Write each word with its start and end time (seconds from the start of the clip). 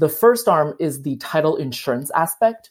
The 0.00 0.08
first 0.08 0.48
arm 0.48 0.76
is 0.80 1.02
the 1.02 1.16
title 1.16 1.56
insurance 1.56 2.10
aspect, 2.12 2.70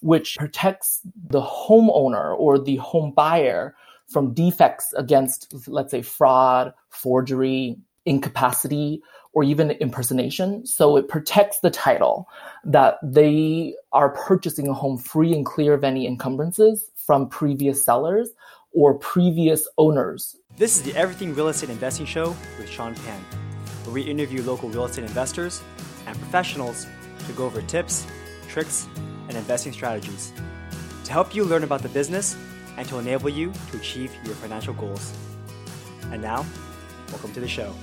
which 0.00 0.36
protects 0.38 1.00
the 1.28 1.42
homeowner 1.42 2.38
or 2.38 2.56
the 2.56 2.76
home 2.76 3.10
buyer 3.10 3.74
from 4.06 4.32
defects 4.32 4.92
against, 4.92 5.52
let's 5.66 5.90
say, 5.90 6.02
fraud, 6.02 6.72
forgery, 6.90 7.78
incapacity, 8.06 9.02
or 9.32 9.42
even 9.42 9.72
impersonation. 9.72 10.64
So 10.66 10.96
it 10.96 11.08
protects 11.08 11.58
the 11.58 11.70
title 11.70 12.28
that 12.62 12.98
they 13.02 13.74
are 13.92 14.10
purchasing 14.10 14.68
a 14.68 14.72
home 14.72 14.98
free 14.98 15.34
and 15.34 15.44
clear 15.44 15.74
of 15.74 15.82
any 15.82 16.06
encumbrances 16.06 16.92
from 16.94 17.28
previous 17.28 17.84
sellers 17.84 18.30
or 18.70 18.94
previous 18.94 19.66
owners. 19.78 20.36
This 20.56 20.76
is 20.76 20.84
the 20.84 20.94
Everything 20.94 21.34
Real 21.34 21.48
Estate 21.48 21.70
Investing 21.70 22.06
Show 22.06 22.36
with 22.56 22.70
Sean 22.70 22.94
Pan, 22.94 23.20
where 23.82 23.94
we 23.94 24.02
interview 24.02 24.44
local 24.44 24.68
real 24.68 24.84
estate 24.84 25.02
investors 25.02 25.60
and 26.08 26.18
professionals 26.18 26.86
to 27.26 27.32
go 27.32 27.44
over 27.44 27.60
tips, 27.62 28.06
tricks, 28.48 28.88
and 29.28 29.36
investing 29.36 29.72
strategies 29.72 30.32
to 31.04 31.12
help 31.12 31.34
you 31.34 31.44
learn 31.44 31.64
about 31.64 31.82
the 31.82 31.88
business 31.90 32.36
and 32.76 32.88
to 32.88 32.98
enable 32.98 33.28
you 33.28 33.52
to 33.70 33.76
achieve 33.76 34.12
your 34.24 34.34
financial 34.36 34.74
goals. 34.74 35.12
And 36.10 36.22
now, 36.22 36.46
welcome 37.10 37.32
to 37.34 37.40
the 37.40 37.48
show. 37.48 37.74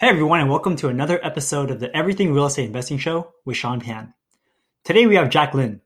Hey 0.00 0.08
everyone, 0.08 0.40
and 0.40 0.50
welcome 0.50 0.76
to 0.76 0.88
another 0.88 1.24
episode 1.24 1.70
of 1.70 1.80
the 1.80 1.94
Everything 1.96 2.32
Real 2.32 2.46
Estate 2.46 2.66
Investing 2.66 2.98
Show 2.98 3.32
with 3.44 3.56
Sean 3.56 3.80
Pan. 3.80 4.14
Today 4.84 5.06
we 5.06 5.16
have 5.16 5.30
Jack 5.30 5.54
Lin. 5.54 5.80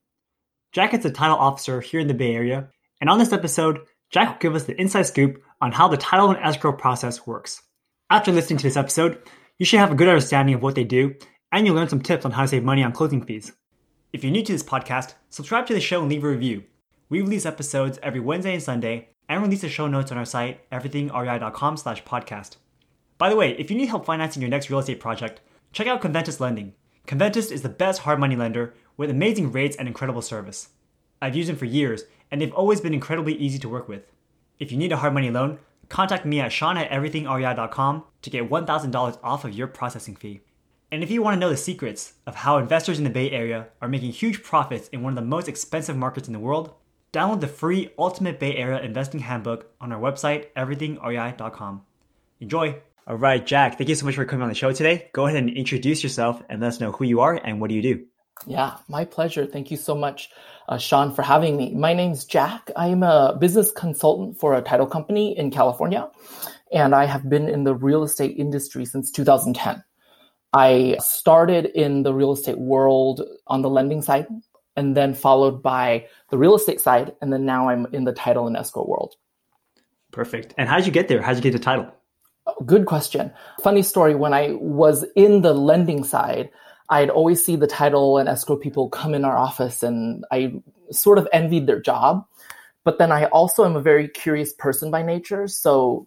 Jack 0.72 0.94
is 0.94 1.04
a 1.04 1.10
title 1.10 1.36
officer 1.36 1.80
here 1.80 2.00
in 2.00 2.08
the 2.08 2.14
Bay 2.14 2.34
Area, 2.34 2.68
and 3.00 3.10
on 3.10 3.18
this 3.18 3.32
episode, 3.32 3.80
Jack 4.10 4.28
will 4.28 4.38
give 4.38 4.54
us 4.54 4.64
the 4.64 4.78
inside 4.80 5.02
scoop 5.02 5.42
on 5.60 5.72
how 5.72 5.88
the 5.88 5.96
title 5.96 6.30
and 6.30 6.38
escrow 6.42 6.72
process 6.72 7.26
works. 7.26 7.62
After 8.10 8.32
listening 8.32 8.58
to 8.58 8.64
this 8.64 8.76
episode, 8.76 9.22
you 9.58 9.66
should 9.66 9.80
have 9.80 9.92
a 9.92 9.94
good 9.94 10.08
understanding 10.08 10.54
of 10.54 10.62
what 10.62 10.74
they 10.74 10.84
do, 10.84 11.14
and 11.52 11.66
you'll 11.66 11.76
learn 11.76 11.88
some 11.88 12.02
tips 12.02 12.24
on 12.24 12.32
how 12.32 12.42
to 12.42 12.48
save 12.48 12.64
money 12.64 12.82
on 12.82 12.92
closing 12.92 13.24
fees. 13.24 13.52
If 14.12 14.22
you're 14.24 14.32
new 14.32 14.42
to 14.42 14.52
this 14.52 14.62
podcast, 14.62 15.14
subscribe 15.30 15.66
to 15.66 15.74
the 15.74 15.80
show 15.80 16.00
and 16.00 16.10
leave 16.10 16.24
a 16.24 16.28
review. 16.28 16.64
We 17.08 17.20
release 17.20 17.46
episodes 17.46 17.98
every 18.02 18.20
Wednesday 18.20 18.54
and 18.54 18.62
Sunday, 18.62 19.08
and 19.28 19.42
release 19.42 19.60
the 19.60 19.68
show 19.68 19.86
notes 19.86 20.10
on 20.10 20.18
our 20.18 20.24
site, 20.24 20.68
everythingrei.com 20.70 21.76
slash 21.76 22.02
podcast. 22.04 22.56
By 23.18 23.30
the 23.30 23.36
way, 23.36 23.52
if 23.58 23.70
you 23.70 23.76
need 23.76 23.88
help 23.88 24.04
financing 24.04 24.42
your 24.42 24.50
next 24.50 24.68
real 24.68 24.80
estate 24.80 25.00
project, 25.00 25.40
check 25.72 25.86
out 25.86 26.02
Conventus 26.02 26.40
Lending. 26.40 26.74
Conventus 27.06 27.50
is 27.50 27.62
the 27.62 27.68
best 27.68 28.00
hard 28.02 28.18
money 28.18 28.36
lender 28.36 28.74
with 28.96 29.10
amazing 29.10 29.52
rates 29.52 29.76
and 29.76 29.88
incredible 29.88 30.22
service. 30.22 30.70
I've 31.20 31.36
used 31.36 31.48
them 31.48 31.56
for 31.56 31.66
years, 31.66 32.04
and 32.30 32.40
they've 32.40 32.52
always 32.52 32.80
been 32.80 32.94
incredibly 32.94 33.34
easy 33.34 33.58
to 33.60 33.68
work 33.68 33.88
with. 33.88 34.02
If 34.58 34.72
you 34.72 34.78
need 34.78 34.92
a 34.92 34.96
hard 34.96 35.14
money 35.14 35.30
loan, 35.30 35.58
contact 35.88 36.24
me 36.24 36.40
at 36.40 36.52
sean 36.52 36.76
at 36.76 36.90
everythingrei.com 36.90 38.04
to 38.22 38.30
get 38.30 38.48
$1,000 38.48 39.18
off 39.22 39.44
of 39.44 39.54
your 39.54 39.66
processing 39.66 40.16
fee. 40.16 40.40
And 40.90 41.02
if 41.02 41.10
you 41.10 41.22
want 41.22 41.34
to 41.34 41.40
know 41.40 41.48
the 41.48 41.56
secrets 41.56 42.14
of 42.26 42.34
how 42.34 42.58
investors 42.58 42.98
in 42.98 43.04
the 43.04 43.10
Bay 43.10 43.30
Area 43.30 43.68
are 43.80 43.88
making 43.88 44.12
huge 44.12 44.42
profits 44.42 44.88
in 44.88 45.02
one 45.02 45.12
of 45.12 45.16
the 45.16 45.28
most 45.28 45.48
expensive 45.48 45.96
markets 45.96 46.28
in 46.28 46.34
the 46.34 46.38
world, 46.38 46.74
download 47.12 47.40
the 47.40 47.48
free 47.48 47.90
Ultimate 47.98 48.38
Bay 48.38 48.56
Area 48.56 48.80
Investing 48.80 49.20
Handbook 49.20 49.72
on 49.80 49.90
our 49.90 50.00
website, 50.00 50.52
everythingrei.com. 50.54 51.82
Enjoy! 52.40 52.76
All 53.06 53.16
right, 53.16 53.44
Jack, 53.44 53.78
thank 53.78 53.88
you 53.88 53.94
so 53.94 54.06
much 54.06 54.14
for 54.14 54.24
coming 54.24 54.42
on 54.42 54.48
the 54.48 54.54
show 54.54 54.70
today. 54.70 55.08
Go 55.12 55.26
ahead 55.26 55.38
and 55.38 55.50
introduce 55.50 56.02
yourself 56.02 56.42
and 56.48 56.60
let 56.60 56.68
us 56.68 56.80
know 56.80 56.92
who 56.92 57.04
you 57.04 57.20
are 57.20 57.34
and 57.34 57.60
what 57.60 57.68
do 57.68 57.74
you 57.74 57.82
do. 57.82 58.04
Yeah, 58.46 58.76
my 58.88 59.04
pleasure. 59.04 59.46
Thank 59.46 59.70
you 59.70 59.76
so 59.76 59.94
much, 59.94 60.30
uh, 60.68 60.78
Sean, 60.78 61.14
for 61.14 61.22
having 61.22 61.56
me. 61.56 61.74
My 61.74 61.92
name's 61.92 62.24
Jack. 62.24 62.70
I'm 62.76 63.02
a 63.02 63.36
business 63.38 63.70
consultant 63.70 64.38
for 64.38 64.54
a 64.54 64.62
title 64.62 64.86
company 64.86 65.36
in 65.36 65.50
California, 65.50 66.08
and 66.72 66.94
I 66.94 67.06
have 67.06 67.28
been 67.28 67.48
in 67.48 67.64
the 67.64 67.74
real 67.74 68.02
estate 68.02 68.36
industry 68.36 68.84
since 68.84 69.10
2010. 69.10 69.82
I 70.54 70.96
started 71.00 71.66
in 71.66 72.02
the 72.02 72.12
real 72.12 72.32
estate 72.32 72.58
world 72.58 73.22
on 73.46 73.62
the 73.62 73.70
lending 73.70 74.02
side, 74.02 74.26
and 74.76 74.96
then 74.96 75.14
followed 75.14 75.62
by 75.62 76.06
the 76.30 76.38
real 76.38 76.54
estate 76.54 76.80
side, 76.80 77.12
and 77.20 77.32
then 77.32 77.44
now 77.44 77.68
I'm 77.68 77.86
in 77.92 78.04
the 78.04 78.12
title 78.12 78.46
and 78.46 78.56
escrow 78.56 78.86
world. 78.86 79.14
Perfect. 80.12 80.54
And 80.58 80.68
how 80.68 80.76
did 80.76 80.86
you 80.86 80.92
get 80.92 81.08
there? 81.08 81.22
How 81.22 81.32
did 81.32 81.42
you 81.44 81.50
get 81.50 81.58
the 81.58 81.64
title? 81.64 81.90
Good 82.66 82.86
question. 82.86 83.32
Funny 83.62 83.82
story. 83.82 84.14
When 84.14 84.34
I 84.34 84.52
was 84.60 85.04
in 85.16 85.42
the 85.42 85.54
lending 85.54 86.04
side, 86.04 86.50
I'd 86.92 87.08
always 87.08 87.42
see 87.42 87.56
the 87.56 87.66
title 87.66 88.18
and 88.18 88.28
escrow 88.28 88.56
people 88.56 88.90
come 88.90 89.14
in 89.14 89.24
our 89.24 89.38
office 89.38 89.82
and 89.82 90.26
I 90.30 90.60
sort 90.90 91.16
of 91.16 91.26
envied 91.32 91.66
their 91.66 91.80
job. 91.80 92.26
But 92.84 92.98
then 92.98 93.10
I 93.10 93.24
also 93.26 93.64
am 93.64 93.76
a 93.76 93.80
very 93.80 94.08
curious 94.08 94.52
person 94.52 94.90
by 94.90 95.02
nature. 95.02 95.48
So 95.48 96.06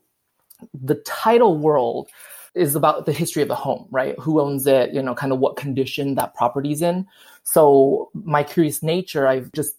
the 0.73 0.95
title 1.05 1.57
world 1.57 2.09
is 2.53 2.75
about 2.75 3.07
the 3.07 3.13
history 3.13 3.41
of 3.41 3.47
the 3.47 3.55
home, 3.55 3.87
right? 3.89 4.13
Who 4.19 4.39
owns 4.39 4.67
it, 4.67 4.93
you 4.93 5.01
know, 5.01 5.15
kind 5.15 5.33
of 5.33 5.39
what 5.39 5.55
condition 5.55 6.15
that 6.15 6.35
property's 6.35 6.83
in. 6.83 7.07
So 7.43 8.11
my 8.13 8.43
curious 8.43 8.83
nature, 8.83 9.27
I've 9.27 9.51
just 9.53 9.75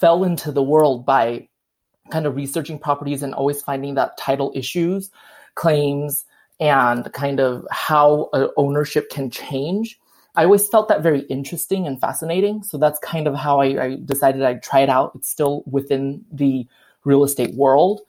fell 0.00 0.24
into 0.24 0.52
the 0.52 0.62
world 0.62 1.04
by 1.04 1.48
kind 2.10 2.24
of 2.24 2.34
researching 2.34 2.78
properties 2.78 3.22
and 3.22 3.34
always 3.34 3.60
finding 3.60 3.94
that 3.96 4.16
title 4.16 4.52
issues 4.54 5.10
claims 5.54 6.24
and 6.60 7.12
kind 7.12 7.40
of 7.40 7.66
how 7.70 8.30
ownership 8.56 9.10
can 9.10 9.28
change. 9.28 10.00
I 10.36 10.44
always 10.44 10.68
felt 10.68 10.88
that 10.88 11.02
very 11.02 11.20
interesting 11.22 11.86
and 11.86 11.98
fascinating. 11.98 12.62
So 12.62 12.76
that's 12.76 12.98
kind 12.98 13.26
of 13.26 13.34
how 13.34 13.60
I, 13.60 13.84
I, 13.84 13.96
decided 14.04 14.42
I'd 14.42 14.62
try 14.62 14.80
it 14.80 14.90
out. 14.90 15.12
It's 15.14 15.28
still 15.28 15.64
within 15.66 16.24
the 16.30 16.66
real 17.04 17.24
estate 17.24 17.54
world. 17.54 18.02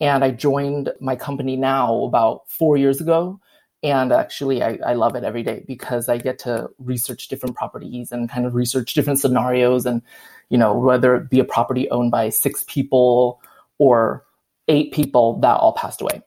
And 0.00 0.24
I 0.24 0.30
joined 0.30 0.90
my 1.00 1.14
company 1.14 1.56
now 1.56 2.04
about 2.04 2.48
four 2.48 2.76
years 2.76 3.00
ago. 3.00 3.38
And 3.82 4.12
actually, 4.12 4.62
I, 4.62 4.78
I 4.84 4.94
love 4.94 5.14
it 5.14 5.24
every 5.24 5.42
day 5.42 5.62
because 5.68 6.08
I 6.08 6.16
get 6.16 6.38
to 6.40 6.70
research 6.78 7.28
different 7.28 7.54
properties 7.54 8.12
and 8.12 8.30
kind 8.30 8.46
of 8.46 8.54
research 8.54 8.94
different 8.94 9.20
scenarios. 9.20 9.84
And, 9.84 10.00
you 10.48 10.56
know, 10.56 10.72
whether 10.72 11.14
it 11.14 11.28
be 11.28 11.38
a 11.38 11.44
property 11.44 11.90
owned 11.90 12.10
by 12.10 12.30
six 12.30 12.64
people 12.66 13.42
or 13.76 14.24
eight 14.68 14.92
people 14.92 15.38
that 15.40 15.58
all 15.60 15.74
passed 15.74 16.00
away. 16.00 16.22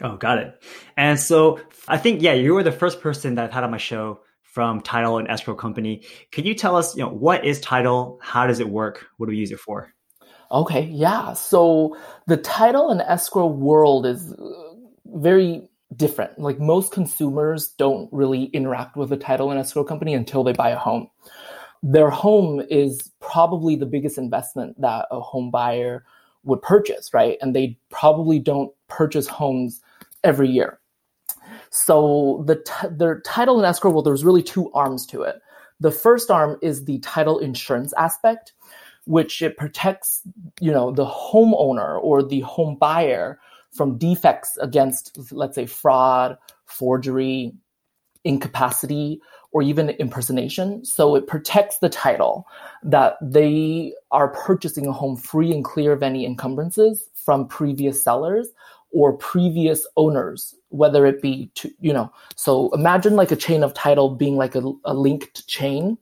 Oh, 0.00 0.16
got 0.16 0.38
it. 0.38 0.60
And 0.96 1.20
so 1.20 1.60
I 1.86 1.98
think, 1.98 2.20
yeah, 2.20 2.32
you 2.32 2.54
were 2.54 2.64
the 2.64 2.72
first 2.72 3.00
person 3.00 3.36
that 3.36 3.44
I've 3.44 3.52
had 3.52 3.62
on 3.62 3.70
my 3.70 3.78
show 3.78 4.20
from 4.48 4.80
Title 4.80 5.18
and 5.18 5.28
Escrow 5.28 5.54
Company. 5.54 6.02
Can 6.32 6.44
you 6.44 6.54
tell 6.54 6.74
us, 6.76 6.96
you 6.96 7.02
know, 7.02 7.10
what 7.10 7.44
is 7.44 7.60
Title? 7.60 8.18
How 8.22 8.46
does 8.46 8.60
it 8.60 8.68
work? 8.68 9.06
What 9.16 9.26
do 9.26 9.30
we 9.30 9.36
use 9.36 9.52
it 9.52 9.60
for? 9.60 9.92
Okay, 10.50 10.84
yeah. 10.86 11.34
So 11.34 11.96
the 12.26 12.38
title 12.38 12.90
and 12.90 13.02
escrow 13.02 13.46
world 13.46 14.06
is 14.06 14.32
uh, 14.32 14.52
very 15.04 15.68
different. 15.94 16.38
Like 16.38 16.58
most 16.58 16.90
consumers 16.90 17.68
don't 17.76 18.08
really 18.12 18.44
interact 18.44 18.96
with 18.96 19.12
a 19.12 19.16
title 19.16 19.50
and 19.50 19.60
escrow 19.60 19.84
company 19.84 20.14
until 20.14 20.42
they 20.42 20.52
buy 20.52 20.70
a 20.70 20.78
home. 20.78 21.08
Their 21.82 22.10
home 22.10 22.62
is 22.70 23.12
probably 23.20 23.76
the 23.76 23.86
biggest 23.86 24.16
investment 24.16 24.80
that 24.80 25.06
a 25.10 25.20
home 25.20 25.50
buyer 25.50 26.04
would 26.44 26.62
purchase, 26.62 27.12
right? 27.12 27.36
And 27.40 27.54
they 27.54 27.78
probably 27.90 28.38
don't 28.38 28.72
purchase 28.88 29.28
homes 29.28 29.80
every 30.24 30.48
year. 30.48 30.80
So 31.70 32.44
the 32.46 32.56
t- 32.56 32.88
their 32.90 33.20
title 33.20 33.56
and 33.56 33.66
escrow, 33.66 33.90
well, 33.90 34.02
there's 34.02 34.24
really 34.24 34.42
two 34.42 34.70
arms 34.72 35.06
to 35.06 35.22
it. 35.22 35.40
The 35.80 35.90
first 35.90 36.30
arm 36.30 36.58
is 36.62 36.84
the 36.84 36.98
title 37.00 37.38
insurance 37.38 37.92
aspect, 37.96 38.52
which 39.04 39.42
it 39.42 39.56
protects, 39.56 40.22
you 40.60 40.72
know, 40.72 40.90
the 40.90 41.06
homeowner 41.06 42.02
or 42.02 42.22
the 42.22 42.40
home 42.40 42.76
buyer 42.76 43.38
from 43.70 43.98
defects 43.98 44.56
against, 44.58 45.32
let's 45.32 45.54
say, 45.54 45.66
fraud, 45.66 46.36
forgery, 46.64 47.54
incapacity, 48.24 49.20
or 49.52 49.62
even 49.62 49.90
impersonation. 49.90 50.84
So 50.84 51.14
it 51.14 51.26
protects 51.26 51.78
the 51.78 51.88
title 51.88 52.46
that 52.82 53.14
they 53.22 53.94
are 54.10 54.28
purchasing 54.28 54.86
a 54.86 54.92
home 54.92 55.16
free 55.16 55.52
and 55.52 55.64
clear 55.64 55.92
of 55.92 56.02
any 56.02 56.26
encumbrances 56.26 57.08
from 57.14 57.48
previous 57.48 58.02
sellers 58.02 58.48
or 58.92 59.16
previous 59.16 59.86
owners, 59.96 60.54
whether 60.68 61.06
it 61.06 61.20
be 61.20 61.50
to, 61.54 61.70
you 61.80 61.92
know, 61.92 62.12
so 62.36 62.70
imagine 62.72 63.16
like 63.16 63.30
a 63.30 63.36
chain 63.36 63.62
of 63.62 63.74
title 63.74 64.14
being 64.14 64.36
like 64.36 64.54
a, 64.54 64.62
a 64.84 64.94
linked 64.94 65.46
chain. 65.46 65.98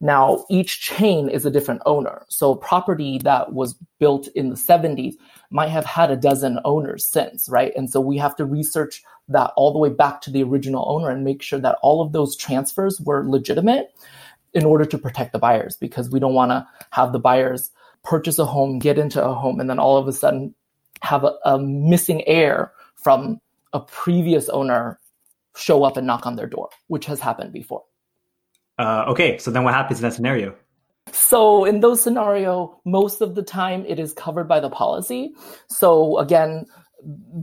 Now, 0.00 0.44
each 0.50 0.82
chain 0.82 1.30
is 1.30 1.46
a 1.46 1.50
different 1.50 1.80
owner. 1.86 2.26
So, 2.28 2.54
property 2.54 3.18
that 3.24 3.54
was 3.54 3.74
built 3.98 4.28
in 4.34 4.50
the 4.50 4.56
70s 4.56 5.14
might 5.50 5.68
have 5.68 5.86
had 5.86 6.10
a 6.10 6.16
dozen 6.16 6.60
owners 6.66 7.06
since, 7.06 7.48
right? 7.48 7.72
And 7.74 7.90
so, 7.90 8.00
we 8.00 8.18
have 8.18 8.36
to 8.36 8.44
research 8.44 9.02
that 9.28 9.52
all 9.56 9.72
the 9.72 9.78
way 9.78 9.88
back 9.88 10.20
to 10.22 10.30
the 10.30 10.42
original 10.42 10.84
owner 10.86 11.10
and 11.10 11.24
make 11.24 11.40
sure 11.40 11.58
that 11.58 11.78
all 11.82 12.02
of 12.02 12.12
those 12.12 12.36
transfers 12.36 13.00
were 13.00 13.28
legitimate 13.28 13.94
in 14.52 14.64
order 14.64 14.84
to 14.84 14.98
protect 14.98 15.32
the 15.32 15.38
buyers 15.38 15.76
because 15.76 16.10
we 16.10 16.20
don't 16.20 16.34
want 16.34 16.50
to 16.50 16.66
have 16.90 17.12
the 17.12 17.18
buyers 17.18 17.70
purchase 18.04 18.38
a 18.38 18.44
home, 18.44 18.78
get 18.78 18.98
into 18.98 19.22
a 19.22 19.34
home, 19.34 19.60
and 19.60 19.68
then 19.68 19.78
all 19.78 19.96
of 19.96 20.06
a 20.06 20.12
sudden 20.12 20.54
have 21.02 21.24
a, 21.24 21.34
a 21.44 21.58
missing 21.58 22.26
heir 22.26 22.72
from 22.94 23.40
a 23.72 23.80
previous 23.80 24.48
owner 24.48 24.98
show 25.56 25.84
up 25.84 25.96
and 25.96 26.06
knock 26.06 26.26
on 26.26 26.36
their 26.36 26.46
door, 26.46 26.68
which 26.88 27.06
has 27.06 27.20
happened 27.20 27.52
before. 27.52 27.84
Uh, 28.78 29.04
okay, 29.08 29.38
so 29.38 29.50
then 29.50 29.64
what 29.64 29.74
happens 29.74 30.00
in 30.00 30.02
that 30.02 30.12
scenario? 30.12 30.54
So 31.12 31.64
in 31.64 31.80
those 31.80 32.02
scenario, 32.02 32.80
most 32.84 33.20
of 33.20 33.34
the 33.34 33.42
time 33.42 33.84
it 33.86 33.98
is 33.98 34.12
covered 34.12 34.48
by 34.48 34.60
the 34.60 34.70
policy. 34.70 35.32
So 35.68 36.18
again, 36.18 36.66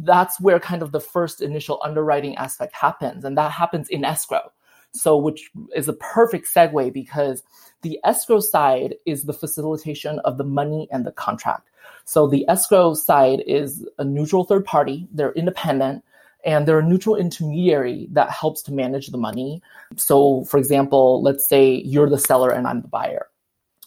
that's 0.03 0.39
where 0.39 0.59
kind 0.59 0.81
of 0.81 0.91
the 0.91 0.99
first 0.99 1.41
initial 1.41 1.79
underwriting 1.83 2.35
aspect 2.35 2.75
happens, 2.75 3.23
and 3.23 3.37
that 3.37 3.51
happens 3.51 3.89
in 3.89 4.03
escrow. 4.03 4.51
So, 4.93 5.17
which 5.17 5.49
is 5.75 5.87
a 5.87 5.93
perfect 5.93 6.47
segue 6.53 6.93
because 6.93 7.43
the 7.81 7.99
escrow 8.03 8.39
side 8.39 8.95
is 9.05 9.23
the 9.23 9.33
facilitation 9.33 10.19
of 10.19 10.37
the 10.37 10.43
money 10.43 10.87
and 10.91 11.05
the 11.05 11.11
contract. 11.11 11.69
So, 12.05 12.27
the 12.27 12.47
escrow 12.47 12.93
side 12.93 13.43
is 13.47 13.87
a 13.97 14.05
neutral 14.05 14.43
third 14.43 14.65
party, 14.65 15.07
they're 15.11 15.33
independent, 15.33 16.03
and 16.45 16.67
they're 16.67 16.79
a 16.79 16.85
neutral 16.85 17.15
intermediary 17.15 18.07
that 18.11 18.29
helps 18.29 18.61
to 18.63 18.73
manage 18.73 19.07
the 19.07 19.17
money. 19.17 19.61
So, 19.95 20.43
for 20.45 20.57
example, 20.57 21.21
let's 21.23 21.47
say 21.47 21.81
you're 21.85 22.09
the 22.09 22.17
seller 22.17 22.49
and 22.51 22.67
I'm 22.67 22.81
the 22.81 22.87
buyer. 22.87 23.27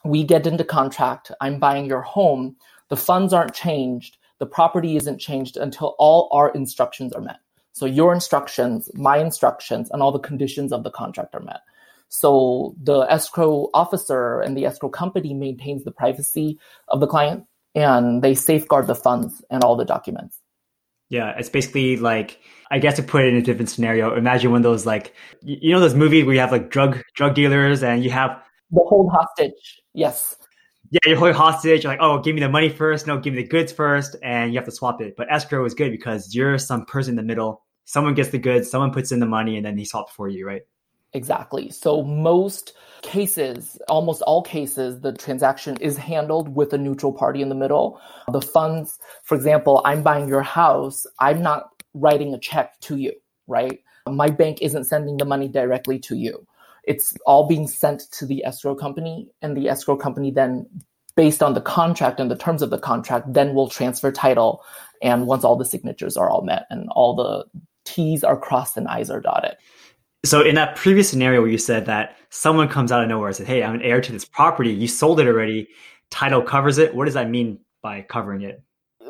We 0.04 0.24
get 0.24 0.46
into 0.46 0.64
contract, 0.64 1.30
I'm 1.40 1.58
buying 1.58 1.86
your 1.86 2.02
home, 2.02 2.56
the 2.88 2.96
funds 2.96 3.32
aren't 3.32 3.54
changed, 3.54 4.18
the 4.38 4.46
property 4.46 4.96
isn't 4.96 5.18
changed 5.18 5.56
until 5.56 5.94
all 5.98 6.28
our 6.32 6.50
instructions 6.50 7.12
are 7.12 7.20
met. 7.20 7.40
So 7.76 7.84
your 7.84 8.14
instructions, 8.14 8.90
my 8.94 9.18
instructions, 9.18 9.90
and 9.90 10.00
all 10.00 10.10
the 10.10 10.18
conditions 10.18 10.72
of 10.72 10.82
the 10.82 10.90
contract 10.90 11.34
are 11.34 11.42
met. 11.42 11.60
So 12.08 12.74
the 12.82 13.00
escrow 13.00 13.68
officer 13.74 14.40
and 14.40 14.56
the 14.56 14.64
escrow 14.64 14.88
company 14.88 15.34
maintains 15.34 15.84
the 15.84 15.90
privacy 15.90 16.58
of 16.88 17.00
the 17.00 17.06
client 17.06 17.44
and 17.74 18.22
they 18.22 18.34
safeguard 18.34 18.86
the 18.86 18.94
funds 18.94 19.44
and 19.50 19.62
all 19.62 19.76
the 19.76 19.84
documents. 19.84 20.40
Yeah, 21.10 21.34
it's 21.36 21.50
basically 21.50 21.98
like 21.98 22.40
I 22.70 22.78
guess 22.78 22.96
to 22.96 23.02
put 23.02 23.26
it 23.26 23.34
in 23.34 23.36
a 23.36 23.42
different 23.42 23.68
scenario. 23.68 24.16
Imagine 24.16 24.52
one 24.52 24.60
of 24.60 24.64
those 24.64 24.86
like 24.86 25.12
you 25.42 25.74
know 25.74 25.80
those 25.80 25.94
movies 25.94 26.24
where 26.24 26.34
you 26.34 26.40
have 26.40 26.52
like 26.52 26.70
drug 26.70 27.02
drug 27.14 27.34
dealers 27.34 27.82
and 27.82 28.02
you 28.02 28.08
have 28.08 28.42
the 28.70 28.80
hold 28.88 29.12
hostage. 29.12 29.82
Yes. 29.92 30.34
Yeah, 30.92 31.00
you're 31.04 31.18
holding 31.18 31.34
hostage. 31.34 31.84
You're 31.84 31.92
like, 31.92 32.00
oh, 32.00 32.20
give 32.20 32.34
me 32.34 32.40
the 32.40 32.48
money 32.48 32.70
first. 32.70 33.06
No, 33.06 33.18
give 33.18 33.34
me 33.34 33.42
the 33.42 33.48
goods 33.48 33.70
first, 33.70 34.16
and 34.22 34.54
you 34.54 34.58
have 34.58 34.64
to 34.64 34.72
swap 34.72 35.02
it. 35.02 35.14
But 35.16 35.30
escrow 35.30 35.64
is 35.66 35.74
good 35.74 35.90
because 35.90 36.34
you're 36.34 36.56
some 36.56 36.86
person 36.86 37.12
in 37.12 37.16
the 37.16 37.22
middle 37.22 37.65
someone 37.86 38.14
gets 38.14 38.28
the 38.28 38.38
goods, 38.38 38.70
someone 38.70 38.92
puts 38.92 39.10
in 39.10 39.20
the 39.20 39.26
money, 39.26 39.56
and 39.56 39.64
then 39.64 39.78
he 39.78 39.86
swaps 39.86 40.12
for 40.12 40.28
you, 40.28 40.46
right? 40.46 40.62
Exactly. 41.14 41.70
So 41.70 42.02
most 42.02 42.74
cases, 43.00 43.78
almost 43.88 44.20
all 44.22 44.42
cases, 44.42 45.00
the 45.00 45.12
transaction 45.14 45.78
is 45.80 45.96
handled 45.96 46.54
with 46.54 46.74
a 46.74 46.78
neutral 46.78 47.12
party 47.12 47.40
in 47.40 47.48
the 47.48 47.54
middle. 47.54 47.98
The 48.30 48.42
funds, 48.42 48.98
for 49.24 49.34
example, 49.34 49.80
I'm 49.84 50.02
buying 50.02 50.28
your 50.28 50.42
house, 50.42 51.06
I'm 51.18 51.40
not 51.40 51.70
writing 51.94 52.34
a 52.34 52.38
check 52.38 52.78
to 52.80 52.96
you, 52.96 53.12
right? 53.46 53.80
My 54.06 54.28
bank 54.28 54.58
isn't 54.60 54.84
sending 54.84 55.16
the 55.16 55.24
money 55.24 55.48
directly 55.48 55.98
to 56.00 56.16
you. 56.16 56.46
It's 56.84 57.14
all 57.24 57.48
being 57.48 57.66
sent 57.66 58.02
to 58.12 58.26
the 58.26 58.44
escrow 58.44 58.74
company, 58.74 59.28
and 59.40 59.56
the 59.56 59.68
escrow 59.68 59.96
company 59.96 60.30
then 60.30 60.66
based 61.16 61.42
on 61.42 61.54
the 61.54 61.62
contract 61.62 62.20
and 62.20 62.30
the 62.30 62.36
terms 62.36 62.60
of 62.60 62.70
the 62.70 62.78
contract, 62.78 63.32
then 63.32 63.54
will 63.54 63.68
transfer 63.68 64.12
title. 64.12 64.62
And 65.02 65.26
once 65.26 65.44
all 65.44 65.56
the 65.56 65.64
signatures 65.64 66.16
are 66.16 66.28
all 66.28 66.42
met 66.42 66.66
and 66.70 66.88
all 66.90 67.16
the 67.16 67.44
T's 67.86 68.22
are 68.22 68.36
crossed 68.36 68.76
and 68.76 68.86
I's 68.88 69.10
are 69.10 69.20
dotted. 69.20 69.56
So 70.24 70.42
in 70.42 70.56
that 70.56 70.76
previous 70.76 71.08
scenario 71.08 71.40
where 71.40 71.50
you 71.50 71.58
said 71.58 71.86
that 71.86 72.16
someone 72.30 72.68
comes 72.68 72.90
out 72.90 73.02
of 73.02 73.08
nowhere 73.08 73.28
and 73.28 73.36
said, 73.36 73.46
Hey, 73.46 73.62
I'm 73.62 73.76
an 73.76 73.82
heir 73.82 74.00
to 74.00 74.12
this 74.12 74.24
property, 74.24 74.70
you 74.70 74.88
sold 74.88 75.20
it 75.20 75.26
already, 75.26 75.68
title 76.10 76.42
covers 76.42 76.78
it. 76.78 76.94
What 76.94 77.04
does 77.04 77.14
that 77.14 77.30
mean 77.30 77.60
by 77.82 78.02
covering 78.02 78.42
it? 78.42 78.62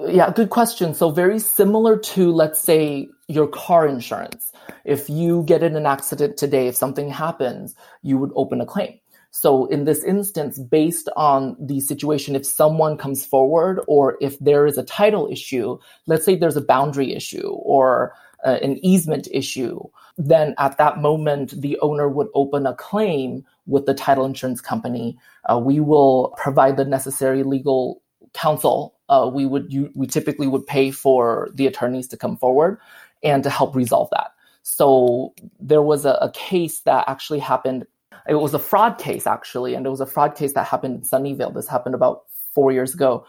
Yeah, 0.07 0.31
good 0.31 0.51
question. 0.51 0.93
So 0.93 1.11
very 1.11 1.39
similar 1.39 1.97
to 1.99 2.31
let's 2.31 2.61
say 2.61 3.09
your 3.29 3.47
car 3.47 3.89
insurance. 3.89 4.53
If 4.85 5.09
you 5.09 5.43
get 5.45 5.63
in 5.63 5.75
an 5.75 5.87
accident 5.87 6.37
today, 6.37 6.69
if 6.69 6.77
something 6.77 7.11
happens, 7.11 7.75
you 8.03 8.19
would 8.19 8.31
open 8.35 8.61
a 8.61 8.67
claim. 8.67 8.99
So 9.31 9.67
in 9.67 9.85
this 9.85 10.03
instance, 10.03 10.59
based 10.59 11.11
on 11.15 11.57
the 11.61 11.81
situation, 11.81 12.35
if 12.35 12.47
someone 12.47 12.97
comes 12.97 13.27
forward 13.27 13.81
or 13.87 14.17
if 14.21 14.39
there 14.39 14.67
is 14.67 14.79
a 14.79 14.83
title 14.83 15.29
issue, 15.31 15.79
let's 16.07 16.25
say 16.25 16.37
there's 16.37 16.57
a 16.57 16.63
boundary 16.63 17.13
issue 17.13 17.49
or 17.49 18.15
uh, 18.45 18.59
an 18.63 18.85
easement 18.85 19.29
issue, 19.33 19.81
then 20.19 20.55
at 20.59 20.79
that 20.79 20.99
moment, 20.99 21.61
the 21.61 21.79
owner 21.81 22.09
would 22.09 22.29
open 22.35 22.67
a 22.67 22.75
claim 22.75 23.45
with 23.67 23.87
the 23.87 23.95
title 23.95 24.25
insurance 24.25 24.61
company. 24.61 25.19
Uh, 25.45 25.59
we 25.59 25.81
will 25.81 26.35
provide 26.39 26.77
the 26.77 26.85
necessary 26.85 27.43
legal 27.43 28.03
counsel. 28.33 28.95
Uh, 29.09 29.31
we 29.33 29.47
would 29.47 29.73
you, 29.73 29.91
we 29.95 30.07
typically 30.07 30.47
would 30.47 30.67
pay 30.67 30.91
for 30.91 31.49
the 31.55 31.67
attorneys 31.67 32.09
to 32.09 32.17
come 32.17 32.37
forward 32.37 32.79
and 33.23 33.43
to 33.43 33.51
help 33.51 33.75
resolve 33.75 34.09
that. 34.11 34.31
So 34.63 35.35
there 35.61 35.83
was 35.83 36.05
a, 36.05 36.13
a 36.21 36.31
case 36.33 36.81
that 36.81 37.05
actually 37.09 37.39
happened. 37.39 37.87
It 38.29 38.35
was 38.35 38.55
a 38.55 38.59
fraud 38.59 38.99
case 38.99 39.27
actually, 39.27 39.75
and 39.75 39.87
it 39.87 39.91
was 39.91 40.01
a 40.01 40.07
fraud 40.07 40.35
case 40.35 40.55
that 40.55 40.67
happened 40.67 40.97
in 40.97 41.03
Sunnyvale. 41.03 41.55
This 41.55 41.69
happened 41.69 41.95
about 41.95 42.23
four 42.55 42.73
years 42.73 42.95
ago. 42.95 43.27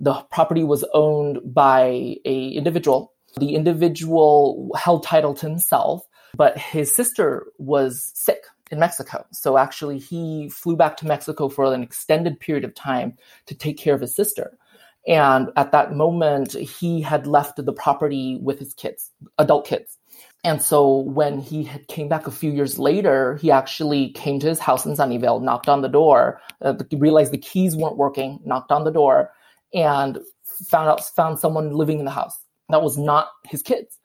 The 0.00 0.14
property 0.30 0.64
was 0.64 0.84
owned 0.92 1.40
by 1.44 2.16
a 2.24 2.48
individual 2.50 3.12
the 3.38 3.54
individual 3.54 4.70
held 4.76 5.02
title 5.02 5.34
to 5.34 5.46
himself, 5.46 6.06
but 6.34 6.58
his 6.58 6.94
sister 6.94 7.46
was 7.58 8.10
sick 8.14 8.44
in 8.70 8.78
Mexico. 8.78 9.24
So 9.32 9.58
actually, 9.58 9.98
he 9.98 10.48
flew 10.48 10.76
back 10.76 10.96
to 10.98 11.06
Mexico 11.06 11.48
for 11.48 11.72
an 11.72 11.82
extended 11.82 12.40
period 12.40 12.64
of 12.64 12.74
time 12.74 13.16
to 13.46 13.54
take 13.54 13.78
care 13.78 13.94
of 13.94 14.00
his 14.00 14.14
sister. 14.14 14.58
And 15.06 15.50
at 15.56 15.70
that 15.70 15.94
moment, 15.94 16.52
he 16.52 17.00
had 17.00 17.28
left 17.28 17.64
the 17.64 17.72
property 17.72 18.38
with 18.42 18.58
his 18.58 18.74
kids, 18.74 19.12
adult 19.38 19.66
kids. 19.66 19.98
And 20.42 20.60
so 20.60 20.98
when 20.98 21.38
he 21.38 21.62
had 21.62 21.86
came 21.86 22.08
back 22.08 22.26
a 22.26 22.32
few 22.32 22.50
years 22.50 22.78
later, 22.78 23.36
he 23.36 23.50
actually 23.50 24.10
came 24.10 24.40
to 24.40 24.48
his 24.48 24.58
house 24.58 24.84
in 24.84 24.92
Sunnyvale, 24.92 25.42
knocked 25.42 25.68
on 25.68 25.82
the 25.82 25.88
door, 25.88 26.40
uh, 26.62 26.74
realized 26.92 27.32
the 27.32 27.38
keys 27.38 27.76
weren't 27.76 27.96
working, 27.96 28.40
knocked 28.44 28.72
on 28.72 28.84
the 28.84 28.90
door, 28.90 29.30
and 29.72 30.18
found 30.68 30.88
out 30.88 31.04
found 31.04 31.38
someone 31.38 31.70
living 31.70 31.98
in 31.98 32.04
the 32.04 32.10
house 32.10 32.45
that 32.70 32.82
was 32.82 32.98
not 32.98 33.28
his 33.44 33.62
kids. 33.62 33.98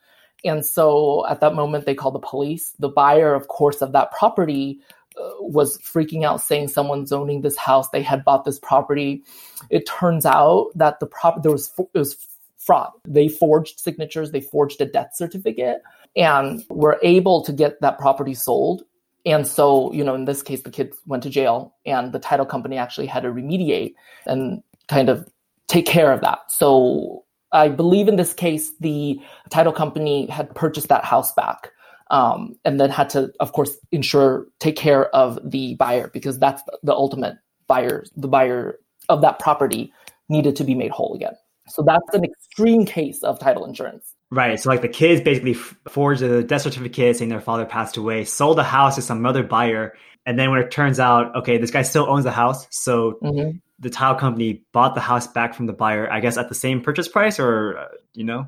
And 0.43 0.65
so 0.65 1.25
at 1.27 1.39
that 1.41 1.55
moment, 1.55 1.85
they 1.85 1.95
called 1.95 2.15
the 2.15 2.19
police. 2.19 2.73
The 2.79 2.89
buyer, 2.89 3.33
of 3.33 3.47
course, 3.47 3.81
of 3.81 3.91
that 3.91 4.11
property 4.11 4.79
uh, 5.19 5.29
was 5.39 5.77
freaking 5.79 6.23
out, 6.23 6.41
saying 6.41 6.69
someone's 6.69 7.11
owning 7.11 7.41
this 7.41 7.57
house. 7.57 7.89
They 7.89 8.01
had 8.01 8.23
bought 8.23 8.45
this 8.45 8.59
property. 8.59 9.23
It 9.69 9.85
turns 9.85 10.25
out 10.25 10.71
that 10.75 10.99
the 10.99 11.05
prop 11.05 11.43
there 11.43 11.51
was 11.51 11.71
it 11.77 11.97
was 11.97 12.27
fraud. 12.57 12.91
They 13.07 13.27
forged 13.27 13.79
signatures. 13.79 14.31
They 14.31 14.41
forged 14.41 14.81
a 14.81 14.85
death 14.85 15.11
certificate, 15.13 15.81
and 16.15 16.63
were 16.69 16.99
able 17.03 17.43
to 17.43 17.53
get 17.53 17.81
that 17.81 17.99
property 17.99 18.33
sold. 18.33 18.83
And 19.25 19.45
so, 19.45 19.93
you 19.93 20.03
know, 20.03 20.15
in 20.15 20.25
this 20.25 20.41
case, 20.41 20.61
the 20.61 20.71
kids 20.71 20.97
went 21.05 21.21
to 21.23 21.29
jail, 21.29 21.75
and 21.85 22.11
the 22.11 22.19
title 22.19 22.45
company 22.45 22.77
actually 22.77 23.05
had 23.05 23.23
to 23.23 23.29
remediate 23.29 23.93
and 24.25 24.63
kind 24.87 25.09
of 25.09 25.27
take 25.67 25.85
care 25.85 26.11
of 26.11 26.21
that. 26.21 26.39
So 26.51 27.23
I 27.51 27.69
believe 27.69 28.07
in 28.07 28.15
this 28.15 28.33
case, 28.33 28.71
the 28.79 29.19
title 29.49 29.73
company 29.73 30.27
had 30.27 30.53
purchased 30.55 30.87
that 30.89 31.05
house 31.05 31.33
back. 31.33 31.71
Um, 32.09 32.55
and 32.65 32.77
then 32.77 32.89
had 32.89 33.09
to, 33.11 33.31
of 33.39 33.53
course, 33.53 33.77
ensure, 33.93 34.45
take 34.59 34.75
care 34.75 35.07
of 35.15 35.39
the 35.49 35.75
buyer 35.75 36.09
because 36.09 36.37
that's 36.37 36.61
the 36.83 36.91
ultimate 36.91 37.37
buyer. 37.67 38.03
The 38.17 38.27
buyer 38.27 38.79
of 39.07 39.21
that 39.21 39.39
property 39.39 39.93
needed 40.27 40.57
to 40.57 40.65
be 40.65 40.75
made 40.75 40.91
whole 40.91 41.13
again. 41.13 41.35
So 41.69 41.83
that's 41.83 42.13
an 42.13 42.25
extreme 42.25 42.85
case 42.85 43.23
of 43.23 43.39
title 43.39 43.63
insurance. 43.63 44.13
Right. 44.31 44.59
So 44.59 44.69
like 44.69 44.81
the 44.81 44.87
kids 44.87 45.21
basically 45.21 45.53
forged 45.53 46.21
a 46.21 46.43
death 46.43 46.61
certificate 46.61 47.17
saying 47.17 47.29
their 47.29 47.41
father 47.41 47.65
passed 47.65 47.97
away, 47.97 48.23
sold 48.23 48.57
the 48.57 48.63
house 48.63 48.95
to 48.95 49.01
some 49.01 49.25
other 49.25 49.43
buyer, 49.43 49.93
and 50.25 50.39
then 50.39 50.51
when 50.51 50.61
it 50.61 50.71
turns 50.71 50.99
out, 50.99 51.35
okay, 51.35 51.57
this 51.57 51.71
guy 51.71 51.81
still 51.81 52.09
owns 52.09 52.23
the 52.23 52.31
house, 52.31 52.65
so 52.69 53.19
mm-hmm 53.21 53.57
the 53.81 53.89
tile 53.89 54.15
company 54.15 54.63
bought 54.71 54.93
the 54.93 55.01
house 55.01 55.27
back 55.27 55.55
from 55.55 55.65
the 55.65 55.73
buyer, 55.73 56.09
I 56.09 56.19
guess 56.19 56.37
at 56.37 56.49
the 56.49 56.55
same 56.55 56.81
purchase 56.81 57.07
price 57.07 57.39
or, 57.39 57.77
uh, 57.77 57.87
you 58.13 58.23
know? 58.23 58.47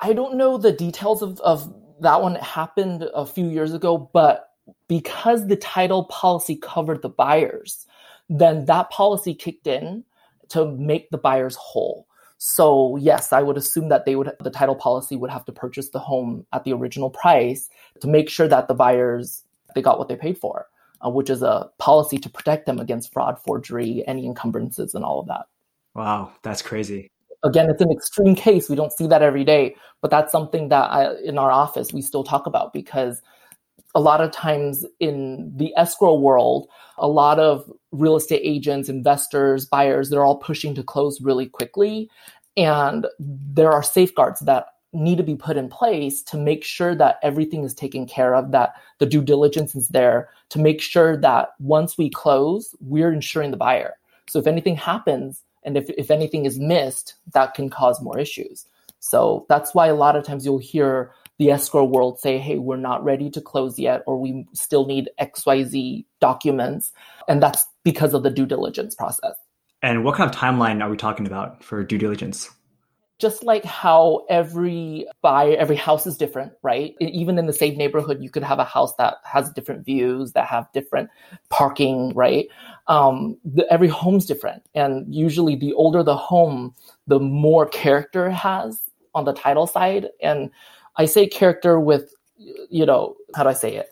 I 0.00 0.12
don't 0.12 0.36
know 0.36 0.56
the 0.56 0.72
details 0.72 1.20
of, 1.20 1.40
of 1.40 1.74
that 2.00 2.22
one. 2.22 2.36
It 2.36 2.42
happened 2.42 3.02
a 3.12 3.26
few 3.26 3.46
years 3.46 3.74
ago, 3.74 3.98
but 4.12 4.50
because 4.86 5.48
the 5.48 5.56
title 5.56 6.04
policy 6.04 6.54
covered 6.54 7.02
the 7.02 7.08
buyers, 7.08 7.86
then 8.28 8.66
that 8.66 8.90
policy 8.90 9.34
kicked 9.34 9.66
in 9.66 10.04
to 10.50 10.70
make 10.70 11.10
the 11.10 11.18
buyers 11.18 11.56
whole. 11.56 12.06
So 12.38 12.96
yes, 12.96 13.32
I 13.32 13.42
would 13.42 13.56
assume 13.56 13.88
that 13.88 14.04
they 14.04 14.16
would 14.16 14.30
the 14.40 14.50
title 14.50 14.76
policy 14.76 15.16
would 15.16 15.30
have 15.30 15.44
to 15.46 15.52
purchase 15.52 15.90
the 15.90 15.98
home 15.98 16.46
at 16.52 16.64
the 16.64 16.72
original 16.72 17.10
price 17.10 17.68
to 18.00 18.08
make 18.08 18.30
sure 18.30 18.48
that 18.48 18.68
the 18.68 18.74
buyers 18.74 19.42
they 19.74 19.82
got 19.82 19.98
what 19.98 20.08
they 20.08 20.16
paid 20.16 20.38
for 20.38 20.66
uh, 21.04 21.10
which 21.10 21.30
is 21.30 21.42
a 21.42 21.70
policy 21.78 22.18
to 22.18 22.28
protect 22.28 22.66
them 22.66 22.78
against 22.78 23.12
fraud, 23.12 23.38
forgery, 23.38 24.04
any 24.06 24.26
encumbrances, 24.26 24.94
and 24.94 25.04
all 25.04 25.20
of 25.20 25.26
that. 25.26 25.46
Wow, 25.94 26.32
that's 26.42 26.62
crazy. 26.62 27.10
Again, 27.44 27.70
it's 27.70 27.82
an 27.82 27.92
extreme 27.92 28.34
case. 28.34 28.68
We 28.68 28.76
don't 28.76 28.92
see 28.92 29.06
that 29.06 29.22
every 29.22 29.44
day, 29.44 29.76
but 30.00 30.10
that's 30.10 30.32
something 30.32 30.68
that 30.70 30.90
I, 30.90 31.14
in 31.24 31.38
our 31.38 31.52
office 31.52 31.92
we 31.92 32.02
still 32.02 32.24
talk 32.24 32.46
about 32.46 32.72
because 32.72 33.22
a 33.98 34.00
lot 34.00 34.20
of 34.20 34.30
times 34.30 34.86
in 35.00 35.50
the 35.56 35.74
escrow 35.76 36.14
world, 36.14 36.68
a 36.98 37.08
lot 37.08 37.40
of 37.40 37.68
real 37.90 38.14
estate 38.14 38.42
agents, 38.44 38.88
investors, 38.88 39.66
buyers, 39.66 40.08
they're 40.08 40.24
all 40.24 40.36
pushing 40.36 40.72
to 40.76 40.84
close 40.84 41.20
really 41.20 41.46
quickly. 41.46 42.08
And 42.56 43.08
there 43.18 43.72
are 43.72 43.82
safeguards 43.82 44.38
that 44.42 44.66
need 44.92 45.18
to 45.18 45.24
be 45.24 45.34
put 45.34 45.56
in 45.56 45.68
place 45.68 46.22
to 46.22 46.36
make 46.36 46.62
sure 46.62 46.94
that 46.94 47.18
everything 47.24 47.64
is 47.64 47.74
taken 47.74 48.06
care 48.06 48.36
of, 48.36 48.52
that 48.52 48.74
the 49.00 49.06
due 49.06 49.20
diligence 49.20 49.74
is 49.74 49.88
there 49.88 50.28
to 50.50 50.60
make 50.60 50.80
sure 50.80 51.16
that 51.16 51.48
once 51.58 51.98
we 51.98 52.08
close, 52.08 52.76
we're 52.78 53.12
insuring 53.12 53.50
the 53.50 53.56
buyer. 53.56 53.94
So 54.28 54.38
if 54.38 54.46
anything 54.46 54.76
happens 54.76 55.42
and 55.64 55.76
if, 55.76 55.90
if 55.90 56.08
anything 56.08 56.46
is 56.46 56.60
missed, 56.60 57.16
that 57.34 57.54
can 57.54 57.68
cause 57.68 58.00
more 58.00 58.16
issues. 58.16 58.64
So 59.00 59.44
that's 59.48 59.74
why 59.74 59.88
a 59.88 59.94
lot 59.96 60.14
of 60.14 60.24
times 60.24 60.44
you'll 60.44 60.58
hear 60.58 61.10
the 61.38 61.50
escrow 61.50 61.84
world 61.84 62.18
say, 62.18 62.38
hey, 62.38 62.58
we're 62.58 62.76
not 62.76 63.02
ready 63.04 63.30
to 63.30 63.40
close 63.40 63.78
yet, 63.78 64.02
or 64.06 64.18
we 64.18 64.46
still 64.52 64.86
need 64.86 65.10
XYZ 65.20 66.04
documents. 66.20 66.92
And 67.28 67.42
that's 67.42 67.64
because 67.84 68.14
of 68.14 68.22
the 68.22 68.30
due 68.30 68.46
diligence 68.46 68.94
process. 68.94 69.34
And 69.80 70.04
what 70.04 70.16
kind 70.16 70.28
of 70.28 70.36
timeline 70.36 70.82
are 70.82 70.90
we 70.90 70.96
talking 70.96 71.26
about 71.26 71.62
for 71.62 71.84
due 71.84 71.98
diligence? 71.98 72.50
just 73.18 73.42
like 73.42 73.64
how 73.64 74.24
every 74.28 75.06
buy 75.22 75.50
every 75.50 75.76
house 75.76 76.06
is 76.06 76.16
different 76.16 76.52
right 76.62 76.94
even 77.00 77.38
in 77.38 77.46
the 77.46 77.52
same 77.52 77.76
neighborhood 77.76 78.22
you 78.22 78.30
could 78.30 78.42
have 78.42 78.58
a 78.58 78.64
house 78.64 78.94
that 78.94 79.16
has 79.24 79.50
different 79.50 79.84
views 79.84 80.32
that 80.32 80.46
have 80.46 80.70
different 80.72 81.10
parking 81.50 82.12
right 82.14 82.46
um, 82.86 83.36
the, 83.44 83.66
every 83.72 83.88
home's 83.88 84.24
different 84.24 84.62
and 84.74 85.12
usually 85.12 85.56
the 85.56 85.72
older 85.74 86.02
the 86.02 86.16
home 86.16 86.74
the 87.06 87.18
more 87.18 87.66
character 87.66 88.28
it 88.28 88.32
has 88.34 88.80
on 89.14 89.24
the 89.24 89.32
title 89.32 89.66
side 89.66 90.08
and 90.22 90.50
i 90.98 91.06
say 91.06 91.26
character 91.26 91.80
with 91.80 92.14
you 92.36 92.84
know 92.84 93.16
how 93.34 93.42
do 93.42 93.48
i 93.48 93.54
say 93.54 93.74
it 93.76 93.88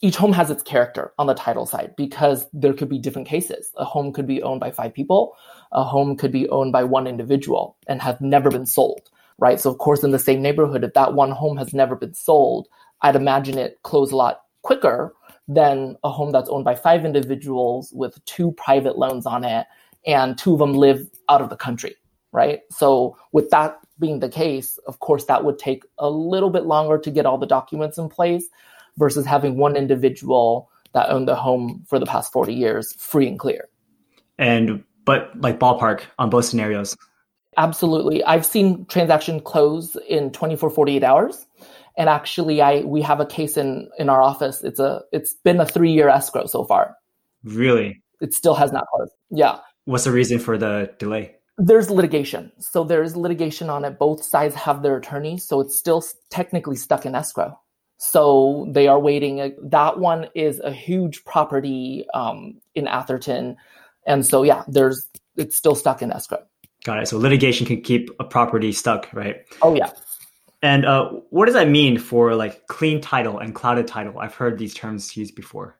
each 0.00 0.16
home 0.16 0.32
has 0.32 0.50
its 0.50 0.62
character 0.62 1.12
on 1.18 1.26
the 1.26 1.34
title 1.34 1.66
side 1.66 1.94
because 1.96 2.46
there 2.52 2.72
could 2.72 2.88
be 2.88 2.98
different 2.98 3.26
cases. 3.26 3.72
A 3.76 3.84
home 3.84 4.12
could 4.12 4.26
be 4.26 4.42
owned 4.42 4.60
by 4.60 4.70
five 4.70 4.94
people, 4.94 5.34
a 5.72 5.82
home 5.82 6.16
could 6.16 6.30
be 6.30 6.48
owned 6.50 6.72
by 6.72 6.84
one 6.84 7.06
individual 7.06 7.76
and 7.88 8.00
have 8.00 8.20
never 8.20 8.50
been 8.50 8.66
sold, 8.66 9.10
right? 9.38 9.58
So, 9.58 9.70
of 9.70 9.78
course, 9.78 10.04
in 10.04 10.12
the 10.12 10.18
same 10.18 10.40
neighborhood, 10.40 10.84
if 10.84 10.94
that 10.94 11.14
one 11.14 11.32
home 11.32 11.56
has 11.56 11.74
never 11.74 11.96
been 11.96 12.14
sold, 12.14 12.68
I'd 13.02 13.16
imagine 13.16 13.58
it 13.58 13.80
close 13.82 14.12
a 14.12 14.16
lot 14.16 14.42
quicker 14.62 15.14
than 15.48 15.96
a 16.04 16.10
home 16.10 16.30
that's 16.30 16.48
owned 16.48 16.64
by 16.64 16.74
five 16.74 17.04
individuals 17.04 17.92
with 17.92 18.24
two 18.24 18.52
private 18.52 18.98
loans 18.98 19.26
on 19.26 19.44
it 19.44 19.66
and 20.06 20.38
two 20.38 20.52
of 20.52 20.58
them 20.58 20.74
live 20.74 21.08
out 21.28 21.40
of 21.40 21.50
the 21.50 21.56
country, 21.56 21.96
right? 22.30 22.60
So, 22.70 23.16
with 23.32 23.50
that 23.50 23.80
being 23.98 24.20
the 24.20 24.28
case, 24.28 24.78
of 24.86 25.00
course, 25.00 25.24
that 25.24 25.44
would 25.44 25.58
take 25.58 25.84
a 25.98 26.10
little 26.10 26.50
bit 26.50 26.64
longer 26.64 26.98
to 26.98 27.10
get 27.10 27.26
all 27.26 27.38
the 27.38 27.46
documents 27.46 27.98
in 27.98 28.08
place 28.08 28.46
versus 28.96 29.26
having 29.26 29.56
one 29.56 29.76
individual 29.76 30.70
that 30.92 31.10
owned 31.10 31.28
the 31.28 31.36
home 31.36 31.84
for 31.86 31.98
the 31.98 32.06
past 32.06 32.32
40 32.32 32.54
years 32.54 32.92
free 32.94 33.28
and 33.28 33.38
clear. 33.38 33.68
And 34.38 34.84
but 35.04 35.30
like 35.40 35.58
ballpark 35.58 36.02
on 36.18 36.30
both 36.30 36.44
scenarios. 36.44 36.96
Absolutely. 37.56 38.22
I've 38.24 38.46
seen 38.46 38.84
transaction 38.86 39.40
close 39.40 39.96
in 40.08 40.30
24 40.30 40.70
48 40.70 41.02
hours. 41.02 41.46
And 41.96 42.08
actually 42.08 42.60
I 42.62 42.80
we 42.80 43.02
have 43.02 43.20
a 43.20 43.26
case 43.26 43.56
in 43.56 43.88
in 43.98 44.08
our 44.08 44.22
office. 44.22 44.62
It's 44.62 44.78
a 44.78 45.02
it's 45.12 45.34
been 45.34 45.60
a 45.60 45.66
3-year 45.66 46.08
escrow 46.08 46.46
so 46.46 46.64
far. 46.64 46.96
Really? 47.42 48.02
It 48.20 48.34
still 48.34 48.54
has 48.54 48.72
not 48.72 48.86
closed. 48.94 49.12
Yeah. 49.30 49.58
What's 49.84 50.04
the 50.04 50.12
reason 50.12 50.38
for 50.38 50.58
the 50.58 50.92
delay? 50.98 51.37
There's 51.58 51.90
litigation. 51.90 52.52
So 52.60 52.84
there's 52.84 53.16
litigation 53.16 53.68
on 53.68 53.84
it. 53.84 53.98
Both 53.98 54.22
sides 54.22 54.54
have 54.54 54.82
their 54.82 54.96
attorneys, 54.96 55.46
so 55.46 55.60
it's 55.60 55.76
still 55.76 56.02
technically 56.30 56.76
stuck 56.76 57.04
in 57.04 57.14
escrow. 57.14 57.58
So 57.98 58.68
they 58.70 58.86
are 58.86 59.00
waiting. 59.00 59.56
That 59.60 59.98
one 59.98 60.28
is 60.36 60.60
a 60.60 60.70
huge 60.70 61.24
property 61.24 62.06
um, 62.14 62.60
in 62.76 62.86
Atherton, 62.86 63.56
and 64.06 64.24
so 64.24 64.44
yeah, 64.44 64.62
there's 64.68 65.08
it's 65.36 65.56
still 65.56 65.74
stuck 65.74 66.00
in 66.00 66.12
escrow. 66.12 66.38
Got 66.84 67.02
it. 67.02 67.08
So 67.08 67.18
litigation 67.18 67.66
can 67.66 67.82
keep 67.82 68.10
a 68.20 68.24
property 68.24 68.70
stuck, 68.70 69.12
right? 69.12 69.44
Oh 69.60 69.74
yeah. 69.74 69.90
And 70.62 70.84
uh, 70.84 71.10
what 71.30 71.46
does 71.46 71.54
that 71.54 71.68
mean 71.68 71.98
for 71.98 72.34
like 72.34 72.66
clean 72.68 73.00
title 73.00 73.38
and 73.38 73.54
clouded 73.54 73.88
title? 73.88 74.18
I've 74.18 74.34
heard 74.34 74.58
these 74.58 74.74
terms 74.74 75.16
used 75.16 75.34
before. 75.34 75.76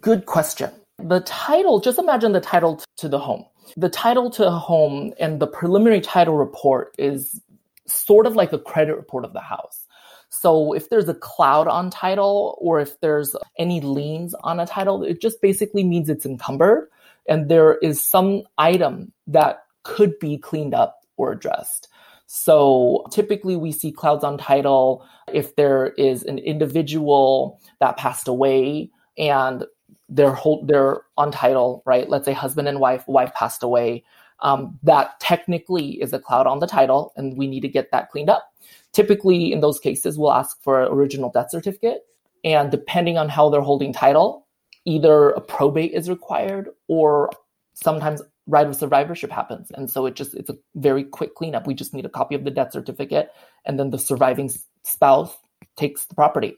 Good 0.00 0.26
question. 0.26 0.70
The 0.98 1.20
title, 1.20 1.80
just 1.80 1.98
imagine 1.98 2.32
the 2.32 2.40
title 2.40 2.80
to 2.98 3.08
the 3.08 3.18
home. 3.18 3.44
The 3.76 3.88
title 3.88 4.30
to 4.30 4.50
home 4.50 5.12
and 5.18 5.40
the 5.40 5.46
preliminary 5.46 6.00
title 6.00 6.36
report 6.36 6.94
is 6.98 7.40
sort 7.86 8.26
of 8.26 8.36
like 8.36 8.52
a 8.52 8.58
credit 8.58 8.96
report 8.96 9.24
of 9.24 9.32
the 9.32 9.40
house. 9.40 9.86
So 10.30 10.72
if 10.72 10.90
there's 10.90 11.08
a 11.08 11.14
cloud 11.14 11.68
on 11.68 11.90
title 11.90 12.58
or 12.60 12.80
if 12.80 13.00
there's 13.00 13.36
any 13.58 13.80
liens 13.80 14.34
on 14.42 14.58
a 14.58 14.66
title, 14.66 15.04
it 15.04 15.20
just 15.20 15.40
basically 15.40 15.84
means 15.84 16.08
it's 16.08 16.26
encumbered 16.26 16.88
and 17.28 17.48
there 17.48 17.74
is 17.74 18.00
some 18.00 18.42
item 18.58 19.12
that 19.28 19.64
could 19.84 20.18
be 20.18 20.38
cleaned 20.38 20.74
up 20.74 21.00
or 21.16 21.32
addressed. 21.32 21.88
So 22.26 23.04
typically 23.12 23.54
we 23.54 23.70
see 23.70 23.92
clouds 23.92 24.24
on 24.24 24.38
title 24.38 25.06
if 25.32 25.54
there 25.56 25.88
is 25.88 26.24
an 26.24 26.38
individual 26.38 27.60
that 27.80 27.96
passed 27.96 28.28
away 28.28 28.90
and 29.16 29.64
they're 30.08 30.32
hold, 30.32 30.68
they're 30.68 31.02
on 31.16 31.30
title, 31.30 31.82
right? 31.86 32.08
Let's 32.08 32.24
say 32.24 32.32
husband 32.32 32.68
and 32.68 32.80
wife, 32.80 33.06
wife 33.08 33.32
passed 33.34 33.62
away. 33.62 34.04
Um, 34.40 34.78
that 34.82 35.18
technically 35.20 36.02
is 36.02 36.12
a 36.12 36.18
cloud 36.18 36.46
on 36.46 36.58
the 36.58 36.66
title, 36.66 37.12
and 37.16 37.36
we 37.36 37.46
need 37.46 37.60
to 37.60 37.68
get 37.68 37.90
that 37.92 38.10
cleaned 38.10 38.30
up. 38.30 38.52
Typically, 38.92 39.52
in 39.52 39.60
those 39.60 39.78
cases, 39.78 40.18
we'll 40.18 40.32
ask 40.32 40.62
for 40.62 40.82
an 40.82 40.92
original 40.92 41.30
death 41.30 41.50
certificate. 41.50 42.02
And 42.44 42.70
depending 42.70 43.16
on 43.16 43.28
how 43.28 43.48
they're 43.48 43.60
holding 43.62 43.92
title, 43.92 44.46
either 44.84 45.30
a 45.30 45.40
probate 45.40 45.92
is 45.92 46.10
required 46.10 46.68
or 46.88 47.30
sometimes 47.72 48.22
right 48.46 48.66
of 48.66 48.76
survivorship 48.76 49.30
happens. 49.30 49.70
And 49.70 49.90
so 49.90 50.06
it 50.06 50.14
just, 50.14 50.34
it's 50.34 50.50
a 50.50 50.58
very 50.74 51.04
quick 51.04 51.34
cleanup. 51.34 51.66
We 51.66 51.74
just 51.74 51.94
need 51.94 52.04
a 52.04 52.10
copy 52.10 52.34
of 52.34 52.44
the 52.44 52.50
death 52.50 52.72
certificate 52.72 53.30
and 53.64 53.78
then 53.78 53.90
the 53.90 53.98
surviving 53.98 54.50
spouse 54.82 55.34
takes 55.76 56.04
the 56.04 56.14
property. 56.14 56.56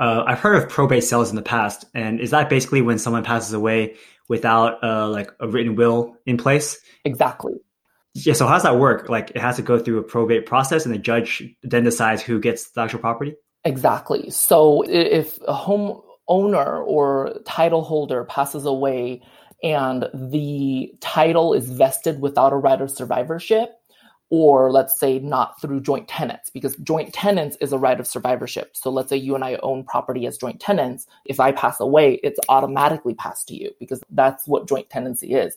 Uh, 0.00 0.24
I've 0.26 0.40
heard 0.40 0.56
of 0.56 0.68
probate 0.70 1.04
sales 1.04 1.28
in 1.28 1.36
the 1.36 1.42
past. 1.42 1.84
And 1.94 2.20
is 2.20 2.30
that 2.30 2.48
basically 2.48 2.80
when 2.80 2.98
someone 2.98 3.22
passes 3.22 3.52
away 3.52 3.96
without 4.28 4.82
uh, 4.82 5.08
like 5.08 5.30
a 5.38 5.46
written 5.46 5.76
will 5.76 6.16
in 6.24 6.38
place? 6.38 6.80
Exactly. 7.04 7.52
Yeah. 8.14 8.32
So 8.32 8.46
how 8.46 8.54
does 8.54 8.62
that 8.62 8.78
work? 8.78 9.10
Like 9.10 9.30
it 9.30 9.40
has 9.40 9.56
to 9.56 9.62
go 9.62 9.78
through 9.78 9.98
a 9.98 10.02
probate 10.02 10.46
process, 10.46 10.84
and 10.84 10.94
the 10.94 10.98
judge 10.98 11.44
then 11.62 11.84
decides 11.84 12.22
who 12.22 12.40
gets 12.40 12.70
the 12.70 12.80
actual 12.80 12.98
property. 12.98 13.36
Exactly. 13.64 14.30
So 14.30 14.82
if 14.88 15.38
a 15.46 15.52
home 15.52 16.00
owner 16.26 16.82
or 16.82 17.38
title 17.44 17.82
holder 17.82 18.24
passes 18.24 18.64
away 18.64 19.22
and 19.62 20.08
the 20.14 20.92
title 21.00 21.52
is 21.52 21.68
vested 21.68 22.20
without 22.20 22.52
a 22.52 22.56
right 22.56 22.80
of 22.80 22.90
survivorship, 22.90 23.70
or 24.30 24.70
let's 24.70 24.98
say 24.98 25.18
not 25.18 25.60
through 25.60 25.80
joint 25.80 26.06
tenants, 26.06 26.50
because 26.50 26.76
joint 26.76 27.12
tenants 27.12 27.56
is 27.60 27.72
a 27.72 27.78
right 27.78 27.98
of 27.98 28.06
survivorship. 28.06 28.76
So 28.76 28.88
let's 28.90 29.08
say 29.08 29.16
you 29.16 29.34
and 29.34 29.44
I 29.44 29.56
own 29.56 29.84
property 29.84 30.24
as 30.26 30.38
joint 30.38 30.60
tenants. 30.60 31.06
If 31.24 31.40
I 31.40 31.50
pass 31.50 31.80
away, 31.80 32.20
it's 32.22 32.38
automatically 32.48 33.14
passed 33.14 33.48
to 33.48 33.54
you 33.54 33.72
because 33.80 34.00
that's 34.10 34.46
what 34.46 34.68
joint 34.68 34.88
tenancy 34.88 35.34
is. 35.34 35.56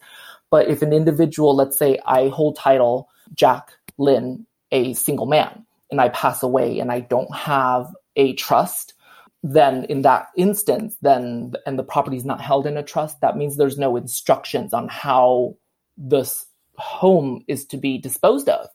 But 0.50 0.68
if 0.68 0.82
an 0.82 0.92
individual, 0.92 1.56
let's 1.56 1.78
say 1.78 2.00
I 2.06 2.30
hold 2.30 2.56
title, 2.56 3.10
Jack 3.36 3.74
Lin 3.98 4.46
a 4.72 4.94
single 4.94 5.28
man, 5.28 5.66
and 5.92 6.02
I 6.02 6.10
pass 6.10 6.42
away 6.42 6.80
and 6.80 6.92
I 6.92 7.02
don't 7.02 7.34
have 7.36 7.94
a 8.16 8.34
trust, 8.34 8.96
then 9.44 9.84
in 9.84 10.02
that 10.02 10.28
instance, 10.36 10.98
then 11.02 11.54
and 11.68 11.78
the 11.78 11.84
property 11.84 12.18
is 12.18 12.26
not 12.26 12.42
held 12.42 12.66
in 12.66 12.78
a 12.78 12.84
trust, 12.84 13.22
that 13.22 13.38
means 13.38 13.56
there's 13.56 13.78
no 13.78 13.96
instructions 13.98 14.74
on 14.74 14.88
how 14.88 15.56
this 15.96 16.48
home 16.78 17.44
is 17.48 17.66
to 17.66 17.78
be 17.78 17.98
disposed 17.98 18.50
of. 18.50 18.68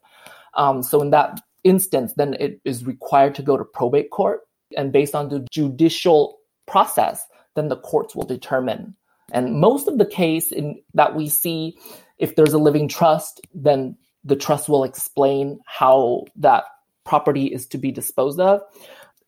Um, 0.55 0.83
so 0.83 1.01
in 1.03 1.11
that 1.11 1.41
instance, 1.65 2.15
then 2.17 2.35
it 2.35 2.61
is 2.65 2.85
required 2.85 3.35
to 3.37 3.43
go 3.43 3.57
to 3.57 3.65
probate 3.65 4.11
court, 4.11 4.41
and 4.77 4.93
based 4.93 5.15
on 5.15 5.29
the 5.29 5.47
judicial 5.51 6.39
process, 6.67 7.27
then 7.55 7.69
the 7.69 7.77
courts 7.77 8.15
will 8.15 8.27
determine 8.27 8.95
and 9.33 9.61
most 9.61 9.89
of 9.89 9.99
the 9.99 10.07
case 10.07 10.53
in, 10.53 10.81
that 10.95 11.15
we 11.15 11.29
see, 11.29 11.79
if 12.19 12.37
there's 12.37 12.53
a 12.53 12.59
living 12.59 12.89
trust, 12.89 13.41
then 13.55 13.97
the 14.25 14.37
trust 14.37 14.69
will 14.69 14.85
explain 14.85 15.61
how 15.67 16.25
that 16.37 16.65
property 17.05 17.47
is 17.47 17.67
to 17.67 17.79
be 17.79 17.93
disposed 17.93 18.41
of. 18.41 18.63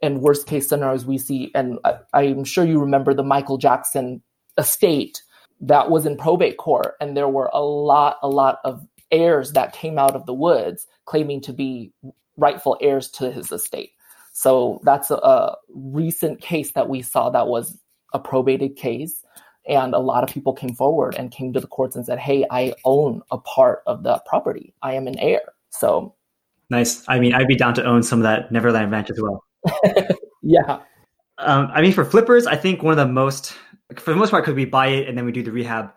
And 0.02 0.22
worst 0.22 0.46
case 0.46 0.68
scenarios 0.68 1.04
we 1.04 1.18
see, 1.18 1.50
and 1.54 1.78
I, 2.14 2.22
am 2.22 2.44
sure 2.44 2.64
you 2.64 2.80
remember 2.80 3.12
the 3.12 3.22
Michael 3.22 3.58
Jackson 3.58 4.22
estate 4.56 5.22
that 5.60 5.90
was 5.90 6.06
in 6.06 6.16
probate 6.16 6.56
court, 6.56 6.94
and 7.00 7.16
there 7.16 7.28
were 7.28 7.50
a 7.52 7.62
lot, 7.62 8.18
a 8.22 8.28
lot 8.28 8.58
of 8.64 8.86
heirs 9.10 9.52
that 9.52 9.72
came 9.72 9.98
out 9.98 10.14
of 10.14 10.26
the 10.26 10.34
woods 10.34 10.86
claiming 11.04 11.40
to 11.42 11.52
be 11.52 11.92
rightful 12.36 12.78
heirs 12.80 13.08
to 13.10 13.30
his 13.30 13.50
estate. 13.52 13.92
So 14.32 14.80
that's 14.84 15.10
a, 15.10 15.16
a 15.16 15.56
recent 15.68 16.40
case 16.40 16.72
that 16.72 16.88
we 16.88 17.02
saw 17.02 17.30
that 17.30 17.48
was 17.48 17.76
a 18.14 18.18
probated 18.18 18.76
case 18.76 19.24
and 19.68 19.94
a 19.94 19.98
lot 19.98 20.24
of 20.24 20.30
people 20.30 20.52
came 20.52 20.74
forward 20.74 21.14
and 21.16 21.30
came 21.30 21.52
to 21.52 21.60
the 21.60 21.66
courts 21.66 21.94
and 21.94 22.04
said, 22.04 22.18
Hey, 22.18 22.44
I 22.50 22.74
own 22.84 23.22
a 23.30 23.38
part 23.38 23.82
of 23.86 24.02
the 24.02 24.20
property. 24.26 24.74
I 24.82 24.94
am 24.94 25.06
an 25.06 25.18
heir. 25.18 25.42
So 25.70 26.14
nice. 26.70 27.04
I 27.08 27.20
mean, 27.20 27.34
I'd 27.34 27.46
be 27.46 27.56
down 27.56 27.74
to 27.74 27.84
own 27.84 28.02
some 28.02 28.20
of 28.20 28.22
that 28.24 28.50
Neverland 28.50 28.90
Ranch 28.90 29.10
as 29.10 29.20
well. 29.20 29.44
yeah. 30.42 30.80
Um, 31.38 31.70
I 31.72 31.82
mean, 31.82 31.92
for 31.92 32.04
flippers, 32.04 32.46
I 32.46 32.56
think 32.56 32.82
one 32.82 32.92
of 32.92 32.98
the 32.98 33.12
most, 33.12 33.54
for 33.96 34.12
the 34.12 34.16
most 34.16 34.30
part, 34.30 34.44
because 34.44 34.54
we 34.56 34.64
buy 34.64 34.88
it 34.88 35.08
and 35.08 35.16
then 35.16 35.24
we 35.24 35.32
do 35.32 35.42
the 35.42 35.52
rehab, 35.52 35.92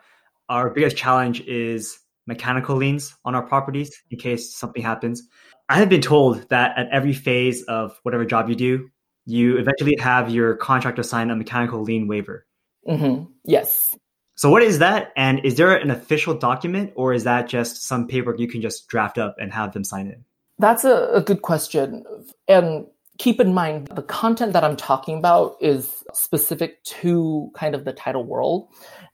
our 0.49 0.69
biggest 0.69 0.97
challenge 0.97 1.41
is 1.41 1.97
mechanical 2.27 2.75
liens 2.75 3.15
on 3.25 3.35
our 3.35 3.43
properties 3.43 3.91
in 4.09 4.17
case 4.17 4.55
something 4.55 4.81
happens. 4.81 5.23
I 5.69 5.77
have 5.77 5.89
been 5.89 6.01
told 6.01 6.47
that 6.49 6.77
at 6.77 6.89
every 6.91 7.13
phase 7.13 7.63
of 7.63 7.97
whatever 8.03 8.25
job 8.25 8.49
you 8.49 8.55
do, 8.55 8.89
you 9.25 9.57
eventually 9.57 9.95
have 9.99 10.29
your 10.29 10.55
contractor 10.55 11.03
sign 11.03 11.29
a 11.29 11.35
mechanical 11.35 11.81
lien 11.81 12.07
waiver. 12.07 12.45
Mm-hmm. 12.87 13.31
Yes. 13.45 13.95
So 14.35 14.49
what 14.49 14.63
is 14.63 14.79
that? 14.79 15.11
And 15.15 15.45
is 15.45 15.55
there 15.55 15.75
an 15.75 15.91
official 15.91 16.33
document 16.33 16.93
or 16.95 17.13
is 17.13 17.23
that 17.23 17.47
just 17.47 17.83
some 17.83 18.07
paper 18.07 18.35
you 18.37 18.47
can 18.47 18.61
just 18.61 18.87
draft 18.87 19.17
up 19.17 19.35
and 19.39 19.53
have 19.53 19.73
them 19.73 19.83
sign 19.83 20.07
it? 20.07 20.19
That's 20.59 20.83
a, 20.83 21.09
a 21.13 21.21
good 21.21 21.41
question. 21.41 22.03
And 22.47 22.87
keep 23.17 23.39
in 23.39 23.53
mind 23.53 23.87
the 23.87 24.01
content 24.01 24.53
that 24.53 24.63
I'm 24.63 24.75
talking 24.75 25.17
about 25.17 25.57
is 25.61 26.03
specific 26.13 26.83
to 26.85 27.51
kind 27.53 27.75
of 27.75 27.85
the 27.85 27.93
title 27.93 28.23
world. 28.23 28.69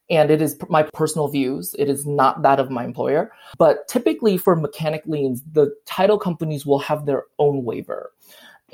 And 0.09 0.31
it 0.31 0.41
is 0.41 0.57
my 0.69 0.83
personal 0.83 1.27
views. 1.27 1.75
It 1.77 1.87
is 1.87 2.05
not 2.05 2.41
that 2.41 2.59
of 2.59 2.71
my 2.71 2.83
employer. 2.83 3.31
But 3.57 3.87
typically 3.87 4.37
for 4.37 4.55
mechanic 4.55 5.03
liens, 5.05 5.43
the 5.51 5.75
title 5.85 6.17
companies 6.17 6.65
will 6.65 6.79
have 6.79 7.05
their 7.05 7.25
own 7.37 7.63
waiver. 7.63 8.11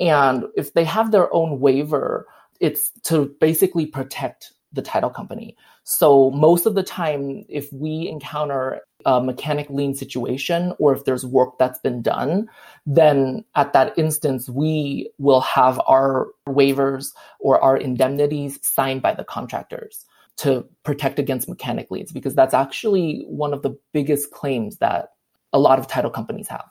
And 0.00 0.44
if 0.56 0.72
they 0.74 0.84
have 0.84 1.10
their 1.10 1.32
own 1.34 1.60
waiver, 1.60 2.26
it's 2.60 2.90
to 3.04 3.34
basically 3.40 3.86
protect 3.86 4.52
the 4.72 4.82
title 4.82 5.10
company. 5.10 5.56
So 5.88 6.32
most 6.32 6.66
of 6.66 6.74
the 6.74 6.82
time, 6.82 7.44
if 7.48 7.72
we 7.72 8.08
encounter 8.08 8.80
a 9.04 9.22
mechanic 9.22 9.70
lien 9.70 9.94
situation 9.94 10.72
or 10.80 10.92
if 10.92 11.04
there's 11.04 11.24
work 11.24 11.58
that's 11.58 11.78
been 11.78 12.02
done, 12.02 12.48
then 12.86 13.44
at 13.54 13.72
that 13.72 13.96
instance, 13.96 14.48
we 14.48 15.12
will 15.18 15.42
have 15.42 15.80
our 15.86 16.26
waivers 16.48 17.12
or 17.38 17.60
our 17.60 17.76
indemnities 17.76 18.58
signed 18.66 19.00
by 19.00 19.14
the 19.14 19.22
contractors 19.22 20.04
to 20.38 20.68
protect 20.82 21.20
against 21.20 21.48
mechanic 21.48 21.88
liens 21.88 22.10
because 22.10 22.34
that's 22.34 22.52
actually 22.52 23.22
one 23.28 23.52
of 23.52 23.62
the 23.62 23.78
biggest 23.92 24.32
claims 24.32 24.78
that 24.78 25.10
a 25.52 25.58
lot 25.60 25.78
of 25.78 25.86
title 25.86 26.10
companies 26.10 26.48
have. 26.48 26.64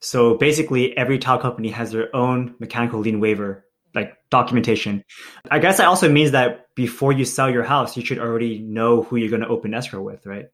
So 0.00 0.34
basically, 0.34 0.96
every 0.98 1.20
title 1.20 1.40
company 1.40 1.68
has 1.68 1.92
their 1.92 2.14
own 2.14 2.56
mechanical 2.58 2.98
lien 2.98 3.20
waiver 3.20 3.65
like 3.96 4.16
documentation. 4.30 5.02
I 5.50 5.58
guess 5.58 5.78
that 5.78 5.86
also 5.86 6.08
means 6.08 6.30
that 6.32 6.72
before 6.76 7.12
you 7.12 7.24
sell 7.24 7.50
your 7.50 7.64
house, 7.64 7.96
you 7.96 8.04
should 8.04 8.18
already 8.18 8.60
know 8.60 9.02
who 9.02 9.16
you're 9.16 9.30
going 9.30 9.42
to 9.42 9.48
open 9.48 9.74
escrow 9.74 10.02
with, 10.02 10.24
right? 10.26 10.46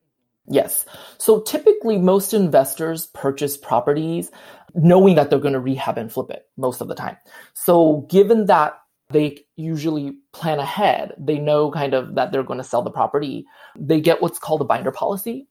Yes. 0.49 0.87
So 1.18 1.40
typically, 1.40 1.99
most 1.99 2.32
investors 2.32 3.06
purchase 3.08 3.56
properties 3.56 4.30
knowing 4.75 5.16
that 5.16 5.30
they're 5.30 5.38
going 5.38 5.52
to 5.52 5.61
rehab 5.61 5.99
and 5.99 6.11
flip 6.11 6.30
it 6.30 6.46
most 6.56 6.80
of 6.80 6.88
the 6.88 6.94
time. 6.94 7.16
So, 7.54 8.06
given 8.08 8.46
that 8.46 8.78
they 9.11 9.44
usually 9.56 10.16
plan 10.32 10.58
ahead, 10.58 11.12
they 11.18 11.38
know 11.38 11.70
kind 11.70 11.94
of 11.94 12.14
that 12.14 12.32
they're 12.32 12.42
going 12.42 12.58
to 12.58 12.64
sell 12.64 12.82
the 12.82 12.90
property, 12.90 13.44
they 13.78 14.00
get 14.00 14.22
what's 14.22 14.38
called 14.38 14.62
a 14.62 14.64
binder 14.64 14.92
policy. 14.92 15.46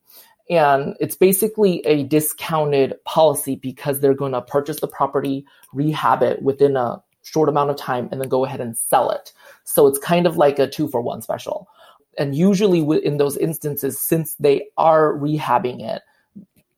And 0.50 0.96
it's 0.98 1.14
basically 1.14 1.80
a 1.86 2.02
discounted 2.02 2.94
policy 3.04 3.54
because 3.54 4.00
they're 4.00 4.14
going 4.14 4.32
to 4.32 4.42
purchase 4.42 4.80
the 4.80 4.88
property, 4.88 5.46
rehab 5.72 6.22
it 6.22 6.42
within 6.42 6.76
a 6.76 7.02
short 7.22 7.48
amount 7.48 7.70
of 7.70 7.76
time 7.76 8.08
and 8.10 8.20
then 8.20 8.28
go 8.28 8.44
ahead 8.44 8.60
and 8.60 8.76
sell 8.76 9.10
it. 9.10 9.32
So 9.64 9.86
it's 9.86 9.98
kind 9.98 10.26
of 10.26 10.36
like 10.36 10.58
a 10.58 10.68
two 10.68 10.88
for 10.88 11.00
one 11.00 11.22
special. 11.22 11.68
And 12.18 12.34
usually 12.34 12.80
in 13.04 13.16
those 13.16 13.36
instances, 13.38 13.98
since 13.98 14.34
they 14.34 14.66
are 14.76 15.14
rehabbing 15.14 15.80
it, 15.82 16.02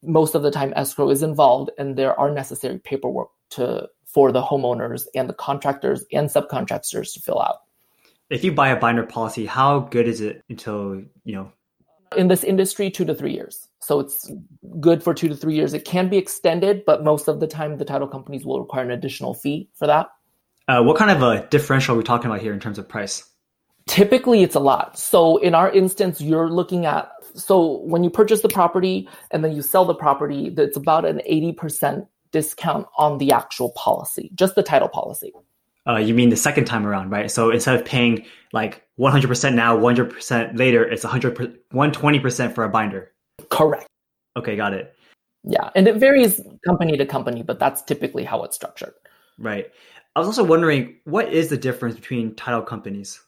most 0.02 0.34
of 0.34 0.42
the 0.42 0.50
time 0.50 0.72
escrow 0.76 1.10
is 1.10 1.22
involved 1.22 1.70
and 1.78 1.96
there 1.96 2.18
are 2.18 2.30
necessary 2.30 2.78
paperwork 2.78 3.30
to 3.50 3.88
for 4.06 4.30
the 4.30 4.42
homeowners 4.42 5.06
and 5.14 5.28
the 5.28 5.34
contractors 5.34 6.04
and 6.12 6.28
subcontractors 6.28 7.12
to 7.14 7.20
fill 7.20 7.40
out. 7.40 7.62
If 8.30 8.44
you 8.44 8.52
buy 8.52 8.68
a 8.68 8.76
binder 8.76 9.02
policy, 9.02 9.44
how 9.44 9.80
good 9.80 10.06
is 10.06 10.20
it 10.20 10.44
until, 10.48 11.02
you 11.24 11.34
know, 11.34 11.52
in 12.16 12.28
this 12.28 12.44
industry 12.44 12.90
2 12.90 13.04
to 13.06 13.14
3 13.14 13.32
years. 13.32 13.66
So 13.80 13.98
it's 13.98 14.30
good 14.78 15.02
for 15.02 15.14
2 15.14 15.28
to 15.28 15.36
3 15.36 15.54
years. 15.54 15.74
It 15.74 15.84
can 15.84 16.08
be 16.08 16.16
extended, 16.16 16.84
but 16.84 17.02
most 17.02 17.26
of 17.26 17.40
the 17.40 17.48
time 17.48 17.76
the 17.76 17.84
title 17.84 18.06
companies 18.06 18.44
will 18.44 18.60
require 18.60 18.84
an 18.84 18.92
additional 18.92 19.34
fee 19.34 19.68
for 19.74 19.88
that. 19.88 20.06
Uh, 20.66 20.82
what 20.82 20.96
kind 20.96 21.10
of 21.10 21.22
a 21.22 21.46
differential 21.48 21.94
are 21.94 21.98
we 21.98 22.04
talking 22.04 22.26
about 22.26 22.40
here 22.40 22.52
in 22.52 22.60
terms 22.60 22.78
of 22.78 22.88
price? 22.88 23.24
Typically, 23.86 24.42
it's 24.42 24.54
a 24.54 24.60
lot. 24.60 24.98
So 24.98 25.36
in 25.38 25.54
our 25.54 25.70
instance, 25.70 26.20
you're 26.20 26.48
looking 26.48 26.86
at 26.86 27.10
so 27.34 27.80
when 27.80 28.04
you 28.04 28.10
purchase 28.10 28.42
the 28.42 28.48
property 28.48 29.08
and 29.30 29.44
then 29.44 29.52
you 29.54 29.60
sell 29.60 29.84
the 29.84 29.94
property, 29.94 30.54
it's 30.56 30.76
about 30.76 31.04
an 31.04 31.20
80% 31.28 32.06
discount 32.30 32.86
on 32.96 33.18
the 33.18 33.32
actual 33.32 33.72
policy, 33.72 34.30
just 34.34 34.54
the 34.54 34.62
title 34.62 34.88
policy. 34.88 35.32
Uh, 35.86 35.96
you 35.96 36.14
mean 36.14 36.30
the 36.30 36.36
second 36.36 36.64
time 36.64 36.86
around, 36.86 37.10
right? 37.10 37.30
So 37.30 37.50
instead 37.50 37.74
of 37.74 37.84
paying 37.84 38.24
like 38.52 38.82
100% 38.98 39.54
now, 39.54 39.76
100% 39.76 40.58
later, 40.58 40.84
it's 40.84 41.04
100 41.04 41.58
120% 41.72 42.54
for 42.54 42.64
a 42.64 42.68
binder. 42.68 43.12
Correct. 43.50 43.86
Okay, 44.36 44.56
got 44.56 44.72
it. 44.72 44.94
Yeah, 45.42 45.68
and 45.74 45.86
it 45.86 45.96
varies 45.96 46.40
company 46.64 46.96
to 46.96 47.04
company, 47.04 47.42
but 47.42 47.58
that's 47.58 47.82
typically 47.82 48.24
how 48.24 48.44
it's 48.44 48.56
structured. 48.56 48.94
Right. 49.38 49.66
I 50.16 50.20
was 50.20 50.28
also 50.28 50.44
wondering 50.44 50.96
what 51.04 51.32
is 51.32 51.48
the 51.48 51.56
difference 51.56 51.96
between 51.96 52.36
title 52.36 52.62
companies? 52.62 53.20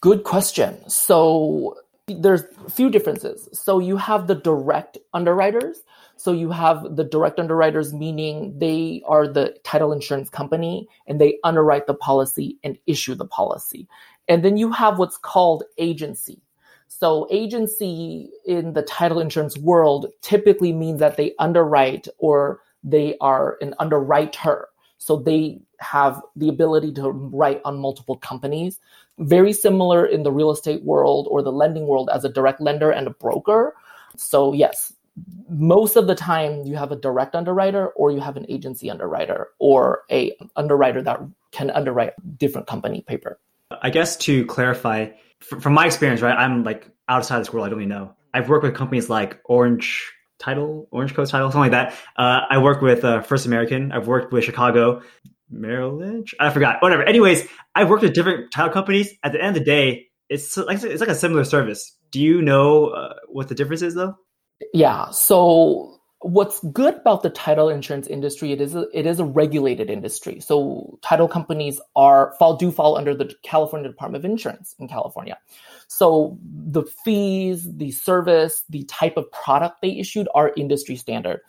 Good 0.00 0.24
question. 0.24 0.88
So 0.88 1.76
there's 2.06 2.44
a 2.66 2.70
few 2.70 2.90
differences. 2.90 3.48
So 3.52 3.78
you 3.78 3.96
have 3.96 4.26
the 4.26 4.34
direct 4.34 4.96
underwriters. 5.12 5.82
So 6.16 6.32
you 6.32 6.50
have 6.50 6.96
the 6.96 7.04
direct 7.04 7.38
underwriters, 7.38 7.92
meaning 7.92 8.58
they 8.58 9.02
are 9.06 9.26
the 9.28 9.56
title 9.64 9.92
insurance 9.92 10.30
company 10.30 10.88
and 11.06 11.20
they 11.20 11.38
underwrite 11.44 11.86
the 11.86 11.94
policy 11.94 12.58
and 12.64 12.78
issue 12.86 13.14
the 13.14 13.26
policy. 13.26 13.86
And 14.28 14.42
then 14.42 14.56
you 14.56 14.72
have 14.72 14.98
what's 14.98 15.18
called 15.18 15.64
agency. 15.76 16.40
So 16.88 17.26
agency 17.30 18.30
in 18.46 18.72
the 18.72 18.82
title 18.82 19.20
insurance 19.20 19.58
world 19.58 20.06
typically 20.22 20.72
means 20.72 21.00
that 21.00 21.16
they 21.16 21.34
underwrite 21.38 22.08
or 22.18 22.60
they 22.82 23.16
are 23.20 23.58
an 23.60 23.74
underwriter. 23.78 24.68
So 24.98 25.16
they 25.16 25.60
have 25.80 26.20
the 26.36 26.48
ability 26.48 26.92
to 26.94 27.10
write 27.10 27.60
on 27.64 27.78
multiple 27.78 28.16
companies. 28.16 28.78
Very 29.18 29.52
similar 29.52 30.06
in 30.06 30.22
the 30.22 30.32
real 30.32 30.50
estate 30.50 30.82
world 30.82 31.28
or 31.30 31.42
the 31.42 31.52
lending 31.52 31.86
world 31.86 32.10
as 32.12 32.24
a 32.24 32.28
direct 32.28 32.60
lender 32.60 32.90
and 32.90 33.06
a 33.06 33.10
broker. 33.10 33.74
So, 34.16 34.52
yes, 34.52 34.92
most 35.48 35.96
of 35.96 36.06
the 36.06 36.14
time 36.14 36.64
you 36.64 36.76
have 36.76 36.90
a 36.90 36.96
direct 36.96 37.34
underwriter 37.34 37.88
or 37.88 38.10
you 38.10 38.20
have 38.20 38.36
an 38.36 38.46
agency 38.48 38.90
underwriter 38.90 39.48
or 39.58 40.02
a 40.10 40.32
underwriter 40.56 41.02
that 41.02 41.20
can 41.52 41.70
underwrite 41.70 42.14
different 42.38 42.66
company 42.66 43.02
paper. 43.02 43.38
I 43.82 43.90
guess 43.90 44.16
to 44.18 44.44
clarify, 44.46 45.08
from 45.40 45.74
my 45.74 45.86
experience, 45.86 46.20
right, 46.20 46.36
I'm 46.36 46.64
like 46.64 46.88
outside 47.08 47.40
this 47.40 47.52
world, 47.52 47.66
I 47.66 47.70
don't 47.70 47.78
really 47.78 47.88
know. 47.88 48.14
I've 48.32 48.48
worked 48.48 48.64
with 48.64 48.74
companies 48.74 49.08
like 49.08 49.38
Orange 49.44 50.12
Title, 50.44 50.88
Orange 50.90 51.14
Coast 51.14 51.30
Title, 51.30 51.50
something 51.50 51.72
like 51.72 51.92
that. 51.92 51.94
Uh, 52.16 52.40
I 52.50 52.58
work 52.58 52.82
with 52.82 53.04
uh, 53.04 53.22
First 53.22 53.46
American. 53.46 53.92
I've 53.92 54.06
worked 54.06 54.32
with 54.32 54.44
Chicago. 54.44 55.02
Merrill 55.50 55.96
Lynch. 55.96 56.34
I 56.40 56.50
forgot. 56.50 56.82
Whatever. 56.82 57.04
Anyways, 57.04 57.46
I've 57.74 57.88
worked 57.88 58.02
with 58.02 58.12
different 58.12 58.50
title 58.50 58.72
companies. 58.72 59.12
At 59.22 59.32
the 59.32 59.40
end 59.40 59.56
of 59.56 59.62
the 59.62 59.64
day, 59.64 60.08
it's 60.28 60.56
like 60.56 60.82
it's 60.82 61.00
like 61.00 61.08
a 61.08 61.14
similar 61.14 61.44
service. 61.44 61.96
Do 62.10 62.20
you 62.20 62.42
know 62.42 62.88
uh, 62.88 63.14
what 63.28 63.48
the 63.48 63.54
difference 63.54 63.82
is, 63.82 63.94
though? 63.94 64.16
Yeah. 64.72 65.10
So 65.10 65.94
what's 66.24 66.58
good 66.72 66.94
about 66.94 67.22
the 67.22 67.28
title 67.28 67.68
insurance 67.68 68.06
industry 68.06 68.50
it 68.50 68.58
is 68.58 68.74
a, 68.74 68.86
it 68.94 69.04
is 69.04 69.20
a 69.20 69.24
regulated 69.26 69.90
industry 69.90 70.40
so 70.40 70.98
title 71.02 71.28
companies 71.28 71.82
are 71.96 72.34
fall 72.38 72.56
do 72.56 72.72
fall 72.72 72.96
under 72.96 73.14
the 73.14 73.30
california 73.42 73.90
department 73.90 74.24
of 74.24 74.30
insurance 74.30 74.74
in 74.78 74.88
california 74.88 75.36
so 75.96 76.38
the 76.42 76.82
fees 77.04 77.68
the 77.76 77.90
service 77.90 78.62
the 78.68 78.84
type 78.84 79.16
of 79.16 79.30
product 79.32 79.80
they 79.82 79.98
issued 79.98 80.28
are 80.34 80.52
industry 80.56 80.96
standard 80.96 81.40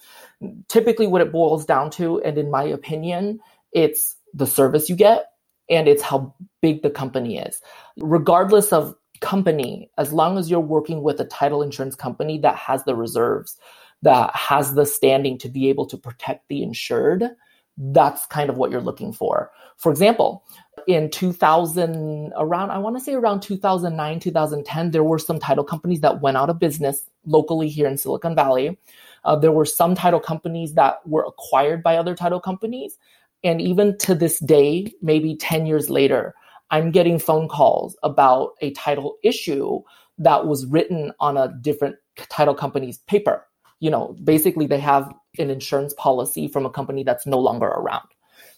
typically 0.68 1.08
what 1.08 1.22
it 1.22 1.32
boils 1.32 1.66
down 1.66 1.90
to 1.90 2.22
and 2.22 2.38
in 2.38 2.50
my 2.52 2.64
opinion 2.64 3.40
it's 3.72 4.16
the 4.34 4.48
service 4.48 4.90
you 4.90 4.96
get 4.96 5.26
and 5.70 5.88
it's 5.88 6.04
how 6.04 6.34
big 6.62 6.82
the 6.82 6.90
company 6.90 7.38
is. 7.38 7.62
Regardless 7.98 8.72
of 8.72 8.96
company, 9.22 9.90
as 9.98 10.14
long 10.14 10.38
as 10.38 10.50
you're 10.50 10.60
working 10.60 11.02
with 11.02 11.20
a 11.20 11.26
title 11.26 11.62
insurance 11.62 11.96
company 11.96 12.38
that 12.40 12.56
has 12.56 12.84
the 12.84 12.96
reserves, 12.96 13.58
that 14.02 14.36
has 14.36 14.76
the 14.76 14.86
standing 14.86 15.38
to 15.40 15.50
be 15.50 15.70
able 15.70 15.86
to 15.88 15.98
protect 15.98 16.48
the 16.50 16.62
insured, 16.62 17.30
that's 17.78 18.26
kind 18.28 18.50
of 18.50 18.58
what 18.58 18.72
you're 18.72 18.82
looking 18.82 19.12
for. 19.12 19.52
For 19.78 19.92
example, 19.92 20.44
in 20.88 21.10
2000, 21.10 22.32
around, 22.38 22.72
I 22.72 22.78
want 22.78 22.98
to 22.98 23.04
say 23.04 23.14
around 23.14 23.42
2009, 23.42 24.20
2010, 24.20 24.92
there 24.92 25.04
were 25.04 25.20
some 25.20 25.40
title 25.40 25.64
companies 25.64 26.02
that 26.02 26.22
went 26.22 26.38
out 26.38 26.50
of 26.50 26.60
business 26.60 27.04
locally 27.26 27.68
here 27.68 27.88
in 27.88 27.98
Silicon 27.98 28.36
Valley. 28.36 28.78
Uh, 29.26 29.36
there 29.36 29.52
were 29.52 29.66
some 29.66 29.96
title 29.96 30.20
companies 30.20 30.74
that 30.76 31.06
were 31.06 31.26
acquired 31.26 31.84
by 31.84 31.98
other 31.98 32.16
title 32.16 32.40
companies. 32.40 32.98
And 33.44 33.62
even 33.62 33.98
to 34.00 34.16
this 34.16 34.40
day, 34.40 34.94
maybe 35.02 35.36
10 35.36 35.66
years 35.66 35.90
later, 35.90 36.34
I'm 36.72 36.92
getting 36.92 37.20
phone 37.20 37.48
calls 37.48 37.98
about 38.04 38.52
a 38.62 38.72
title 38.72 39.18
issue 39.24 39.82
that 40.18 40.48
was 40.48 40.66
written 40.66 41.12
on 41.20 41.38
a 41.38 41.54
different 41.62 41.96
title 42.30 42.56
company's 42.56 43.00
paper. 43.00 43.46
You 43.80 43.90
know, 43.90 44.16
basically, 44.24 44.68
they 44.68 44.80
have 44.80 45.14
an 45.38 45.50
insurance 45.50 45.94
policy 45.94 46.48
from 46.48 46.66
a 46.66 46.70
company 46.70 47.04
that's 47.04 47.26
no 47.26 47.40
longer 47.40 47.68
around. 47.68 48.08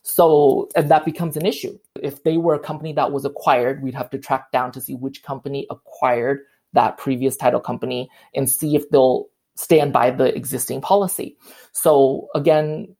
So 0.03 0.69
and 0.75 0.89
that 0.89 1.05
becomes 1.05 1.35
an 1.35 1.45
issue. 1.45 1.77
If 2.01 2.23
they 2.23 2.37
were 2.37 2.53
a 2.53 2.59
company 2.59 2.93
that 2.93 3.11
was 3.11 3.25
acquired, 3.25 3.83
we'd 3.83 3.95
have 3.95 4.09
to 4.11 4.17
track 4.17 4.51
down 4.51 4.71
to 4.71 4.81
see 4.81 4.95
which 4.95 5.23
company 5.23 5.67
acquired 5.69 6.39
that 6.73 6.97
previous 6.97 7.35
title 7.35 7.59
company 7.59 8.09
and 8.35 8.49
see 8.49 8.75
if 8.75 8.89
they'll 8.89 9.27
stand 9.55 9.91
by 9.91 10.11
the 10.11 10.33
existing 10.35 10.81
policy. 10.81 11.35
So 11.73 12.27
again, 12.35 12.95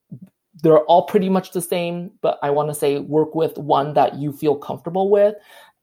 they're 0.62 0.80
all 0.80 1.06
pretty 1.06 1.28
much 1.28 1.52
the 1.52 1.62
same, 1.62 2.10
but 2.20 2.38
I 2.42 2.50
want 2.50 2.68
to 2.68 2.74
say 2.74 2.98
work 2.98 3.34
with 3.34 3.56
one 3.56 3.94
that 3.94 4.16
you 4.16 4.32
feel 4.32 4.56
comfortable 4.56 5.08
with. 5.08 5.34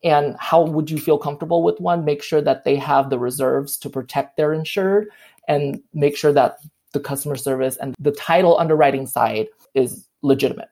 And 0.03 0.35
how 0.39 0.63
would 0.63 0.91
you 0.91 0.99
feel 0.99 1.17
comfortable 1.17 1.63
with 1.63 1.79
one? 1.79 2.05
Make 2.05 2.21
sure 2.21 2.41
that 2.41 2.65
they 2.65 2.75
have 2.75 3.09
the 3.09 3.17
reserves 3.17 3.77
to 3.77 3.89
protect 3.89 4.37
their 4.37 4.53
insured 4.53 5.07
and 5.47 5.81
make 5.93 6.17
sure 6.17 6.33
that 6.33 6.57
the 6.93 6.99
customer 6.99 7.35
service 7.35 7.77
and 7.77 7.93
the 7.99 8.11
title 8.11 8.57
underwriting 8.57 9.05
side 9.05 9.47
is 9.73 10.07
legitimate. 10.21 10.69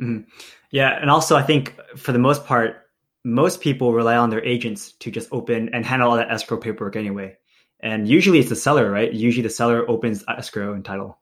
Mm-hmm. 0.00 0.28
Yeah, 0.70 0.98
and 1.00 1.10
also 1.10 1.36
I 1.36 1.42
think 1.42 1.78
for 1.96 2.12
the 2.12 2.18
most 2.18 2.44
part, 2.44 2.76
most 3.24 3.60
people 3.60 3.92
rely 3.92 4.16
on 4.16 4.30
their 4.30 4.44
agents 4.44 4.92
to 4.92 5.10
just 5.10 5.28
open 5.30 5.68
and 5.74 5.84
handle 5.84 6.10
all 6.10 6.16
that 6.16 6.30
escrow 6.30 6.56
paperwork 6.58 6.96
anyway. 6.96 7.36
And 7.80 8.08
usually 8.08 8.38
it's 8.38 8.48
the 8.48 8.56
seller, 8.56 8.90
right? 8.90 9.12
Usually 9.12 9.42
the 9.42 9.50
seller 9.50 9.88
opens 9.88 10.24
escrow 10.28 10.72
and 10.72 10.84
title. 10.84 11.18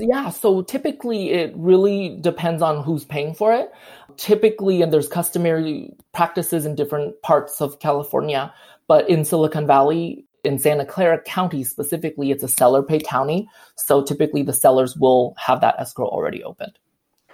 Yeah, 0.00 0.30
so 0.30 0.62
typically 0.62 1.30
it 1.30 1.52
really 1.56 2.18
depends 2.20 2.62
on 2.62 2.84
who's 2.84 3.04
paying 3.04 3.34
for 3.34 3.52
it. 3.52 3.72
Typically, 4.16 4.82
and 4.82 4.92
there's 4.92 5.08
customary 5.08 5.92
practices 6.12 6.66
in 6.66 6.74
different 6.74 7.20
parts 7.22 7.60
of 7.60 7.80
California, 7.80 8.52
but 8.86 9.08
in 9.08 9.24
Silicon 9.24 9.66
Valley, 9.66 10.24
in 10.48 10.58
Santa 10.58 10.84
Clara 10.84 11.20
County 11.20 11.62
specifically, 11.62 12.30
it's 12.30 12.42
a 12.42 12.48
seller 12.48 12.82
pay 12.82 12.98
county. 12.98 13.48
So 13.76 14.02
typically 14.02 14.42
the 14.42 14.52
sellers 14.52 14.96
will 14.96 15.34
have 15.38 15.60
that 15.60 15.76
escrow 15.78 16.08
already 16.08 16.42
opened. 16.42 16.78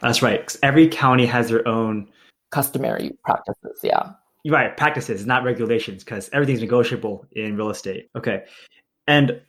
That's 0.01 0.21
right. 0.21 0.55
Every 0.63 0.89
county 0.89 1.25
has 1.25 1.49
their 1.49 1.67
own 1.67 2.09
customary 2.51 3.17
practices. 3.25 3.81
Yeah. 3.83 4.11
You're 4.43 4.55
Right. 4.55 4.77
Practices, 4.77 5.25
not 5.25 5.43
regulations, 5.43 6.05
because 6.05 6.29
everything's 6.35 6.61
negotiable 6.61 7.25
in 7.33 7.57
real 7.57 7.71
estate. 7.71 8.11
Okay. 8.15 8.45
And 9.07 9.41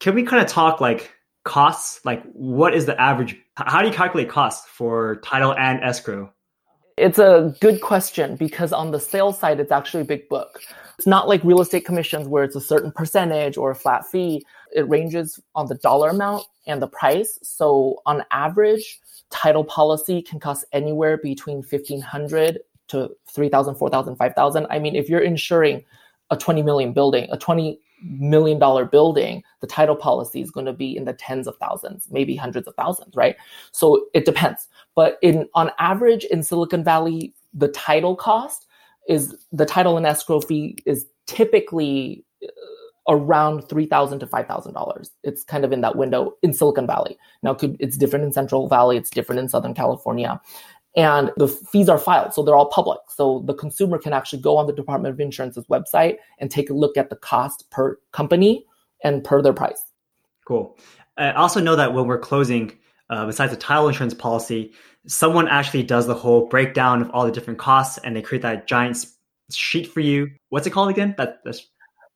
can 0.00 0.14
we 0.14 0.22
kind 0.24 0.42
of 0.42 0.48
talk 0.48 0.82
like 0.82 1.10
costs? 1.44 2.04
Like, 2.04 2.22
what 2.32 2.74
is 2.74 2.84
the 2.84 3.00
average? 3.00 3.36
How 3.56 3.80
do 3.80 3.88
you 3.88 3.94
calculate 3.94 4.28
costs 4.28 4.68
for 4.68 5.16
title 5.24 5.54
and 5.54 5.82
escrow? 5.82 6.30
It's 6.98 7.18
a 7.18 7.54
good 7.60 7.80
question 7.80 8.36
because 8.36 8.72
on 8.72 8.90
the 8.90 9.00
sales 9.00 9.38
side, 9.38 9.60
it's 9.60 9.72
actually 9.72 10.02
a 10.02 10.04
big 10.04 10.28
book. 10.28 10.60
It's 10.98 11.06
not 11.06 11.28
like 11.28 11.42
real 11.44 11.60
estate 11.60 11.84
commissions 11.84 12.28
where 12.28 12.44
it's 12.44 12.56
a 12.56 12.60
certain 12.60 12.92
percentage 12.92 13.56
or 13.56 13.70
a 13.70 13.74
flat 13.74 14.06
fee. 14.06 14.44
It 14.72 14.88
ranges 14.88 15.40
on 15.54 15.66
the 15.66 15.74
dollar 15.76 16.10
amount 16.10 16.46
and 16.66 16.80
the 16.80 16.88
price. 16.88 17.38
So 17.42 18.00
on 18.06 18.24
average, 18.30 19.00
title 19.30 19.64
policy 19.64 20.22
can 20.22 20.38
cost 20.38 20.64
anywhere 20.72 21.16
between 21.16 21.56
1500 21.56 22.60
to 22.88 23.10
3000 23.28 23.74
4000 23.74 24.16
5000 24.16 24.66
i 24.70 24.78
mean 24.78 24.94
if 24.94 25.08
you're 25.08 25.20
insuring 25.20 25.82
a 26.30 26.36
20 26.36 26.62
million 26.62 26.92
building 26.92 27.26
a 27.32 27.38
20 27.38 27.80
million 28.02 28.58
dollar 28.58 28.84
building 28.84 29.42
the 29.60 29.66
title 29.66 29.96
policy 29.96 30.42
is 30.42 30.50
going 30.50 30.66
to 30.66 30.72
be 30.72 30.96
in 30.96 31.04
the 31.04 31.14
tens 31.14 31.46
of 31.46 31.56
thousands 31.56 32.06
maybe 32.10 32.36
hundreds 32.36 32.68
of 32.68 32.74
thousands 32.74 33.16
right 33.16 33.36
so 33.72 34.06
it 34.12 34.24
depends 34.24 34.68
but 34.94 35.18
in 35.22 35.48
on 35.54 35.70
average 35.78 36.24
in 36.24 36.42
silicon 36.42 36.84
valley 36.84 37.32
the 37.54 37.68
title 37.68 38.14
cost 38.14 38.66
is 39.08 39.34
the 39.52 39.66
title 39.66 39.96
and 39.96 40.06
escrow 40.06 40.40
fee 40.40 40.76
is 40.86 41.06
typically 41.26 42.24
uh, 42.42 42.48
around 43.08 43.68
three 43.68 43.86
thousand 43.86 44.18
to 44.20 44.26
five 44.26 44.46
thousand 44.46 44.74
dollars. 44.74 45.10
It's 45.22 45.44
kind 45.44 45.64
of 45.64 45.72
in 45.72 45.82
that 45.82 45.96
window 45.96 46.34
in 46.42 46.52
Silicon 46.52 46.86
Valley. 46.86 47.18
Now, 47.42 47.54
could, 47.54 47.76
it's 47.80 47.96
different 47.96 48.24
in 48.24 48.32
Central 48.32 48.68
Valley. 48.68 48.96
It's 48.96 49.10
different 49.10 49.40
in 49.40 49.48
Southern 49.48 49.74
California, 49.74 50.40
and 50.96 51.30
the 51.36 51.48
fees 51.48 51.88
are 51.88 51.98
filed, 51.98 52.32
so 52.32 52.42
they're 52.42 52.56
all 52.56 52.70
public. 52.70 53.00
So 53.08 53.42
the 53.46 53.54
consumer 53.54 53.98
can 53.98 54.12
actually 54.12 54.40
go 54.40 54.56
on 54.56 54.66
the 54.66 54.72
Department 54.72 55.12
of 55.12 55.20
Insurance's 55.20 55.66
website 55.66 56.16
and 56.38 56.50
take 56.50 56.70
a 56.70 56.74
look 56.74 56.96
at 56.96 57.10
the 57.10 57.16
cost 57.16 57.70
per 57.70 57.98
company 58.12 58.64
and 59.02 59.22
per 59.22 59.42
their 59.42 59.52
price. 59.52 59.82
Cool. 60.46 60.78
Uh, 61.18 61.22
I 61.22 61.32
also 61.34 61.60
know 61.60 61.76
that 61.76 61.92
when 61.92 62.06
we're 62.06 62.18
closing, 62.18 62.72
uh, 63.14 63.26
besides 63.26 63.52
the 63.52 63.58
title 63.58 63.86
insurance 63.88 64.14
policy, 64.14 64.72
someone 65.06 65.46
actually 65.46 65.84
does 65.84 66.06
the 66.06 66.14
whole 66.14 66.46
breakdown 66.48 67.00
of 67.00 67.10
all 67.10 67.24
the 67.24 67.32
different 67.32 67.58
costs, 67.58 67.98
and 67.98 68.16
they 68.16 68.22
create 68.22 68.42
that 68.42 68.66
giant 68.66 69.06
sheet 69.52 69.86
for 69.86 70.00
you. 70.00 70.30
What's 70.48 70.66
it 70.66 70.70
called 70.70 70.90
again? 70.90 71.14
That 71.16 71.38
that's 71.44 71.68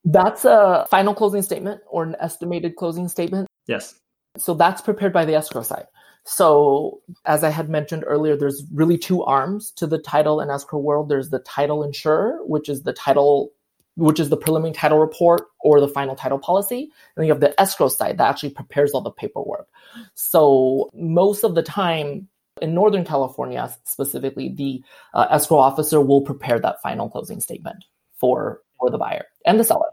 that's 0.03 0.43
a 0.43 0.85
final 0.89 1.13
closing 1.13 1.41
statement 1.41 1.81
or 1.89 2.03
an 2.03 2.15
estimated 2.19 2.75
closing 2.75 3.07
statement. 3.07 3.47
Yes. 3.67 3.95
So 4.37 4.53
that's 4.53 4.81
prepared 4.81 5.13
by 5.13 5.25
the 5.25 5.35
escrow 5.35 5.63
side. 5.63 5.87
So, 6.25 7.01
as 7.25 7.43
I 7.43 7.49
had 7.49 7.69
mentioned 7.69 8.03
earlier, 8.05 8.35
there's 8.35 8.63
really 8.73 8.97
two 8.97 9.23
arms 9.23 9.71
to 9.77 9.87
the 9.87 9.97
title 9.97 10.41
and 10.41 10.51
escrow 10.51 10.79
world. 10.79 11.09
There's 11.09 11.29
the 11.29 11.39
title 11.39 11.81
insurer, 11.81 12.39
which 12.45 12.67
is 12.69 12.83
the 12.83 12.93
title, 12.93 13.51
which 13.99 14.19
is 14.19 14.29
the 14.29 14.37
preliminary 14.37 14.73
title 14.73 14.99
report 14.99 15.47
or 15.61 15.79
the 15.79 15.87
final 15.87 16.15
title 16.15 16.39
policy. 16.39 16.83
And 16.83 16.91
then 17.17 17.25
you 17.25 17.33
have 17.33 17.41
the 17.41 17.59
escrow 17.59 17.89
side 17.89 18.17
that 18.17 18.29
actually 18.29 18.51
prepares 18.51 18.91
all 18.91 19.01
the 19.01 19.11
paperwork. 19.11 19.67
So, 20.15 20.89
most 20.93 21.43
of 21.43 21.55
the 21.55 21.63
time, 21.63 22.27
in 22.61 22.73
Northern 22.73 23.05
California 23.05 23.73
specifically, 23.85 24.49
the 24.49 24.83
uh, 25.13 25.27
escrow 25.29 25.59
officer 25.59 26.01
will 26.01 26.21
prepare 26.21 26.59
that 26.59 26.81
final 26.81 27.09
closing 27.09 27.39
statement 27.39 27.85
for 28.15 28.61
for 28.79 28.89
the 28.89 28.97
buyer 28.97 29.25
and 29.45 29.59
the 29.59 29.63
seller. 29.63 29.87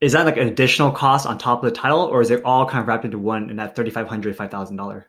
Is 0.00 0.12
that 0.12 0.26
like 0.26 0.36
an 0.36 0.48
additional 0.48 0.90
cost 0.90 1.26
on 1.26 1.38
top 1.38 1.62
of 1.62 1.70
the 1.72 1.76
title, 1.76 2.00
or 2.00 2.20
is 2.20 2.30
it 2.30 2.42
all 2.44 2.66
kind 2.66 2.82
of 2.82 2.88
wrapped 2.88 3.04
into 3.04 3.18
one 3.18 3.50
in 3.50 3.56
that 3.56 3.76
$3,500, 3.76 4.34
$5,000? 4.34 5.04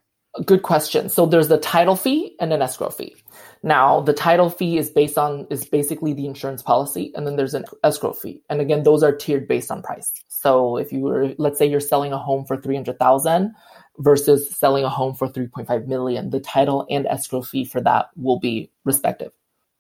Good 0.46 0.62
question. 0.62 1.10
So 1.10 1.26
there's 1.26 1.48
the 1.48 1.58
title 1.58 1.96
fee 1.96 2.36
and 2.40 2.54
an 2.54 2.62
escrow 2.62 2.92
fee. 2.92 3.16
Now 3.64 4.02
the 4.02 4.14
title 4.14 4.50
fee 4.50 4.78
is 4.78 4.90
based 4.90 5.18
on 5.18 5.48
is 5.50 5.66
basically 5.66 6.14
the 6.14 6.26
insurance 6.26 6.62
policy, 6.62 7.12
and 7.16 7.26
then 7.26 7.38
there's 7.38 7.54
an 7.54 7.66
escrow 7.84 8.12
fee. 8.14 8.42
And 8.50 8.60
again, 8.60 8.84
those 8.84 9.04
are 9.04 9.16
tiered 9.16 9.48
based 9.48 9.72
on 9.72 9.82
price. 9.82 10.12
So 10.28 10.78
if 10.78 10.92
you 10.92 11.00
were, 11.00 11.34
let's 11.38 11.58
say 11.58 11.66
you're 11.66 11.80
selling 11.80 12.12
a 12.12 12.18
home 12.18 12.46
for 12.46 12.58
three 12.58 12.76
hundred 12.76 13.00
thousand 13.00 13.54
versus 14.00 14.54
selling 14.56 14.84
a 14.84 14.90
home 14.90 15.16
for 15.16 15.30
three 15.30 15.48
point 15.48 15.68
five 15.68 15.88
million, 15.88 16.30
the 16.30 16.42
title 16.42 16.86
and 16.90 17.08
escrow 17.08 17.42
fee 17.42 17.64
for 17.64 17.80
that 17.82 18.10
will 18.18 18.40
be 18.40 18.70
respective. 18.84 19.32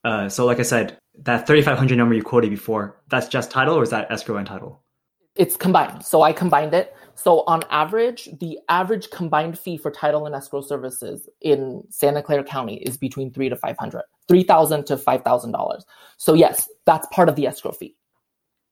Uh, 0.03 0.29
so 0.29 0.45
like 0.45 0.59
I 0.59 0.63
said, 0.63 0.97
that 1.19 1.47
3,500 1.47 1.97
number 1.97 2.13
you 2.13 2.23
quoted 2.23 2.49
before, 2.49 2.99
that's 3.09 3.27
just 3.27 3.51
title 3.51 3.75
or 3.75 3.83
is 3.83 3.91
that 3.91 4.11
escrow 4.11 4.37
and 4.37 4.47
title? 4.47 4.81
It's 5.35 5.55
combined. 5.55 6.03
So 6.03 6.21
I 6.21 6.33
combined 6.33 6.73
it. 6.73 6.95
So 7.15 7.41
on 7.41 7.63
average, 7.69 8.30
the 8.39 8.60
average 8.69 9.10
combined 9.12 9.58
fee 9.58 9.78
for 9.78 9.91
title 9.91 10.26
and 10.26 10.36
escrow 10.36 10.62
services 10.62 11.30
in 11.41 11.84
Santa 11.89 12.23
Clara 12.23 12.43
County 12.43 12.78
is 12.78 12.97
between 12.97 13.32
three 13.32 13.49
to 13.49 13.56
five 13.56 13.78
hundred, 13.78 14.04
three 14.28 14.43
thousand 14.43 14.86
to 14.88 14.97
$5,000. 14.97 15.82
So 16.17 16.34
yes, 16.34 16.69
that's 16.86 17.08
part 17.12 17.30
of 17.30 17.36
the 17.36 17.47
escrow 17.47 17.71
fee. 17.71 17.95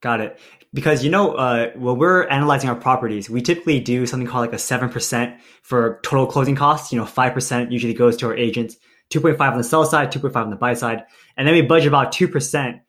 Got 0.01 0.21
it. 0.21 0.39
Because 0.73 1.03
you 1.03 1.11
know, 1.11 1.33
uh, 1.33 1.71
when 1.75 1.97
we're 1.97 2.27
analyzing 2.27 2.69
our 2.69 2.75
properties, 2.75 3.29
we 3.29 3.41
typically 3.41 3.79
do 3.79 4.07
something 4.07 4.27
called 4.27 4.47
like 4.47 4.53
a 4.53 4.59
seven 4.59 4.89
percent 4.89 5.39
for 5.61 5.99
total 6.03 6.25
closing 6.25 6.55
costs. 6.55 6.91
You 6.91 6.99
know, 6.99 7.05
five 7.05 7.33
percent 7.33 7.71
usually 7.71 7.93
goes 7.93 8.17
to 8.17 8.27
our 8.27 8.35
agents, 8.35 8.77
2.5 9.11 9.39
on 9.39 9.57
the 9.57 9.63
sell 9.63 9.85
side, 9.85 10.11
2.5 10.11 10.35
on 10.35 10.49
the 10.49 10.55
buy 10.55 10.73
side, 10.73 11.03
and 11.37 11.47
then 11.47 11.53
we 11.53 11.61
budget 11.61 11.89
about 11.89 12.11
2% 12.13 12.79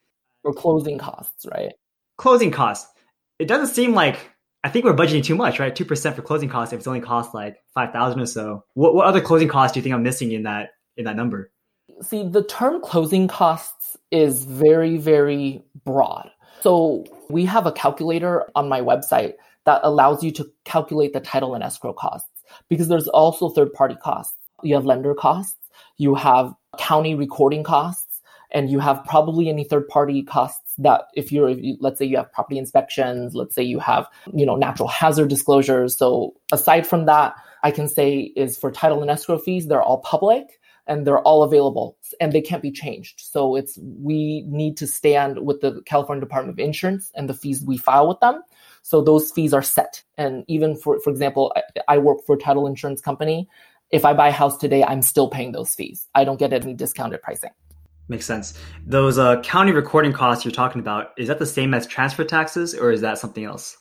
for 0.43 0.53
closing 0.55 0.99
costs, 0.99 1.47
right? 1.53 1.73
Closing 2.17 2.51
costs. 2.51 2.91
It 3.39 3.47
doesn't 3.47 3.75
seem 3.75 3.93
like 3.93 4.32
I 4.65 4.69
think 4.69 4.85
we're 4.85 4.95
budgeting 4.95 5.25
too 5.25 5.35
much, 5.35 5.59
right? 5.59 5.75
2% 5.75 6.15
for 6.15 6.23
closing 6.23 6.49
costs 6.49 6.73
if 6.73 6.79
it's 6.79 6.87
only 6.87 7.01
cost 7.01 7.35
like 7.35 7.57
5,000 7.75 8.21
or 8.21 8.27
so. 8.27 8.65
What 8.75 8.95
what 8.95 9.07
other 9.07 9.21
closing 9.21 9.49
costs 9.49 9.75
do 9.75 9.81
you 9.81 9.83
think 9.83 9.95
I'm 9.95 10.03
missing 10.03 10.33
in 10.33 10.45
that 10.45 10.71
in 10.97 11.05
that 11.05 11.17
number? 11.17 11.51
See, 12.01 12.27
the 12.29 12.45
term 12.45 12.81
closing 12.81 13.29
costs 13.29 13.97
is 14.11 14.45
very 14.45 14.99
very 14.99 15.63
broad. 15.85 16.31
So, 16.61 17.05
we 17.29 17.45
have 17.47 17.67
a 17.67 17.73
calculator 17.73 18.49
on 18.55 18.69
my 18.69 18.81
website 18.81 19.35
that 19.65 19.81
allows 19.83 20.23
you 20.23 20.31
to 20.33 20.49
calculate 20.65 21.13
the 21.13 21.19
title 21.19 21.55
and 21.55 21.65
escrow 21.65 21.93
costs 21.93 22.29
because 22.69 22.87
there's 22.87 23.09
also 23.09 23.49
third 23.49 23.73
party 23.73 23.97
costs. 23.97 24.37
You 24.63 24.77
have 24.77 24.85
lender 24.85 25.13
costs 25.13 25.57
you 26.03 26.15
have 26.15 26.55
county 26.79 27.15
recording 27.15 27.63
costs, 27.63 28.21
and 28.51 28.71
you 28.71 28.81
have 28.81 29.05
probably 29.05 29.49
any 29.49 29.65
third 29.65 29.89
party 29.89 30.23
costs 30.23 30.62
that 30.79 31.05
if 31.15 31.33
you're, 31.33 31.49
if 31.49 31.59
you, 31.63 31.77
let's 31.81 31.99
say 31.99 32.05
you 32.05 32.17
have 32.17 32.33
property 32.33 32.59
inspections, 32.59 33.35
let's 33.35 33.55
say 33.55 33.63
you 33.63 33.79
have, 33.79 34.07
you 34.33 34.47
know, 34.47 34.57
natural 34.57 34.89
hazard 34.89 35.29
disclosures. 35.29 35.97
So 35.97 36.35
aside 36.53 36.87
from 36.87 37.07
that, 37.07 37.35
I 37.63 37.71
can 37.71 37.89
say 37.89 38.33
is 38.37 38.59
for 38.59 38.71
title 38.71 39.03
and 39.03 39.11
escrow 39.11 39.39
fees, 39.39 39.69
they're 39.69 39.83
all 39.83 39.99
public 39.99 40.61
and 40.87 41.07
they're 41.07 41.21
all 41.21 41.43
available 41.43 41.97
and 42.21 42.33
they 42.33 42.41
can't 42.41 42.63
be 42.63 42.73
changed. 42.73 43.21
So 43.21 43.55
it's, 43.55 43.79
we 43.81 44.45
need 44.49 44.77
to 44.79 44.87
stand 44.87 45.45
with 45.47 45.61
the 45.61 45.81
California 45.87 46.21
Department 46.21 46.59
of 46.59 46.65
Insurance 46.65 47.13
and 47.15 47.29
the 47.29 47.35
fees 47.35 47.63
we 47.63 47.77
file 47.77 48.09
with 48.09 48.21
them. 48.21 48.43
So 48.83 49.01
those 49.01 49.31
fees 49.31 49.55
are 49.55 49.63
set. 49.63 50.03
And 50.19 50.45
even 50.49 50.77
for, 50.77 50.99
for 51.01 51.11
example, 51.11 51.53
I, 51.57 51.95
I 51.95 51.99
work 51.99 52.19
for 52.27 52.35
a 52.35 52.39
title 52.39 52.67
insurance 52.67 53.01
company 53.01 53.49
if 53.93 54.07
I 54.07 54.15
buy 54.15 54.29
a 54.29 54.33
house 54.33 54.57
today, 54.57 54.83
I'm 54.83 55.03
still 55.03 55.29
paying 55.29 55.53
those 55.53 55.75
fees. 55.75 56.09
I 56.15 56.25
don't 56.25 56.39
get 56.39 56.53
any 56.53 56.73
discounted 56.73 57.21
pricing. 57.23 57.51
Makes 58.09 58.27
sense. 58.27 58.59
Those 58.85 59.19
uh, 59.19 59.41
county 59.43 59.73
recording 59.73 60.13
costs 60.13 60.45
you're 60.45 60.53
talking 60.53 60.81
about, 60.81 61.13
is 61.17 61.29
that 61.29 61.39
the 61.39 61.47
same 61.47 61.73
as 61.73 61.87
transfer 61.87 62.25
taxes 62.25 62.75
or 62.75 62.91
is 62.91 63.01
that 63.01 63.19
something 63.19 63.45
else? 63.45 63.77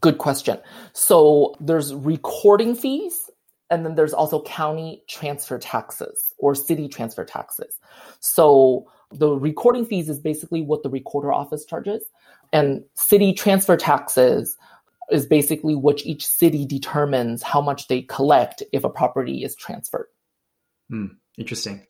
Good 0.00 0.18
question. 0.18 0.58
So 0.92 1.54
there's 1.60 1.94
recording 1.94 2.74
fees 2.74 3.30
and 3.70 3.84
then 3.84 3.94
there's 3.94 4.14
also 4.14 4.42
county 4.42 5.02
transfer 5.08 5.58
taxes 5.58 6.34
or 6.38 6.54
city 6.54 6.88
transfer 6.88 7.24
taxes. 7.24 7.78
So 8.20 8.90
the 9.12 9.30
recording 9.30 9.86
fees 9.86 10.08
is 10.08 10.18
basically 10.18 10.62
what 10.62 10.82
the 10.82 10.90
recorder 10.90 11.32
office 11.32 11.64
charges 11.64 12.04
and 12.52 12.82
city 12.94 13.32
transfer 13.32 13.76
taxes 13.76 14.56
is 15.10 15.26
basically 15.26 15.74
which 15.74 16.04
each 16.04 16.26
city 16.26 16.66
determines 16.66 17.42
how 17.42 17.60
much 17.60 17.88
they 17.88 18.02
collect 18.02 18.62
if 18.72 18.84
a 18.84 18.90
property 18.90 19.42
is 19.42 19.54
transferred. 19.56 20.06
Hmm, 20.90 21.06
interesting. 21.38 21.86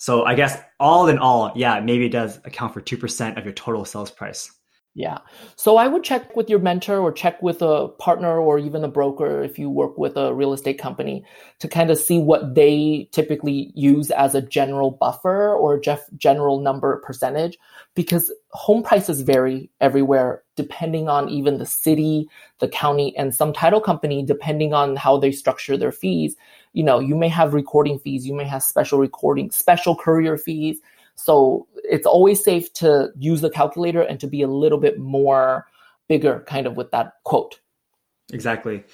So 0.00 0.24
I 0.24 0.34
guess 0.34 0.58
all 0.80 1.08
in 1.08 1.18
all, 1.18 1.52
yeah, 1.54 1.78
maybe 1.78 2.06
it 2.06 2.12
does 2.12 2.38
account 2.46 2.72
for 2.72 2.80
2% 2.80 3.36
of 3.36 3.44
your 3.44 3.52
total 3.52 3.84
sales 3.84 4.10
price. 4.10 4.50
Yeah. 4.94 5.18
So 5.54 5.76
I 5.76 5.86
would 5.86 6.02
check 6.02 6.34
with 6.34 6.50
your 6.50 6.58
mentor 6.58 6.98
or 6.98 7.12
check 7.12 7.40
with 7.40 7.62
a 7.62 7.86
partner 8.00 8.40
or 8.40 8.58
even 8.58 8.82
a 8.82 8.88
broker 8.88 9.40
if 9.40 9.56
you 9.56 9.70
work 9.70 9.96
with 9.96 10.16
a 10.16 10.34
real 10.34 10.52
estate 10.52 10.80
company 10.80 11.24
to 11.60 11.68
kind 11.68 11.92
of 11.92 11.98
see 11.98 12.18
what 12.18 12.56
they 12.56 13.08
typically 13.12 13.70
use 13.76 14.10
as 14.10 14.34
a 14.34 14.42
general 14.42 14.90
buffer 14.90 15.54
or 15.54 15.80
general 16.16 16.58
number 16.58 17.00
percentage 17.04 17.56
because 17.94 18.32
home 18.50 18.82
prices 18.82 19.20
vary 19.20 19.70
everywhere 19.80 20.42
depending 20.56 21.08
on 21.08 21.28
even 21.28 21.58
the 21.58 21.66
city, 21.66 22.28
the 22.58 22.68
county, 22.68 23.16
and 23.16 23.32
some 23.32 23.52
title 23.52 23.80
company, 23.80 24.24
depending 24.24 24.74
on 24.74 24.96
how 24.96 25.16
they 25.16 25.30
structure 25.30 25.76
their 25.76 25.92
fees. 25.92 26.34
You 26.72 26.82
know, 26.82 26.98
you 26.98 27.14
may 27.14 27.28
have 27.28 27.54
recording 27.54 28.00
fees, 28.00 28.26
you 28.26 28.34
may 28.34 28.44
have 28.44 28.62
special 28.62 28.98
recording, 28.98 29.52
special 29.52 29.94
courier 29.94 30.36
fees 30.36 30.80
so 31.24 31.66
it's 31.84 32.06
always 32.06 32.42
safe 32.42 32.72
to 32.74 33.10
use 33.18 33.40
the 33.40 33.50
calculator 33.50 34.02
and 34.02 34.18
to 34.20 34.26
be 34.26 34.42
a 34.42 34.48
little 34.48 34.78
bit 34.78 34.98
more 34.98 35.66
bigger 36.08 36.44
kind 36.46 36.66
of 36.66 36.76
with 36.76 36.90
that 36.92 37.14
quote. 37.24 37.60
Exactly. 38.32 38.84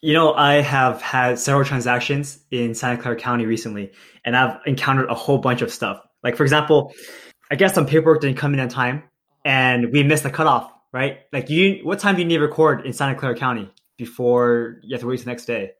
You 0.00 0.12
know, 0.12 0.34
I 0.34 0.54
have 0.54 1.00
had 1.00 1.38
several 1.38 1.64
transactions 1.64 2.40
in 2.50 2.74
Santa 2.74 3.00
Clara 3.00 3.16
County 3.16 3.46
recently, 3.46 3.92
and 4.24 4.36
I've 4.36 4.58
encountered 4.66 5.08
a 5.08 5.14
whole 5.14 5.38
bunch 5.38 5.62
of 5.62 5.72
stuff. 5.72 6.00
Like, 6.22 6.36
for 6.36 6.42
example, 6.42 6.92
I 7.50 7.54
guess 7.56 7.74
some 7.74 7.86
paperwork 7.86 8.20
didn't 8.20 8.36
come 8.36 8.54
in 8.54 8.60
on 8.60 8.68
time, 8.68 9.02
and 9.44 9.92
we 9.92 10.02
missed 10.02 10.22
the 10.22 10.30
cutoff, 10.30 10.70
right? 10.92 11.20
Like, 11.32 11.48
you, 11.48 11.80
what 11.84 11.98
time 11.98 12.16
do 12.16 12.22
you 12.22 12.28
need 12.28 12.36
to 12.36 12.42
record 12.42 12.84
in 12.84 12.92
Santa 12.92 13.14
Clara 13.14 13.34
County 13.34 13.70
before 13.96 14.78
you 14.82 14.94
have 14.94 15.00
to 15.00 15.06
wait 15.06 15.20
the 15.20 15.26
next 15.26 15.46
day? 15.46 15.72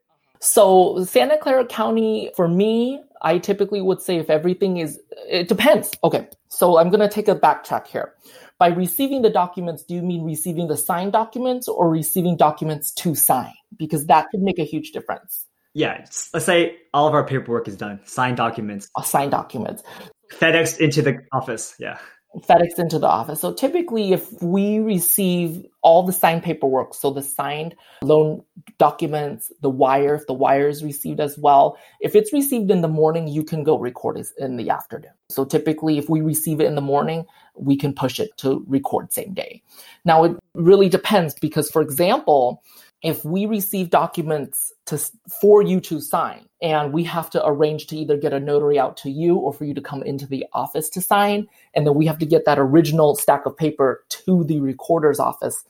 So 0.44 1.02
Santa 1.04 1.38
Clara 1.38 1.64
County, 1.64 2.30
for 2.36 2.46
me, 2.46 3.02
I 3.22 3.38
typically 3.38 3.80
would 3.80 4.02
say 4.02 4.18
if 4.18 4.28
everything 4.28 4.76
is, 4.76 5.00
it 5.26 5.48
depends. 5.48 5.90
Okay. 6.04 6.28
So 6.48 6.78
I'm 6.78 6.90
going 6.90 7.00
to 7.00 7.08
take 7.08 7.28
a 7.28 7.34
backtrack 7.34 7.86
here. 7.86 8.12
By 8.58 8.68
receiving 8.68 9.22
the 9.22 9.30
documents, 9.30 9.82
do 9.84 9.94
you 9.94 10.02
mean 10.02 10.22
receiving 10.22 10.68
the 10.68 10.76
signed 10.76 11.12
documents 11.12 11.66
or 11.66 11.88
receiving 11.88 12.36
documents 12.36 12.92
to 12.92 13.14
sign? 13.14 13.54
Because 13.78 14.06
that 14.06 14.26
could 14.30 14.42
make 14.42 14.58
a 14.58 14.64
huge 14.64 14.92
difference. 14.92 15.46
Yeah. 15.72 16.04
Let's 16.34 16.44
say 16.44 16.76
all 16.92 17.08
of 17.08 17.14
our 17.14 17.26
paperwork 17.26 17.66
is 17.66 17.76
done, 17.76 18.00
signed 18.04 18.36
documents. 18.36 18.90
Uh, 18.94 19.02
signed 19.02 19.30
documents. 19.30 19.82
FedEx 20.30 20.78
into 20.78 21.00
the 21.00 21.20
office. 21.32 21.74
Yeah. 21.78 21.98
FedEx 22.40 22.78
into 22.78 22.98
the 22.98 23.06
office. 23.06 23.40
So 23.40 23.52
typically, 23.52 24.12
if 24.12 24.42
we 24.42 24.78
receive 24.78 25.64
all 25.82 26.02
the 26.02 26.12
signed 26.12 26.42
paperwork, 26.42 26.94
so 26.94 27.10
the 27.10 27.22
signed 27.22 27.74
loan 28.02 28.42
documents, 28.78 29.52
the 29.60 29.70
wire, 29.70 30.14
if 30.14 30.26
the 30.26 30.34
wire 30.34 30.68
is 30.68 30.82
received 30.82 31.20
as 31.20 31.38
well, 31.38 31.78
if 32.00 32.14
it's 32.14 32.32
received 32.32 32.70
in 32.70 32.80
the 32.80 32.88
morning, 32.88 33.28
you 33.28 33.44
can 33.44 33.62
go 33.62 33.78
record 33.78 34.18
it 34.18 34.26
in 34.38 34.56
the 34.56 34.70
afternoon. 34.70 35.12
So 35.28 35.44
typically, 35.44 35.98
if 35.98 36.08
we 36.08 36.20
receive 36.20 36.60
it 36.60 36.66
in 36.66 36.74
the 36.74 36.80
morning, 36.80 37.26
we 37.56 37.76
can 37.76 37.92
push 37.92 38.18
it 38.18 38.36
to 38.38 38.64
record 38.66 39.12
same 39.12 39.32
day. 39.32 39.62
Now, 40.04 40.24
it 40.24 40.36
really 40.54 40.88
depends 40.88 41.34
because, 41.34 41.70
for 41.70 41.82
example, 41.82 42.62
if 43.02 43.24
we 43.24 43.46
receive 43.46 43.90
documents 43.90 44.72
to 44.86 44.98
for 45.40 45.62
you 45.62 45.80
to 45.80 46.00
sign 46.00 46.46
and 46.64 46.94
we 46.94 47.04
have 47.04 47.28
to 47.28 47.46
arrange 47.46 47.88
to 47.88 47.96
either 47.96 48.16
get 48.16 48.32
a 48.32 48.40
notary 48.40 48.78
out 48.78 48.96
to 48.96 49.10
you 49.10 49.36
or 49.36 49.52
for 49.52 49.66
you 49.66 49.74
to 49.74 49.82
come 49.82 50.02
into 50.02 50.26
the 50.26 50.46
office 50.54 50.88
to 50.88 51.02
sign. 51.02 51.46
And 51.74 51.86
then 51.86 51.94
we 51.94 52.06
have 52.06 52.18
to 52.20 52.26
get 52.26 52.46
that 52.46 52.58
original 52.58 53.14
stack 53.16 53.44
of 53.44 53.54
paper 53.54 54.02
to 54.08 54.44
the 54.44 54.60
recorder's 54.60 55.20
office 55.20 55.62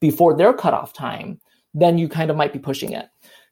before 0.00 0.34
their 0.34 0.54
cutoff 0.54 0.94
time. 0.94 1.38
Then 1.74 1.98
you 1.98 2.08
kind 2.08 2.30
of 2.30 2.38
might 2.38 2.54
be 2.54 2.58
pushing 2.58 2.92
it. 2.92 3.06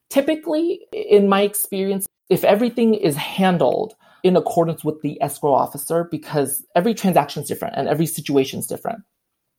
Typically 0.08 0.86
in 0.92 1.28
my 1.28 1.42
experience 1.42 2.06
if 2.30 2.42
everything 2.42 2.94
is 2.94 3.16
handled 3.16 3.94
in 4.22 4.34
accordance 4.34 4.82
with 4.82 5.02
the 5.02 5.20
escrow 5.22 5.52
officer 5.52 6.08
because 6.10 6.64
every 6.74 6.94
transaction 6.94 7.42
is 7.42 7.48
different 7.48 7.74
and 7.76 7.86
every 7.86 8.06
situation 8.06 8.60
is 8.60 8.66
different. 8.66 9.00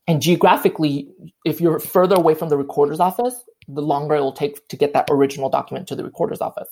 And 0.07 0.19
geographically, 0.19 1.09
if 1.45 1.61
you're 1.61 1.77
further 1.77 2.15
away 2.15 2.33
from 2.33 2.49
the 2.49 2.57
recorder's 2.57 2.99
office, 2.99 3.35
the 3.67 3.81
longer 3.81 4.15
it 4.15 4.21
will 4.21 4.33
take 4.33 4.67
to 4.69 4.75
get 4.75 4.93
that 4.93 5.07
original 5.11 5.49
document 5.49 5.87
to 5.87 5.95
the 5.95 6.03
recorder's 6.03 6.41
office. 6.41 6.69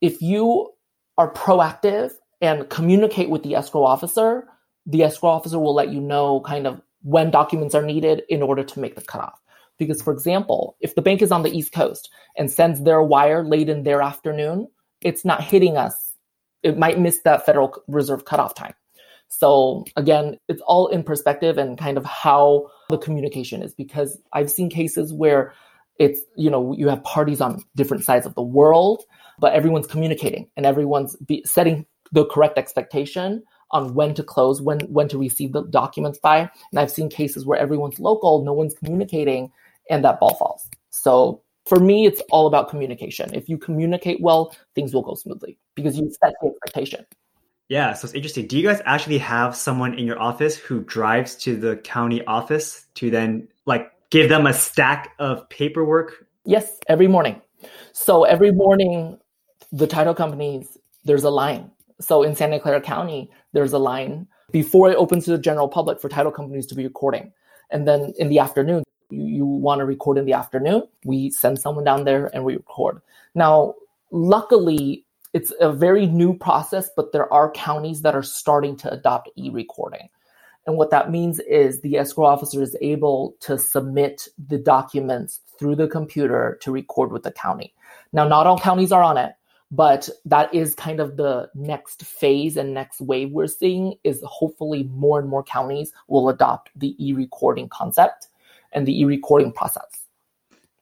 If 0.00 0.22
you 0.22 0.70
are 1.16 1.32
proactive 1.32 2.12
and 2.40 2.68
communicate 2.70 3.30
with 3.30 3.42
the 3.42 3.54
escrow 3.54 3.84
officer, 3.84 4.48
the 4.86 5.02
escrow 5.02 5.30
officer 5.30 5.58
will 5.58 5.74
let 5.74 5.90
you 5.90 6.00
know 6.00 6.40
kind 6.40 6.66
of 6.66 6.80
when 7.02 7.30
documents 7.30 7.74
are 7.74 7.82
needed 7.82 8.22
in 8.28 8.42
order 8.42 8.64
to 8.64 8.80
make 8.80 8.94
the 8.94 9.02
cutoff. 9.02 9.40
Because, 9.78 10.02
for 10.02 10.12
example, 10.12 10.76
if 10.80 10.94
the 10.94 11.02
bank 11.02 11.22
is 11.22 11.30
on 11.30 11.42
the 11.42 11.56
East 11.56 11.72
Coast 11.72 12.10
and 12.36 12.50
sends 12.50 12.82
their 12.82 13.02
wire 13.02 13.44
late 13.44 13.68
in 13.68 13.84
their 13.84 14.02
afternoon, 14.02 14.68
it's 15.00 15.24
not 15.24 15.42
hitting 15.42 15.76
us. 15.76 16.14
It 16.62 16.76
might 16.76 16.98
miss 16.98 17.20
that 17.24 17.46
Federal 17.46 17.80
Reserve 17.86 18.24
cutoff 18.24 18.54
time. 18.54 18.74
So 19.28 19.84
again, 19.96 20.38
it's 20.48 20.62
all 20.62 20.88
in 20.88 21.04
perspective 21.04 21.58
and 21.58 21.78
kind 21.78 21.96
of 21.96 22.04
how 22.04 22.70
the 22.88 22.98
communication 22.98 23.62
is 23.62 23.74
because 23.74 24.18
I've 24.32 24.50
seen 24.50 24.70
cases 24.70 25.12
where 25.12 25.52
it's, 25.98 26.20
you 26.36 26.50
know, 26.50 26.74
you 26.76 26.88
have 26.88 27.04
parties 27.04 27.40
on 27.40 27.62
different 27.76 28.04
sides 28.04 28.26
of 28.26 28.34
the 28.34 28.42
world, 28.42 29.04
but 29.38 29.52
everyone's 29.52 29.86
communicating 29.86 30.48
and 30.56 30.66
everyone's 30.66 31.16
be- 31.16 31.44
setting 31.44 31.86
the 32.12 32.24
correct 32.26 32.58
expectation 32.58 33.42
on 33.70 33.94
when 33.94 34.14
to 34.14 34.22
close, 34.22 34.62
when 34.62 34.80
when 34.80 35.08
to 35.08 35.18
receive 35.18 35.52
the 35.52 35.62
documents 35.64 36.18
by. 36.18 36.50
And 36.70 36.78
I've 36.80 36.90
seen 36.90 37.08
cases 37.08 37.44
where 37.44 37.58
everyone's 37.58 37.98
local, 37.98 38.44
no 38.44 38.52
one's 38.52 38.74
communicating, 38.74 39.50
and 39.90 40.04
that 40.04 40.20
ball 40.20 40.34
falls. 40.34 40.68
So 40.90 41.42
for 41.66 41.78
me, 41.78 42.06
it's 42.06 42.22
all 42.30 42.46
about 42.46 42.70
communication. 42.70 43.34
If 43.34 43.48
you 43.48 43.58
communicate 43.58 44.20
well, 44.22 44.56
things 44.74 44.94
will 44.94 45.02
go 45.02 45.14
smoothly 45.14 45.58
because 45.74 45.98
you 45.98 46.10
set 46.10 46.32
the 46.40 46.48
expectation. 46.48 47.04
Yeah, 47.68 47.92
so 47.92 48.06
it's 48.06 48.14
interesting. 48.14 48.46
Do 48.46 48.56
you 48.56 48.66
guys 48.66 48.80
actually 48.86 49.18
have 49.18 49.54
someone 49.54 49.98
in 49.98 50.06
your 50.06 50.18
office 50.18 50.56
who 50.56 50.80
drives 50.84 51.36
to 51.36 51.54
the 51.54 51.76
county 51.76 52.24
office 52.24 52.86
to 52.94 53.10
then 53.10 53.48
like 53.66 53.92
give 54.08 54.30
them 54.30 54.46
a 54.46 54.54
stack 54.54 55.12
of 55.18 55.46
paperwork? 55.50 56.26
Yes, 56.46 56.78
every 56.88 57.08
morning. 57.08 57.42
So 57.92 58.24
every 58.24 58.52
morning, 58.52 59.18
the 59.72 59.86
title 59.86 60.14
companies, 60.14 60.78
there's 61.04 61.24
a 61.24 61.30
line. 61.30 61.70
So 62.00 62.22
in 62.22 62.34
Santa 62.34 62.60
Clara 62.60 62.80
County, 62.80 63.30
there's 63.52 63.72
a 63.72 63.78
line 63.78 64.26
before 64.50 64.90
it 64.90 64.96
opens 64.96 65.24
to 65.24 65.32
the 65.32 65.38
general 65.38 65.68
public 65.68 66.00
for 66.00 66.08
title 66.08 66.32
companies 66.32 66.66
to 66.66 66.74
be 66.74 66.84
recording. 66.84 67.32
And 67.70 67.86
then 67.86 68.14
in 68.18 68.28
the 68.28 68.38
afternoon, 68.38 68.84
you, 69.10 69.24
you 69.24 69.46
want 69.46 69.80
to 69.80 69.84
record 69.84 70.16
in 70.18 70.24
the 70.24 70.32
afternoon, 70.32 70.84
we 71.04 71.30
send 71.30 71.58
someone 71.58 71.84
down 71.84 72.04
there 72.04 72.30
and 72.32 72.44
we 72.44 72.54
record. 72.54 73.00
Now, 73.34 73.74
luckily, 74.10 75.04
it's 75.34 75.52
a 75.60 75.72
very 75.72 76.06
new 76.06 76.36
process, 76.36 76.88
but 76.96 77.12
there 77.12 77.30
are 77.32 77.50
counties 77.50 78.02
that 78.02 78.14
are 78.14 78.22
starting 78.22 78.76
to 78.78 78.90
adopt 78.90 79.28
e-recording. 79.36 80.08
And 80.66 80.76
what 80.76 80.90
that 80.90 81.10
means 81.10 81.40
is 81.40 81.80
the 81.80 81.96
escrow 81.96 82.26
officer 82.26 82.62
is 82.62 82.76
able 82.80 83.36
to 83.40 83.58
submit 83.58 84.28
the 84.38 84.58
documents 84.58 85.40
through 85.58 85.76
the 85.76 85.88
computer 85.88 86.58
to 86.62 86.70
record 86.70 87.10
with 87.10 87.22
the 87.22 87.32
county. 87.32 87.74
Now, 88.12 88.26
not 88.28 88.46
all 88.46 88.58
counties 88.58 88.92
are 88.92 89.02
on 89.02 89.16
it, 89.16 89.32
but 89.70 90.08
that 90.24 90.52
is 90.54 90.74
kind 90.74 91.00
of 91.00 91.16
the 91.16 91.48
next 91.54 92.04
phase 92.04 92.56
and 92.56 92.72
next 92.72 93.00
wave 93.00 93.30
we're 93.30 93.46
seeing 93.46 93.94
is 94.04 94.22
hopefully 94.24 94.84
more 94.94 95.18
and 95.18 95.28
more 95.28 95.42
counties 95.42 95.92
will 96.06 96.28
adopt 96.28 96.70
the 96.76 96.96
e-recording 96.98 97.68
concept 97.68 98.28
and 98.72 98.86
the 98.86 99.00
e-recording 99.00 99.52
process. 99.52 100.06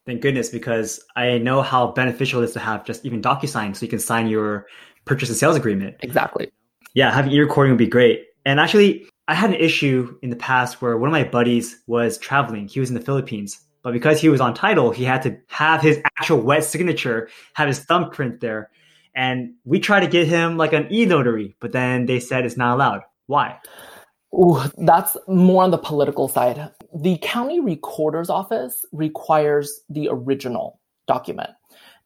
Thank 0.05 0.21
goodness, 0.21 0.49
because 0.49 1.03
I 1.17 1.37
know 1.37 1.61
how 1.61 1.87
beneficial 1.91 2.41
it 2.41 2.45
is 2.45 2.53
to 2.53 2.59
have 2.59 2.85
just 2.85 3.05
even 3.05 3.21
DocuSign 3.21 3.75
so 3.75 3.85
you 3.85 3.89
can 3.89 3.99
sign 3.99 4.27
your 4.27 4.67
purchase 5.03 5.27
and 5.27 5.37
sales 5.37 5.57
agreement. 5.57 5.97
Exactly. 6.01 6.49
Yeah, 6.93 7.11
having 7.11 7.33
e-recording 7.33 7.73
would 7.73 7.77
be 7.77 7.87
great. 7.87 8.25
And 8.45 8.59
actually, 8.61 9.05
I 9.27 9.35
had 9.35 9.49
an 9.49 9.57
issue 9.57 10.17
in 10.21 10.29
the 10.29 10.37
past 10.37 10.81
where 10.81 10.97
one 10.97 11.09
of 11.09 11.11
my 11.11 11.25
buddies 11.25 11.81
was 11.87 12.17
traveling. 12.17 12.69
He 12.69 12.79
was 12.79 12.87
in 12.89 12.95
the 12.95 13.01
Philippines, 13.01 13.59
but 13.83 13.91
because 13.91 14.21
he 14.21 14.29
was 14.29 14.39
on 14.39 14.53
title, 14.53 14.91
he 14.91 15.03
had 15.03 15.21
to 15.23 15.37
have 15.47 15.81
his 15.81 15.99
actual 16.17 16.39
wet 16.39 16.63
signature, 16.63 17.27
have 17.53 17.67
his 17.67 17.79
thumbprint 17.79 18.39
there. 18.39 18.69
And 19.17 19.55
we 19.65 19.79
tried 19.79 20.01
to 20.01 20.07
get 20.07 20.27
him 20.27 20.55
like 20.55 20.71
an 20.71 20.87
e-notary, 20.91 21.57
but 21.59 21.73
then 21.73 22.05
they 22.05 22.21
said 22.21 22.45
it's 22.45 22.55
not 22.55 22.75
allowed. 22.75 23.01
Why? 23.25 23.59
Ooh, 24.33 24.59
that's 24.77 25.17
more 25.27 25.63
on 25.63 25.71
the 25.71 25.77
political 25.77 26.27
side 26.27 26.71
the 26.95 27.17
county 27.21 27.59
recorder's 27.59 28.29
office 28.29 28.85
requires 28.91 29.81
the 29.89 30.07
original 30.09 30.79
document. 31.07 31.51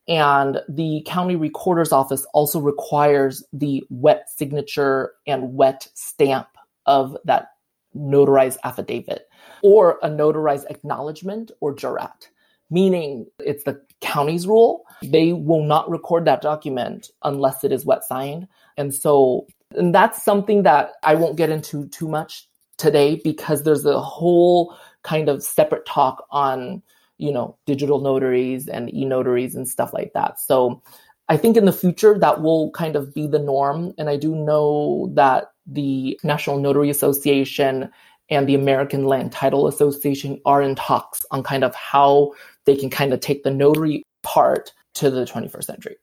And 0.08 0.60
the 0.68 1.04
county 1.06 1.36
recorder's 1.36 1.92
office 1.92 2.26
also 2.34 2.60
requires 2.60 3.44
the 3.54 3.84
wet 3.90 4.30
signature 4.30 5.14
and 5.28 5.54
wet 5.54 5.88
stamp 5.94 6.48
of 6.86 7.16
that 7.26 7.50
notarized 7.96 8.58
affidavit 8.64 9.28
or 9.64 10.00
a 10.02 10.10
notarized 10.10 10.66
acknowledgement 10.70 11.52
or 11.62 11.76
jurat, 11.76 12.28
meaning 12.70 13.28
it's 13.40 13.64
the 13.64 13.80
county's 14.02 14.48
rule. 14.48 14.84
They 15.04 15.34
will 15.34 15.64
not 15.64 15.90
record 15.90 16.26
that 16.26 16.42
document 16.42 17.10
unless 17.24 17.64
it 17.64 17.72
is 17.72 17.86
wet 17.86 18.04
signed. 18.04 18.48
And 18.78 18.94
so 18.94 19.48
and 19.76 19.96
that's 19.96 20.24
something 20.24 20.64
that 20.64 20.94
I 21.04 21.16
won't 21.16 21.38
get 21.38 21.50
into 21.50 21.88
too 21.88 22.08
much 22.08 22.48
today 22.78 23.22
because 23.24 23.64
there's 23.64 23.86
a 23.86 24.02
whole 24.02 24.76
kind 25.04 25.30
of 25.30 25.44
separate 25.44 25.86
talk 25.86 26.26
on 26.32 26.82
you 27.18 27.32
know 27.32 27.56
digital 27.66 28.02
notaries 28.02 28.68
and 28.68 28.94
e-notaries 28.94 29.56
and 29.56 29.70
stuff 29.70 29.94
like 29.94 30.12
that 30.14 30.40
so 30.40 30.82
i 31.30 31.38
think 31.38 31.56
in 31.56 31.66
the 31.66 31.72
future 31.72 32.18
that 32.18 32.42
will 32.42 32.72
kind 32.72 32.96
of 32.96 33.14
be 33.14 33.28
the 33.28 33.38
norm 33.38 33.94
and 34.00 34.10
i 34.10 34.18
do 34.18 34.34
know 34.34 35.12
that 35.14 35.52
the 35.68 36.20
national 36.24 36.58
notary 36.58 36.90
association 36.90 37.92
and 38.32 38.48
the 38.48 38.56
American 38.56 39.06
Land 39.06 39.34
Title 39.34 39.68
Association 39.68 40.40
are 40.46 40.62
in 40.62 40.74
talks 40.74 41.24
on 41.32 41.44
kind 41.44 41.66
of 41.66 41.76
how 41.76 42.34
they 42.66 42.78
can 42.78 42.90
kind 42.90 43.14
of 43.14 43.20
take 43.20 43.44
the 43.44 43.52
notary 43.52 44.04
part 44.24 44.72
to 44.96 45.10
the 45.10 45.26
21st 45.26 45.64
century. 45.64 45.96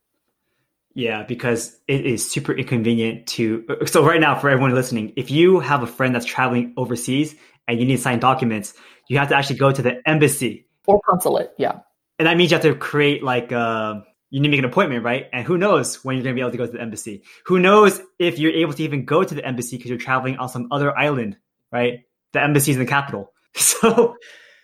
Yeah, 0.95 1.23
because 1.23 1.79
it 1.87 2.07
is 2.07 2.29
super 2.29 2.53
inconvenient 2.53 3.29
to. 3.29 3.65
So, 3.87 4.05
right 4.05 4.21
now, 4.21 4.39
for 4.39 4.51
everyone 4.51 4.75
listening, 4.75 5.13
if 5.17 5.31
you 5.31 5.61
have 5.61 5.83
a 5.83 5.87
friend 5.87 6.15
that's 6.15 6.27
traveling 6.27 6.75
overseas 6.77 7.37
and 7.69 7.79
you 7.79 7.87
need 7.87 7.97
to 7.97 8.03
sign 8.03 8.19
documents, 8.19 8.75
you 9.09 9.19
have 9.19 9.29
to 9.29 9.37
actually 9.37 9.57
go 9.57 9.71
to 9.71 9.83
the 9.83 10.01
embassy 10.07 10.67
or 10.87 11.01
consulate. 11.09 11.51
Yeah. 11.57 11.81
And 12.19 12.27
that 12.27 12.37
means 12.37 12.51
you 12.51 12.57
have 12.57 12.65
to 12.65 12.75
create 12.75 13.23
like, 13.23 13.53
uh, 13.53 14.01
you 14.31 14.41
need 14.41 14.49
to 14.49 14.51
make 14.51 14.59
an 14.59 14.65
appointment, 14.65 15.05
right? 15.05 15.27
And 15.33 15.47
who 15.47 15.57
knows 15.57 16.05
when 16.05 16.17
you're 16.17 16.25
going 16.25 16.35
to 16.35 16.39
be 16.39 16.41
able 16.41 16.51
to 16.51 16.59
go 16.59 16.67
to 16.67 16.73
the 16.73 16.81
embassy? 16.81 17.23
Who 17.47 17.61
knows 17.61 18.01
if 18.19 18.39
you're 18.39 18.53
able 18.53 18.73
to 18.73 18.83
even 18.83 19.05
go 19.05 19.23
to 19.23 19.35
the 19.35 19.45
embassy 19.45 19.77
because 19.77 19.91
you're 19.91 19.99
traveling 19.99 20.39
on 20.39 20.49
some 20.49 20.69
other 20.73 20.97
island, 20.97 21.37
right? 21.71 22.01
The 22.33 22.43
embassy 22.43 22.73
is 22.73 22.77
in 22.77 22.85
the 22.85 22.89
capital. 22.89 23.33
So, 23.55 24.17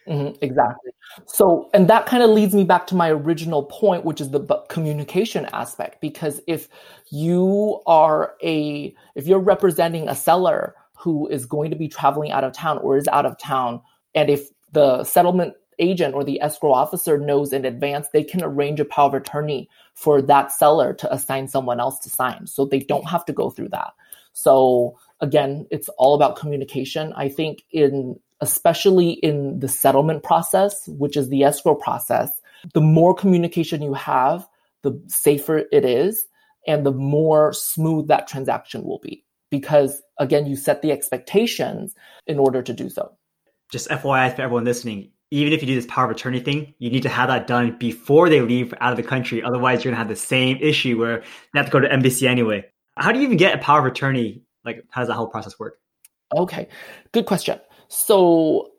mm-hmm, 0.08 0.36
exactly. 0.40 0.92
So, 1.26 1.70
and 1.72 1.88
that 1.88 2.06
kind 2.06 2.22
of 2.22 2.30
leads 2.30 2.54
me 2.54 2.64
back 2.64 2.86
to 2.88 2.94
my 2.94 3.10
original 3.10 3.64
point, 3.64 4.04
which 4.04 4.20
is 4.20 4.30
the 4.30 4.40
communication 4.68 5.46
aspect. 5.52 6.00
Because 6.00 6.40
if 6.46 6.68
you 7.10 7.80
are 7.86 8.34
a, 8.42 8.94
if 9.14 9.26
you're 9.26 9.38
representing 9.38 10.08
a 10.08 10.14
seller 10.14 10.74
who 10.96 11.28
is 11.28 11.46
going 11.46 11.70
to 11.70 11.76
be 11.76 11.88
traveling 11.88 12.32
out 12.32 12.44
of 12.44 12.52
town 12.52 12.78
or 12.78 12.96
is 12.96 13.08
out 13.08 13.26
of 13.26 13.38
town, 13.38 13.80
and 14.14 14.30
if 14.30 14.48
the 14.72 15.04
settlement 15.04 15.54
agent 15.78 16.14
or 16.14 16.24
the 16.24 16.40
escrow 16.40 16.72
officer 16.72 17.18
knows 17.18 17.52
in 17.52 17.64
advance, 17.64 18.08
they 18.12 18.24
can 18.24 18.42
arrange 18.42 18.80
a 18.80 18.84
power 18.84 19.08
of 19.08 19.14
attorney 19.14 19.68
for 19.94 20.22
that 20.22 20.52
seller 20.52 20.92
to 20.94 21.12
assign 21.12 21.48
someone 21.48 21.80
else 21.80 21.98
to 22.00 22.10
sign. 22.10 22.46
So 22.46 22.64
they 22.64 22.80
don't 22.80 23.08
have 23.08 23.24
to 23.26 23.32
go 23.32 23.50
through 23.50 23.70
that. 23.70 23.92
So 24.32 24.98
again, 25.20 25.66
it's 25.70 25.88
all 25.90 26.14
about 26.14 26.36
communication. 26.36 27.12
I 27.14 27.28
think 27.28 27.62
in 27.70 28.18
especially 28.40 29.10
in 29.10 29.58
the 29.60 29.68
settlement 29.68 30.22
process, 30.22 30.86
which 30.88 31.16
is 31.16 31.28
the 31.28 31.44
escrow 31.44 31.74
process, 31.74 32.30
the 32.72 32.80
more 32.80 33.14
communication 33.14 33.82
you 33.82 33.94
have, 33.94 34.46
the 34.82 35.00
safer 35.08 35.62
it 35.72 35.84
is 35.84 36.26
and 36.66 36.84
the 36.84 36.92
more 36.92 37.52
smooth 37.52 38.08
that 38.08 38.26
transaction 38.26 38.84
will 38.84 38.98
be 38.98 39.24
because 39.50 40.02
again 40.18 40.46
you 40.46 40.56
set 40.56 40.82
the 40.82 40.92
expectations 40.92 41.94
in 42.26 42.38
order 42.38 42.62
to 42.62 42.72
do 42.72 42.88
so 42.90 43.16
just 43.74 43.88
FYI 43.88 44.34
for 44.34 44.42
everyone 44.42 44.64
listening, 44.64 45.10
even 45.32 45.52
if 45.52 45.60
you 45.60 45.66
do 45.66 45.74
this 45.74 45.86
power 45.86 46.04
of 46.04 46.10
attorney 46.12 46.38
thing, 46.38 46.74
you 46.78 46.90
need 46.90 47.02
to 47.02 47.08
have 47.08 47.28
that 47.28 47.48
done 47.48 47.76
before 47.76 48.28
they 48.28 48.40
leave 48.40 48.72
out 48.80 48.92
of 48.92 48.96
the 48.96 49.02
country. 49.02 49.42
Otherwise, 49.42 49.84
you're 49.84 49.90
gonna 49.90 49.98
have 49.98 50.08
the 50.08 50.14
same 50.14 50.58
issue 50.60 50.96
where 50.96 51.24
they 51.52 51.58
have 51.58 51.66
to 51.66 51.72
go 51.72 51.80
to 51.80 51.92
embassy 51.92 52.28
anyway. 52.28 52.64
How 52.96 53.10
do 53.10 53.18
you 53.18 53.24
even 53.24 53.36
get 53.36 53.54
a 53.54 53.58
power 53.58 53.80
of 53.80 53.86
attorney? 53.86 54.42
Like, 54.64 54.84
how 54.90 55.00
does 55.00 55.08
that 55.08 55.14
whole 55.14 55.26
process 55.26 55.58
work? 55.58 55.80
Okay, 56.36 56.68
good 57.12 57.26
question. 57.26 57.58
So, 57.96 58.72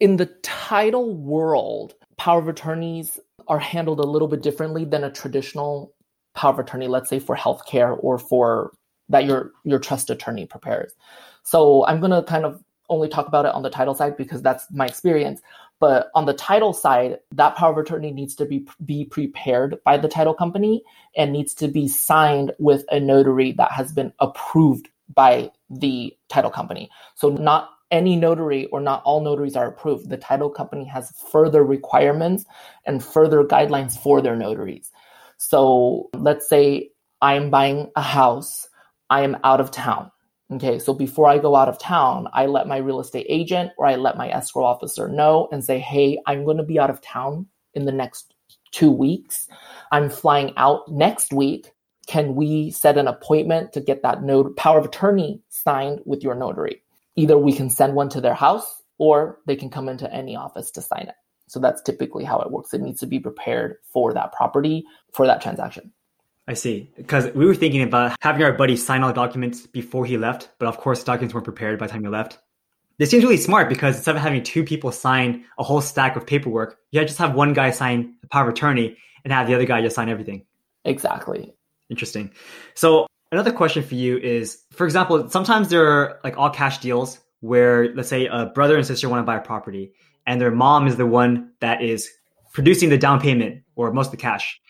in 0.00 0.16
the 0.16 0.26
title 0.42 1.14
world, 1.14 1.94
power 2.16 2.38
of 2.38 2.48
attorneys 2.48 3.20
are 3.46 3.58
handled 3.58 4.00
a 4.00 4.06
little 4.06 4.28
bit 4.28 4.42
differently 4.42 4.86
than 4.86 5.04
a 5.04 5.12
traditional 5.12 5.92
power 6.34 6.52
of 6.54 6.58
attorney, 6.58 6.88
let's 6.88 7.10
say 7.10 7.18
for 7.18 7.36
healthcare 7.36 8.02
or 8.02 8.18
for 8.18 8.72
that 9.10 9.26
your 9.26 9.52
your 9.64 9.78
trust 9.78 10.08
attorney 10.08 10.46
prepares. 10.46 10.94
So 11.42 11.84
I'm 11.84 12.00
going 12.00 12.12
to 12.12 12.22
kind 12.22 12.46
of 12.46 12.64
only 12.88 13.10
talk 13.10 13.28
about 13.28 13.44
it 13.44 13.52
on 13.52 13.60
the 13.60 13.68
title 13.68 13.94
side 13.94 14.16
because 14.16 14.40
that's 14.40 14.64
my 14.72 14.86
experience. 14.86 15.42
But 15.78 16.08
on 16.14 16.24
the 16.24 16.32
title 16.32 16.72
side, 16.72 17.18
that 17.32 17.56
power 17.56 17.72
of 17.72 17.78
attorney 17.78 18.10
needs 18.10 18.34
to 18.36 18.46
be 18.46 18.66
be 18.86 19.04
prepared 19.04 19.80
by 19.84 19.98
the 19.98 20.08
title 20.08 20.32
company 20.32 20.82
and 21.14 21.30
needs 21.30 21.52
to 21.56 21.68
be 21.68 21.88
signed 21.88 22.52
with 22.58 22.86
a 22.90 22.98
notary 22.98 23.52
that 23.52 23.72
has 23.72 23.92
been 23.92 24.14
approved 24.18 24.88
by 25.14 25.50
the 25.68 26.16
title 26.30 26.50
company. 26.50 26.88
So 27.16 27.28
not 27.28 27.68
any 27.92 28.16
notary 28.16 28.66
or 28.66 28.80
not 28.80 29.02
all 29.04 29.20
notaries 29.20 29.54
are 29.54 29.68
approved. 29.68 30.08
The 30.08 30.16
title 30.16 30.50
company 30.50 30.84
has 30.86 31.12
further 31.30 31.62
requirements 31.62 32.44
and 32.86 33.04
further 33.04 33.44
guidelines 33.44 33.96
for 33.96 34.20
their 34.20 34.34
notaries. 34.34 34.90
So 35.36 36.08
let's 36.14 36.48
say 36.48 36.90
I'm 37.20 37.50
buying 37.50 37.90
a 37.94 38.02
house, 38.02 38.68
I 39.10 39.22
am 39.22 39.36
out 39.44 39.60
of 39.60 39.70
town. 39.70 40.10
Okay, 40.50 40.78
so 40.78 40.92
before 40.92 41.28
I 41.28 41.38
go 41.38 41.56
out 41.56 41.68
of 41.68 41.78
town, 41.78 42.28
I 42.32 42.46
let 42.46 42.66
my 42.66 42.76
real 42.76 43.00
estate 43.00 43.26
agent 43.28 43.72
or 43.78 43.86
I 43.86 43.96
let 43.96 44.18
my 44.18 44.28
escrow 44.28 44.64
officer 44.64 45.08
know 45.08 45.48
and 45.50 45.64
say, 45.64 45.78
hey, 45.78 46.18
I'm 46.26 46.44
going 46.44 46.58
to 46.58 46.62
be 46.62 46.78
out 46.78 46.90
of 46.90 47.00
town 47.00 47.46
in 47.74 47.86
the 47.86 47.92
next 47.92 48.34
two 48.70 48.90
weeks. 48.90 49.48
I'm 49.92 50.10
flying 50.10 50.52
out 50.56 50.90
next 50.90 51.32
week. 51.32 51.70
Can 52.06 52.34
we 52.34 52.70
set 52.70 52.98
an 52.98 53.08
appointment 53.08 53.72
to 53.72 53.80
get 53.80 54.02
that 54.02 54.22
note 54.22 54.56
power 54.56 54.78
of 54.78 54.84
attorney 54.84 55.40
signed 55.48 56.00
with 56.04 56.22
your 56.22 56.34
notary? 56.34 56.82
Either 57.16 57.38
we 57.38 57.52
can 57.52 57.68
send 57.68 57.94
one 57.94 58.08
to 58.08 58.20
their 58.20 58.34
house 58.34 58.82
or 58.98 59.40
they 59.46 59.56
can 59.56 59.70
come 59.70 59.88
into 59.88 60.12
any 60.12 60.36
office 60.36 60.70
to 60.70 60.82
sign 60.82 61.06
it. 61.08 61.14
So 61.48 61.60
that's 61.60 61.82
typically 61.82 62.24
how 62.24 62.40
it 62.40 62.50
works. 62.50 62.72
It 62.72 62.80
needs 62.80 63.00
to 63.00 63.06
be 63.06 63.18
prepared 63.18 63.76
for 63.84 64.14
that 64.14 64.32
property 64.32 64.84
for 65.12 65.26
that 65.26 65.42
transaction. 65.42 65.92
I 66.48 66.54
see. 66.54 66.90
Because 66.96 67.32
we 67.34 67.46
were 67.46 67.54
thinking 67.54 67.82
about 67.82 68.16
having 68.20 68.42
our 68.42 68.52
buddy 68.52 68.76
sign 68.76 69.02
all 69.02 69.08
the 69.08 69.14
documents 69.14 69.66
before 69.66 70.06
he 70.06 70.16
left, 70.16 70.48
but 70.58 70.66
of 70.66 70.78
course, 70.78 71.04
documents 71.04 71.34
weren't 71.34 71.44
prepared 71.44 71.78
by 71.78 71.86
the 71.86 71.92
time 71.92 72.02
he 72.02 72.08
left. 72.08 72.38
This 72.98 73.10
seems 73.10 73.24
really 73.24 73.36
smart 73.36 73.68
because 73.68 73.96
instead 73.96 74.16
of 74.16 74.22
having 74.22 74.42
two 74.42 74.64
people 74.64 74.92
sign 74.92 75.44
a 75.58 75.62
whole 75.62 75.80
stack 75.80 76.16
of 76.16 76.26
paperwork, 76.26 76.78
you 76.90 77.00
just 77.04 77.18
have 77.18 77.34
one 77.34 77.52
guy 77.52 77.70
sign 77.70 78.14
the 78.20 78.28
power 78.28 78.44
of 78.44 78.54
attorney 78.54 78.96
and 79.24 79.32
have 79.32 79.46
the 79.46 79.54
other 79.54 79.64
guy 79.64 79.82
just 79.82 79.96
sign 79.96 80.08
everything. 80.08 80.44
Exactly. 80.84 81.54
Interesting. 81.90 82.32
So 82.74 83.06
another 83.32 83.50
question 83.50 83.82
for 83.82 83.94
you 83.94 84.18
is, 84.18 84.62
for 84.70 84.84
example, 84.84 85.28
sometimes 85.28 85.68
there 85.68 85.86
are 85.86 86.20
like 86.22 86.38
all 86.38 86.50
cash 86.50 86.78
deals 86.78 87.18
where 87.40 87.92
let's 87.94 88.08
say 88.08 88.26
a 88.26 88.46
brother 88.46 88.76
and 88.76 88.86
sister 88.86 89.08
want 89.08 89.20
to 89.20 89.24
buy 89.24 89.36
a 89.36 89.40
property 89.40 89.92
and 90.26 90.40
their 90.40 90.52
mom 90.52 90.86
is 90.86 90.96
the 90.96 91.06
one 91.06 91.50
that 91.60 91.82
is 91.82 92.08
producing 92.52 92.90
the 92.90 92.98
down 92.98 93.20
payment 93.20 93.62
or 93.74 93.92
most 93.92 94.06
of 94.06 94.10
the 94.12 94.16
cash 94.18 94.60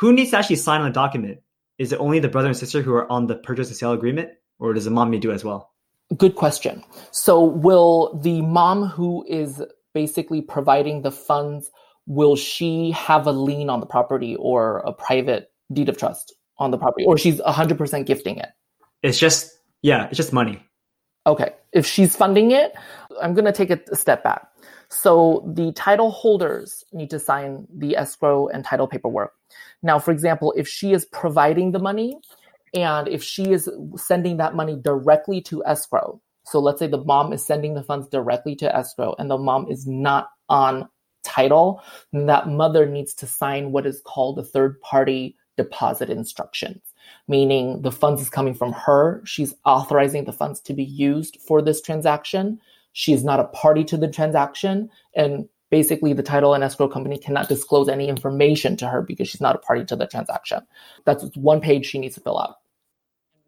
who 0.00 0.12
needs 0.14 0.30
to 0.30 0.38
actually 0.38 0.56
sign 0.56 0.80
on 0.80 0.86
the 0.86 0.92
document? 0.92 1.40
Is 1.78 1.92
it 1.92 2.00
only 2.00 2.20
the 2.20 2.28
brother 2.28 2.48
and 2.48 2.56
sister 2.56 2.80
who 2.80 2.92
are 2.94 3.10
on 3.12 3.26
the 3.26 3.36
purchase 3.36 3.68
and 3.68 3.76
sale 3.76 3.92
agreement, 3.92 4.30
or 4.58 4.72
does 4.72 4.86
the 4.86 4.90
mom 4.90 5.10
need 5.10 5.20
to 5.20 5.28
do 5.28 5.32
as 5.32 5.44
well? 5.44 5.72
Good 6.16 6.36
question. 6.36 6.82
So, 7.10 7.44
will 7.44 8.18
the 8.22 8.40
mom 8.40 8.86
who 8.86 9.26
is 9.28 9.62
basically 9.92 10.40
providing 10.40 11.02
the 11.02 11.12
funds 11.12 11.70
will 12.06 12.34
she 12.34 12.90
have 12.92 13.26
a 13.26 13.32
lien 13.32 13.68
on 13.68 13.80
the 13.80 13.86
property 13.86 14.36
or 14.36 14.78
a 14.78 14.92
private 14.92 15.52
deed 15.72 15.88
of 15.90 15.98
trust 15.98 16.34
on 16.60 16.70
the 16.70 16.78
property, 16.78 17.04
or 17.06 17.18
she's 17.18 17.40
100% 17.40 18.06
gifting 18.06 18.38
it? 18.38 18.50
It's 19.02 19.18
just 19.18 19.52
yeah, 19.82 20.06
it's 20.06 20.16
just 20.16 20.32
money. 20.32 20.62
Okay, 21.26 21.52
if 21.72 21.86
she's 21.86 22.16
funding 22.16 22.50
it, 22.50 22.72
I'm 23.20 23.34
going 23.34 23.44
to 23.44 23.52
take 23.52 23.70
a 23.70 23.96
step 23.96 24.22
back. 24.22 24.46
So 24.88 25.44
the 25.54 25.72
title 25.72 26.10
holders 26.10 26.84
need 26.92 27.10
to 27.10 27.18
sign 27.18 27.66
the 27.72 27.96
escrow 27.96 28.48
and 28.48 28.64
title 28.64 28.88
paperwork. 28.88 29.32
Now, 29.82 29.98
for 29.98 30.10
example, 30.10 30.52
if 30.56 30.66
she 30.66 30.92
is 30.92 31.04
providing 31.06 31.72
the 31.72 31.78
money 31.78 32.18
and 32.74 33.06
if 33.06 33.22
she 33.22 33.52
is 33.52 33.68
sending 33.96 34.38
that 34.38 34.54
money 34.54 34.76
directly 34.82 35.40
to 35.42 35.64
escrow, 35.64 36.20
so 36.44 36.58
let's 36.58 36.80
say 36.80 36.86
the 36.86 37.04
mom 37.04 37.32
is 37.32 37.44
sending 37.44 37.74
the 37.74 37.82
funds 37.82 38.08
directly 38.08 38.56
to 38.56 38.74
escrow 38.74 39.14
and 39.18 39.30
the 39.30 39.38
mom 39.38 39.70
is 39.70 39.86
not 39.86 40.30
on 40.48 40.88
title, 41.22 41.82
then 42.12 42.26
that 42.26 42.48
mother 42.48 42.86
needs 42.86 43.14
to 43.14 43.26
sign 43.26 43.72
what 43.72 43.86
is 43.86 44.02
called 44.04 44.38
a 44.38 44.44
third 44.44 44.80
party 44.80 45.36
deposit 45.62 46.08
instructions, 46.08 46.80
meaning 47.28 47.82
the 47.82 47.92
funds 47.92 48.22
is 48.22 48.30
coming 48.30 48.54
from 48.54 48.72
her. 48.72 49.20
She's 49.26 49.52
authorizing 49.66 50.24
the 50.24 50.32
funds 50.32 50.58
to 50.62 50.72
be 50.72 50.84
used 50.84 51.36
for 51.46 51.60
this 51.60 51.82
transaction. 51.82 52.58
She 52.92 53.12
is 53.12 53.22
not 53.22 53.40
a 53.40 53.44
party 53.44 53.84
to 53.84 53.98
the 53.98 54.08
transaction. 54.08 54.88
And 55.14 55.50
basically, 55.70 56.14
the 56.14 56.22
title 56.22 56.54
and 56.54 56.64
escrow 56.64 56.88
company 56.88 57.18
cannot 57.18 57.50
disclose 57.50 57.90
any 57.90 58.08
information 58.08 58.74
to 58.78 58.88
her 58.88 59.02
because 59.02 59.28
she's 59.28 59.40
not 59.40 59.54
a 59.54 59.58
party 59.58 59.84
to 59.84 59.96
the 59.96 60.06
transaction. 60.06 60.60
That's 61.04 61.24
one 61.36 61.60
page 61.60 61.84
she 61.84 61.98
needs 61.98 62.14
to 62.14 62.22
fill 62.22 62.38
out. 62.38 62.56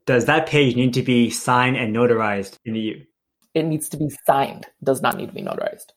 Does 0.05 0.27
that 0.27 0.47
page 0.47 0.77
need 0.77 0.93
to 0.95 1.03
be 1.03 1.31
signed 1.31 1.77
and 1.77 1.97
notarized 1.97 2.59
in 2.67 2.75
the 2.75 2.81
EU? 2.81 3.05
It 3.55 3.65
needs 3.65 3.89
to 3.91 3.97
be 3.97 4.11
signed, 4.27 4.67
does 4.83 5.01
not 5.01 5.17
need 5.17 5.29
to 5.29 5.35
be 5.35 5.43
notarized. 5.43 5.93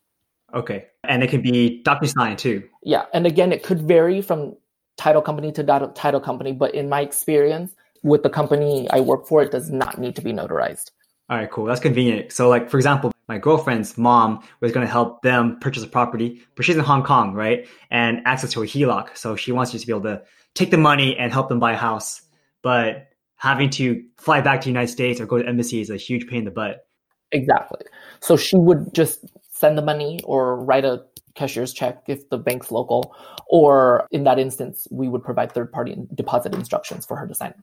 Okay. 0.53 0.85
And 1.03 1.23
it 1.23 1.29
can 1.29 1.41
be 1.41 1.81
DocuSign 1.85 2.37
too. 2.37 2.63
Yeah. 2.83 3.05
And 3.13 3.27
again, 3.27 3.51
it 3.51 3.63
could 3.63 3.81
vary 3.81 4.21
from 4.21 4.55
title 4.97 5.21
company 5.21 5.51
to 5.53 5.63
title 5.95 6.19
company, 6.19 6.51
but 6.51 6.73
in 6.73 6.89
my 6.89 7.01
experience, 7.01 7.75
with 8.03 8.23
the 8.23 8.29
company 8.29 8.87
I 8.91 8.99
work 8.99 9.27
for, 9.27 9.41
it 9.41 9.51
does 9.51 9.71
not 9.71 9.99
need 9.99 10.15
to 10.15 10.21
be 10.21 10.31
notarized. 10.31 10.91
All 11.29 11.37
right, 11.37 11.49
cool. 11.49 11.65
That's 11.65 11.79
convenient. 11.79 12.31
So, 12.31 12.49
like, 12.49 12.69
for 12.69 12.77
example, 12.77 13.11
my 13.27 13.39
girlfriend's 13.39 13.97
mom 13.97 14.43
was 14.61 14.71
going 14.71 14.85
to 14.85 14.91
help 14.91 15.23
them 15.23 15.57
purchase 15.59 15.83
a 15.83 15.87
property, 15.87 16.43
but 16.55 16.65
she's 16.65 16.75
in 16.75 16.83
Hong 16.83 17.03
Kong, 17.03 17.33
right? 17.33 17.67
And 17.89 18.21
access 18.25 18.51
to 18.51 18.61
a 18.61 18.65
HELOC. 18.67 19.17
So 19.17 19.35
she 19.35 19.51
wants 19.51 19.73
you 19.73 19.79
to 19.79 19.87
be 19.87 19.91
able 19.91 20.03
to 20.03 20.21
take 20.53 20.69
the 20.69 20.77
money 20.77 21.17
and 21.17 21.33
help 21.33 21.49
them 21.49 21.59
buy 21.59 21.73
a 21.73 21.77
house. 21.77 22.21
But 22.61 23.07
having 23.37 23.71
to 23.71 24.03
fly 24.17 24.41
back 24.41 24.61
to 24.61 24.65
the 24.65 24.69
United 24.69 24.91
States 24.91 25.19
or 25.19 25.25
go 25.25 25.39
to 25.39 25.47
embassy 25.47 25.81
is 25.81 25.89
a 25.89 25.97
huge 25.97 26.27
pain 26.27 26.39
in 26.39 26.45
the 26.45 26.51
butt. 26.51 26.87
Exactly. 27.31 27.81
So 28.19 28.37
she 28.37 28.55
would 28.55 28.93
just 28.93 29.25
send 29.51 29.79
the 29.79 29.81
money 29.81 30.19
or 30.23 30.63
write 30.63 30.85
a 30.85 31.03
cashier's 31.35 31.73
check 31.73 32.03
if 32.07 32.29
the 32.29 32.37
bank's 32.37 32.71
local. 32.71 33.15
Or 33.47 34.07
in 34.11 34.23
that 34.23 34.39
instance, 34.39 34.87
we 34.89 35.07
would 35.07 35.23
provide 35.23 35.51
third 35.51 35.71
party 35.71 35.95
deposit 36.13 36.53
instructions 36.53 37.05
for 37.05 37.17
her 37.17 37.27
to 37.27 37.35
sign. 37.35 37.53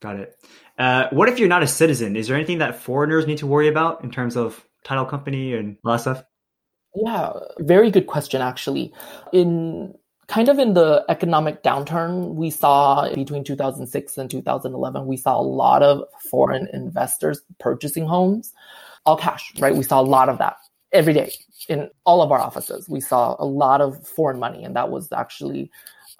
Got 0.00 0.16
it. 0.16 0.36
Uh, 0.78 1.08
what 1.10 1.28
if 1.28 1.38
you're 1.38 1.48
not 1.48 1.62
a 1.62 1.66
citizen? 1.66 2.14
Is 2.14 2.28
there 2.28 2.36
anything 2.36 2.58
that 2.58 2.80
foreigners 2.80 3.26
need 3.26 3.38
to 3.38 3.46
worry 3.46 3.68
about 3.68 4.04
in 4.04 4.10
terms 4.10 4.36
of 4.36 4.64
title 4.84 5.04
company 5.04 5.54
and 5.54 5.76
all 5.84 5.92
that 5.92 6.00
stuff? 6.00 6.24
Yeah, 6.94 7.32
very 7.58 7.90
good 7.90 8.06
question, 8.06 8.40
actually. 8.40 8.92
In 9.32 9.94
kind 10.28 10.48
of 10.48 10.58
in 10.58 10.74
the 10.74 11.04
economic 11.08 11.62
downturn 11.62 12.34
we 12.34 12.50
saw 12.50 13.12
between 13.14 13.44
2006 13.44 14.18
and 14.18 14.30
2011, 14.30 15.06
we 15.06 15.16
saw 15.16 15.40
a 15.40 15.42
lot 15.42 15.82
of 15.82 16.04
foreign 16.30 16.68
investors 16.72 17.40
purchasing 17.58 18.06
homes, 18.06 18.52
all 19.04 19.16
cash, 19.16 19.52
right? 19.58 19.74
We 19.74 19.84
saw 19.84 20.00
a 20.00 20.02
lot 20.02 20.28
of 20.28 20.38
that 20.38 20.56
every 20.92 21.12
day 21.12 21.32
in 21.68 21.90
all 22.04 22.22
of 22.22 22.32
our 22.32 22.40
offices. 22.40 22.88
We 22.88 23.00
saw 23.00 23.36
a 23.38 23.44
lot 23.44 23.80
of 23.80 24.06
foreign 24.06 24.38
money, 24.38 24.64
and 24.64 24.74
that 24.76 24.90
was 24.90 25.12
actually 25.12 25.70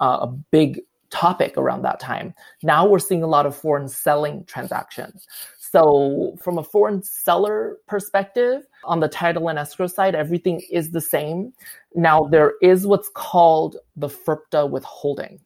uh, 0.00 0.18
a 0.22 0.26
big 0.26 0.80
topic 1.10 1.56
around 1.56 1.82
that 1.82 2.00
time. 2.00 2.34
Now 2.62 2.86
we're 2.86 2.98
seeing 2.98 3.22
a 3.22 3.26
lot 3.26 3.46
of 3.46 3.56
foreign 3.56 3.88
selling 3.88 4.44
transactions. 4.44 5.26
So, 5.70 6.36
from 6.42 6.56
a 6.56 6.64
foreign 6.64 7.02
seller 7.02 7.76
perspective, 7.86 8.62
on 8.84 9.00
the 9.00 9.08
title 9.08 9.48
and 9.48 9.58
escrow 9.58 9.86
side, 9.86 10.14
everything 10.14 10.62
is 10.70 10.92
the 10.92 11.00
same. 11.00 11.52
Now, 11.94 12.22
there 12.22 12.54
is 12.62 12.86
what's 12.86 13.10
called 13.10 13.76
the 13.94 14.08
FIRPTA 14.08 14.70
withholding. 14.70 15.40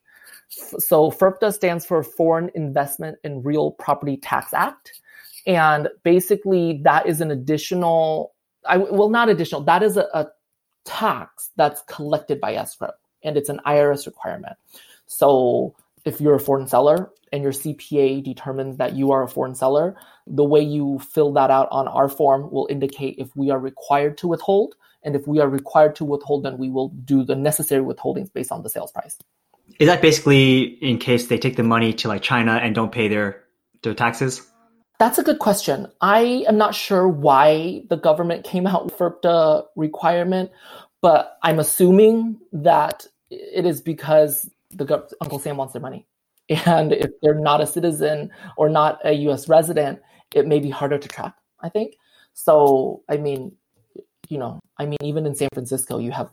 So, 0.49 1.11
FIRPTA 1.11 1.53
stands 1.53 1.85
for 1.85 2.05
Foreign 2.05 2.51
Investment 2.55 3.19
in 3.25 3.43
Real 3.43 3.73
Property 3.73 4.17
Tax 4.17 4.55
Act. 4.55 5.01
And 5.47 5.89
basically, 6.05 6.81
that 6.85 7.07
is 7.07 7.21
an 7.21 7.33
additional, 7.33 8.32
I, 8.67 8.77
well, 8.79 9.09
not 9.09 9.29
additional, 9.29 9.63
that 9.63 9.83
is 9.83 9.97
a, 9.97 10.09
a 10.15 10.29
tax 10.85 11.51
that's 11.57 11.83
collected 11.87 12.41
by 12.41 12.55
escrow, 12.55 12.93
and 13.23 13.37
it's 13.37 13.49
an 13.49 13.61
IRS 13.67 14.07
requirement. 14.07 14.57
So, 15.07 15.75
if 16.05 16.21
you're 16.21 16.35
a 16.35 16.41
foreign 16.41 16.67
seller 16.67 17.11
and 17.33 17.43
your 17.43 17.53
CPA 17.53 18.25
determines 18.25 18.77
that 18.79 18.95
you 18.95 19.13
are 19.13 19.23
a 19.23 19.29
foreign 19.29 19.55
seller, 19.55 19.97
the 20.27 20.45
way 20.45 20.61
you 20.61 20.99
fill 20.99 21.33
that 21.35 21.51
out 21.51 21.69
on 21.71 21.87
our 21.89 22.09
form 22.09 22.51
will 22.51 22.67
indicate 22.69 23.17
if 23.19 23.35
we 23.37 23.51
are 23.51 23.59
required 23.59 24.19
to 24.19 24.29
withhold. 24.29 24.75
And 25.05 25.17
if 25.17 25.27
we 25.27 25.41
are 25.41 25.49
required 25.49 25.97
to 25.97 26.05
withhold, 26.05 26.45
then 26.45 26.59
we 26.59 26.71
will 26.71 26.89
do 26.89 27.25
the 27.25 27.35
necessary 27.35 27.85
withholdings 27.85 28.33
based 28.33 28.53
on 28.53 28.63
the 28.63 28.69
sales 28.69 28.93
price. 28.93 29.19
Is 29.79 29.89
that 29.89 30.03
basically 30.03 30.63
in 30.63 30.99
case 30.99 31.29
they 31.29 31.39
take 31.39 31.57
the 31.57 31.63
money 31.63 31.93
to 31.95 32.09
like 32.09 32.23
China 32.23 32.53
and 32.63 32.75
don't 32.75 32.93
pay 32.93 33.09
their 33.09 33.43
their 33.83 33.95
taxes? 33.95 34.43
That's 35.03 35.19
a 35.19 35.25
good 35.25 35.41
question. 35.41 35.89
I 36.01 36.45
am 36.47 36.57
not 36.57 36.77
sure 36.77 37.09
why 37.09 37.83
the 37.89 37.97
government 37.97 38.45
came 38.45 38.69
out 38.69 38.85
with 38.85 38.97
FIRPTA 38.97 39.65
requirement, 39.75 40.53
but 41.01 41.39
I'm 41.43 41.59
assuming 41.59 42.39
that 42.53 43.09
it 43.29 43.67
is 43.67 43.81
because 43.81 44.49
the 44.71 45.05
Uncle 45.21 45.41
Sam 45.41 45.57
wants 45.57 45.73
their 45.73 45.83
money. 45.83 46.07
And 46.67 46.93
if 46.93 47.11
they're 47.21 47.35
not 47.35 47.61
a 47.61 47.67
citizen 47.67 48.31
or 48.57 48.69
not 48.69 49.01
a 49.05 49.13
US 49.27 49.49
resident, 49.49 49.99
it 50.37 50.47
may 50.47 50.61
be 50.61 50.71
harder 50.71 50.99
to 50.99 51.09
track, 51.09 51.35
I 51.59 51.69
think. 51.69 51.97
So, 52.35 53.03
I 53.09 53.17
mean, 53.17 53.57
you 54.29 54.39
know, 54.39 54.61
I 54.79 54.87
mean, 54.87 54.99
even 55.03 55.27
in 55.27 55.35
San 55.35 55.49
Francisco, 55.53 55.99
you 55.99 56.13
have 56.13 56.31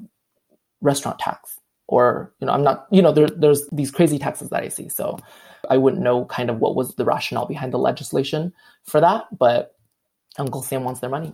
restaurant 0.80 1.18
tax, 1.18 1.58
or, 1.88 2.36
you 2.40 2.46
know, 2.46 2.54
I'm 2.54 2.64
not, 2.64 2.86
you 2.92 3.02
know, 3.02 3.14
there, 3.14 3.30
there's 3.30 3.68
these 3.72 3.90
crazy 3.90 4.20
taxes 4.20 4.50
that 4.50 4.62
I 4.62 4.68
see. 4.68 4.90
So 4.90 5.18
I 5.70 5.78
wouldn't 5.78 6.02
know 6.02 6.26
kind 6.26 6.50
of 6.50 6.60
what 6.60 6.76
was 6.76 6.96
the 6.96 7.06
rationale 7.06 7.46
behind 7.46 7.74
the 7.74 7.80
legislation 7.80 8.54
for 8.84 9.02
that, 9.02 9.26
but 9.38 9.76
Uncle 10.38 10.62
Sam 10.62 10.84
wants 10.84 11.00
their 11.00 11.10
money. 11.10 11.34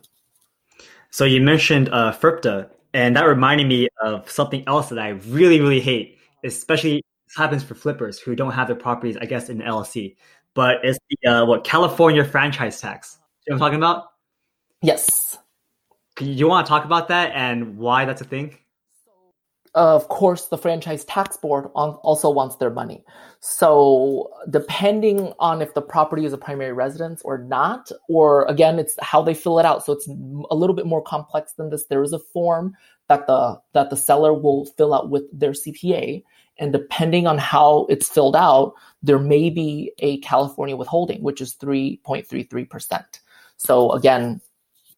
So 1.11 1.25
you 1.25 1.41
mentioned 1.41 1.89
uh, 1.89 2.11
FIRPTA, 2.11 2.69
and 2.93 3.15
that 3.15 3.23
reminded 3.23 3.67
me 3.67 3.87
of 4.01 4.29
something 4.29 4.63
else 4.67 4.89
that 4.89 4.99
I 4.99 5.09
really, 5.09 5.59
really 5.59 5.81
hate 5.81 6.15
especially 6.45 7.03
this 7.27 7.35
happens 7.35 7.63
for 7.63 7.75
flippers 7.75 8.19
who 8.19 8.35
don't 8.35 8.51
have 8.51 8.67
their 8.67 8.75
properties, 8.75 9.17
I 9.17 9.25
guess, 9.25 9.49
in 9.49 9.59
LLC. 9.59 10.15
But 10.53 10.77
it's 10.83 10.99
the 11.09 11.29
uh, 11.29 11.45
what 11.45 11.63
California 11.63 12.23
franchise 12.23 12.79
tax. 12.79 13.17
You 13.45 13.51
know 13.51 13.59
what 13.59 13.65
I'm 13.65 13.71
talking 13.71 13.79
about? 13.79 14.11
Yes. 14.81 15.37
Do 16.15 16.25
you 16.25 16.47
want 16.47 16.65
to 16.65 16.69
talk 16.69 16.85
about 16.85 17.09
that 17.09 17.31
and 17.35 17.77
why 17.77 18.05
that's 18.05 18.21
a 18.21 18.25
thing? 18.25 18.57
Of 19.75 20.07
course, 20.07 20.47
the 20.47 20.57
franchise 20.57 21.03
tax 21.05 21.35
board 21.35 21.69
also 21.75 22.29
wants 22.29 22.55
their 22.55 22.69
money. 22.69 23.03
So, 23.41 24.31
depending 24.49 25.33
on 25.39 25.61
if 25.61 25.73
the 25.73 25.81
property 25.81 26.25
is 26.25 26.31
a 26.31 26.37
primary 26.37 26.71
residence 26.71 27.21
or 27.23 27.37
not, 27.37 27.91
or 28.07 28.45
again, 28.45 28.79
it's 28.79 28.95
how 29.01 29.21
they 29.21 29.33
fill 29.33 29.59
it 29.59 29.65
out. 29.65 29.85
So, 29.85 29.91
it's 29.91 30.07
a 30.07 30.55
little 30.55 30.75
bit 30.75 30.85
more 30.85 31.01
complex 31.01 31.53
than 31.53 31.69
this. 31.69 31.85
There 31.85 32.03
is 32.03 32.13
a 32.13 32.19
form 32.19 32.73
that 33.09 33.27
the 33.27 33.59
that 33.73 33.89
the 33.89 33.97
seller 33.97 34.33
will 34.33 34.65
fill 34.77 34.93
out 34.93 35.09
with 35.09 35.23
their 35.37 35.51
CPA, 35.51 36.23
and 36.57 36.71
depending 36.71 37.27
on 37.27 37.37
how 37.37 37.85
it's 37.89 38.09
filled 38.09 38.35
out, 38.35 38.73
there 39.03 39.19
may 39.19 39.49
be 39.49 39.91
a 39.99 40.19
California 40.19 40.77
withholding, 40.77 41.21
which 41.21 41.41
is 41.41 41.53
three 41.53 41.97
point 42.05 42.25
three 42.25 42.43
three 42.43 42.65
percent. 42.65 43.19
So 43.57 43.91
again, 43.91 44.39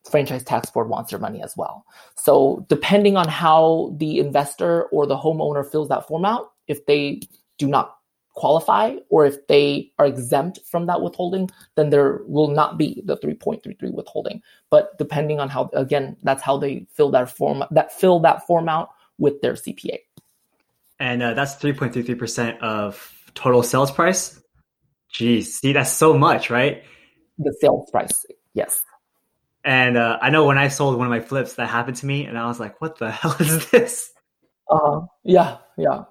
franchise 0.10 0.44
tax 0.44 0.70
board 0.70 0.90
wants 0.90 1.12
their 1.12 1.20
money 1.20 1.42
as 1.42 1.56
well. 1.56 1.86
So 2.16 2.66
depending 2.70 3.18
on 3.18 3.28
how 3.28 3.94
the 3.98 4.20
investor 4.20 4.84
or 4.86 5.06
the 5.06 5.18
homeowner 5.18 5.70
fills 5.70 5.90
that 5.90 6.08
form 6.08 6.26
out, 6.26 6.52
if 6.68 6.86
they 6.86 7.22
do 7.58 7.68
not 7.68 7.98
qualify 8.38 8.96
or 9.10 9.26
if 9.26 9.48
they 9.48 9.92
are 9.98 10.06
exempt 10.06 10.60
from 10.66 10.86
that 10.86 11.02
withholding, 11.02 11.50
then 11.76 11.90
there 11.90 12.22
will 12.28 12.50
not 12.50 12.78
be 12.78 13.02
the 13.06 13.18
3.33 13.18 13.92
withholding. 13.94 14.42
But 14.70 14.98
depending 14.98 15.40
on 15.40 15.50
how, 15.50 15.70
again, 15.74 16.16
that's 16.24 16.44
how 16.44 16.58
they 16.58 16.86
fill 16.94 17.10
that 17.12 17.36
form, 17.36 17.64
that 17.72 17.92
fill 17.92 18.20
that 18.22 18.46
form 18.46 18.70
out 18.70 18.90
with 19.18 19.42
their 19.42 19.54
CPA. 19.54 19.98
And 21.00 21.22
uh, 21.24 21.34
that's 21.34 21.56
3.33% 21.56 22.60
of 22.60 23.14
total 23.34 23.64
sales 23.64 23.92
price. 23.92 24.40
Geez, 25.12 25.56
see, 25.56 25.74
that's 25.74 25.92
so 25.92 26.18
much, 26.18 26.50
right? 26.50 26.84
The 27.40 27.56
sales 27.60 27.90
price, 27.92 28.26
yes. 28.54 28.84
And 29.68 29.98
uh, 29.98 30.18
I 30.22 30.30
know 30.30 30.46
when 30.46 30.58
I 30.58 30.70
sold 30.70 30.98
one 30.98 31.08
of 31.08 31.12
my 31.12 31.20
flips, 31.20 31.56
that 31.56 31.68
happened 31.68 31.98
to 31.98 32.06
me, 32.06 32.24
and 32.24 32.38
I 32.38 32.48
was 32.48 32.58
like, 32.58 32.80
"What 32.80 32.98
the 33.00 33.12
hell 33.20 33.36
is 33.38 33.70
this?" 33.70 34.10
Uh, 34.72 35.02
yeah, 35.26 35.58
yeah. 35.78 36.06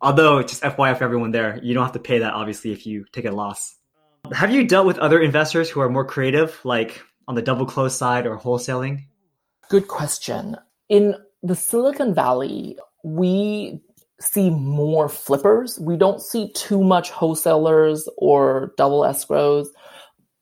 Although, 0.00 0.42
just 0.42 0.62
FYI 0.62 0.96
for 0.96 1.04
everyone 1.04 1.30
there, 1.30 1.60
you 1.62 1.74
don't 1.74 1.84
have 1.84 1.92
to 1.92 1.98
pay 1.98 2.20
that 2.20 2.32
obviously 2.32 2.72
if 2.72 2.86
you 2.86 3.04
take 3.12 3.26
a 3.26 3.30
loss. 3.30 3.76
Have 4.32 4.50
you 4.50 4.66
dealt 4.66 4.86
with 4.86 4.98
other 4.98 5.20
investors 5.20 5.68
who 5.68 5.80
are 5.80 5.90
more 5.90 6.06
creative, 6.06 6.58
like 6.64 7.02
on 7.28 7.34
the 7.34 7.42
double 7.42 7.66
close 7.66 7.94
side 7.94 8.26
or 8.26 8.38
wholesaling? 8.38 9.04
Good 9.68 9.88
question. 9.88 10.56
In 10.88 11.14
the 11.42 11.54
Silicon 11.54 12.14
Valley, 12.14 12.78
we 13.04 13.82
see 14.20 14.48
more 14.48 15.10
flippers. 15.10 15.78
We 15.78 15.98
don't 15.98 16.22
see 16.22 16.50
too 16.54 16.82
much 16.82 17.10
wholesalers 17.10 18.08
or 18.16 18.72
double 18.78 19.02
escrows. 19.02 19.66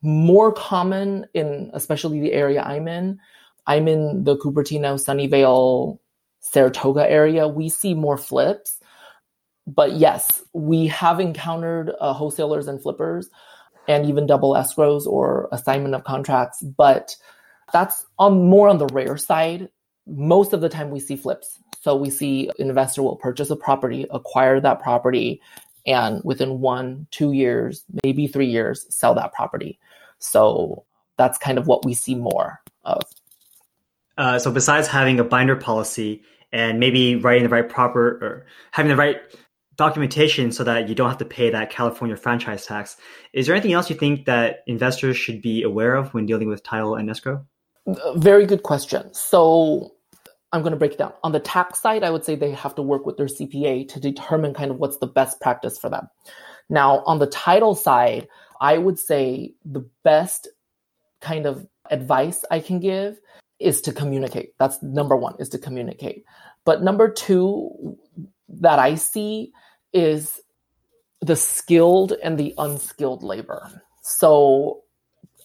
More 0.02 0.52
common 0.52 1.26
in 1.34 1.70
especially 1.74 2.20
the 2.20 2.32
area 2.32 2.62
I'm 2.62 2.88
in. 2.88 3.18
I'm 3.66 3.86
in 3.88 4.24
the 4.24 4.36
Cupertino, 4.36 4.94
Sunnyvale, 4.94 5.98
Saratoga 6.40 7.08
area. 7.08 7.46
We 7.46 7.68
see 7.68 7.94
more 7.94 8.16
flips 8.16 8.80
but 9.74 9.92
yes, 9.92 10.42
we 10.52 10.86
have 10.88 11.20
encountered 11.20 11.92
uh, 12.00 12.12
wholesalers 12.12 12.66
and 12.66 12.82
flippers 12.82 13.28
and 13.88 14.06
even 14.06 14.26
double 14.26 14.54
escrows 14.54 15.06
or 15.06 15.48
assignment 15.52 15.94
of 15.94 16.04
contracts, 16.04 16.62
but 16.62 17.14
that's 17.72 18.04
on 18.18 18.48
more 18.48 18.68
on 18.68 18.78
the 18.78 18.86
rare 18.86 19.16
side. 19.16 19.68
Most 20.06 20.52
of 20.52 20.60
the 20.60 20.68
time 20.68 20.90
we 20.90 21.00
see 21.00 21.16
flips. 21.16 21.58
So 21.80 21.96
we 21.96 22.10
see 22.10 22.50
an 22.58 22.68
investor 22.68 23.02
will 23.02 23.16
purchase 23.16 23.50
a 23.50 23.56
property, 23.56 24.06
acquire 24.10 24.60
that 24.60 24.80
property, 24.80 25.40
and 25.86 26.20
within 26.24 26.60
one, 26.60 27.06
two 27.10 27.32
years, 27.32 27.84
maybe 28.04 28.26
three 28.26 28.46
years, 28.46 28.86
sell 28.94 29.14
that 29.14 29.32
property. 29.32 29.78
So 30.20 30.84
that's 31.16 31.38
kind 31.38 31.58
of 31.58 31.66
what 31.66 31.84
we 31.84 31.94
see 31.94 32.14
more 32.14 32.60
of. 32.84 33.02
Uh, 34.16 34.38
so 34.38 34.50
besides 34.50 34.86
having 34.86 35.18
a 35.18 35.24
binder 35.24 35.56
policy 35.56 36.22
and 36.52 36.78
maybe 36.78 37.16
writing 37.16 37.42
the 37.42 37.48
right 37.48 37.68
proper 37.68 38.08
or 38.08 38.46
having 38.70 38.90
the 38.90 38.96
right 38.96 39.20
documentation 39.80 40.52
so 40.52 40.62
that 40.62 40.90
you 40.90 40.94
don't 40.94 41.08
have 41.08 41.18
to 41.18 41.24
pay 41.24 41.48
that 41.48 41.70
California 41.70 42.14
franchise 42.14 42.66
tax. 42.66 42.98
Is 43.32 43.46
there 43.46 43.54
anything 43.54 43.72
else 43.72 43.88
you 43.88 43.96
think 43.96 44.26
that 44.26 44.62
investors 44.66 45.16
should 45.16 45.40
be 45.40 45.62
aware 45.62 45.94
of 45.94 46.12
when 46.12 46.26
dealing 46.26 46.48
with 46.48 46.62
title 46.62 46.96
and 46.96 47.08
escrow? 47.08 47.46
Very 48.14 48.44
good 48.44 48.62
question. 48.62 49.12
So 49.14 49.92
I'm 50.52 50.60
going 50.60 50.72
to 50.72 50.78
break 50.78 50.92
it 50.92 50.98
down. 50.98 51.14
On 51.22 51.32
the 51.32 51.40
tax 51.40 51.80
side, 51.80 52.02
I 52.04 52.10
would 52.10 52.26
say 52.26 52.34
they 52.34 52.50
have 52.50 52.74
to 52.74 52.82
work 52.82 53.06
with 53.06 53.16
their 53.16 53.26
CPA 53.26 53.88
to 53.88 54.00
determine 54.00 54.52
kind 54.52 54.70
of 54.70 54.76
what's 54.76 54.98
the 54.98 55.06
best 55.06 55.40
practice 55.40 55.78
for 55.78 55.88
them. 55.88 56.08
Now, 56.68 57.02
on 57.06 57.18
the 57.18 57.26
title 57.26 57.74
side, 57.74 58.28
I 58.60 58.78
would 58.78 58.98
say 58.98 59.54
the 59.64 59.88
best 60.02 60.48
kind 61.20 61.46
of 61.46 61.66
advice 61.90 62.44
I 62.50 62.60
can 62.60 62.80
give 62.80 63.18
is 63.58 63.80
to 63.82 63.92
communicate. 63.92 64.54
That's 64.58 64.82
number 64.82 65.16
one, 65.16 65.34
is 65.38 65.48
to 65.50 65.58
communicate. 65.58 66.24
But 66.64 66.82
number 66.82 67.10
two, 67.10 67.98
that 68.48 68.78
I 68.78 68.94
see 68.96 69.52
is 69.92 70.40
the 71.20 71.36
skilled 71.36 72.12
and 72.22 72.38
the 72.38 72.54
unskilled 72.58 73.22
labor. 73.22 73.70
So, 74.02 74.82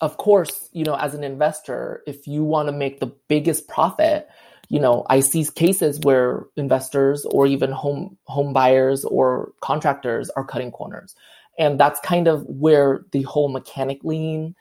of 0.01 0.17
course, 0.17 0.69
you 0.71 0.83
know, 0.83 0.95
as 0.95 1.13
an 1.13 1.23
investor, 1.23 2.03
if 2.07 2.27
you 2.27 2.43
want 2.43 2.67
to 2.67 2.71
make 2.71 2.99
the 2.99 3.13
biggest 3.27 3.67
profit, 3.67 4.27
you 4.69 4.79
know, 4.79 5.05
I 5.09 5.19
see 5.19 5.45
cases 5.45 5.99
where 6.01 6.45
investors 6.55 7.25
or 7.25 7.45
even 7.45 7.71
home 7.71 8.17
home 8.25 8.53
buyers 8.53 9.05
or 9.05 9.51
contractors 9.61 10.29
are 10.31 10.43
cutting 10.43 10.71
corners. 10.71 11.15
And 11.57 11.79
that's 11.79 11.99
kind 12.01 12.27
of 12.27 12.43
where 12.47 13.05
the 13.11 13.23
whole 13.23 13.49
mechanic 13.49 14.03
lien 14.03 14.55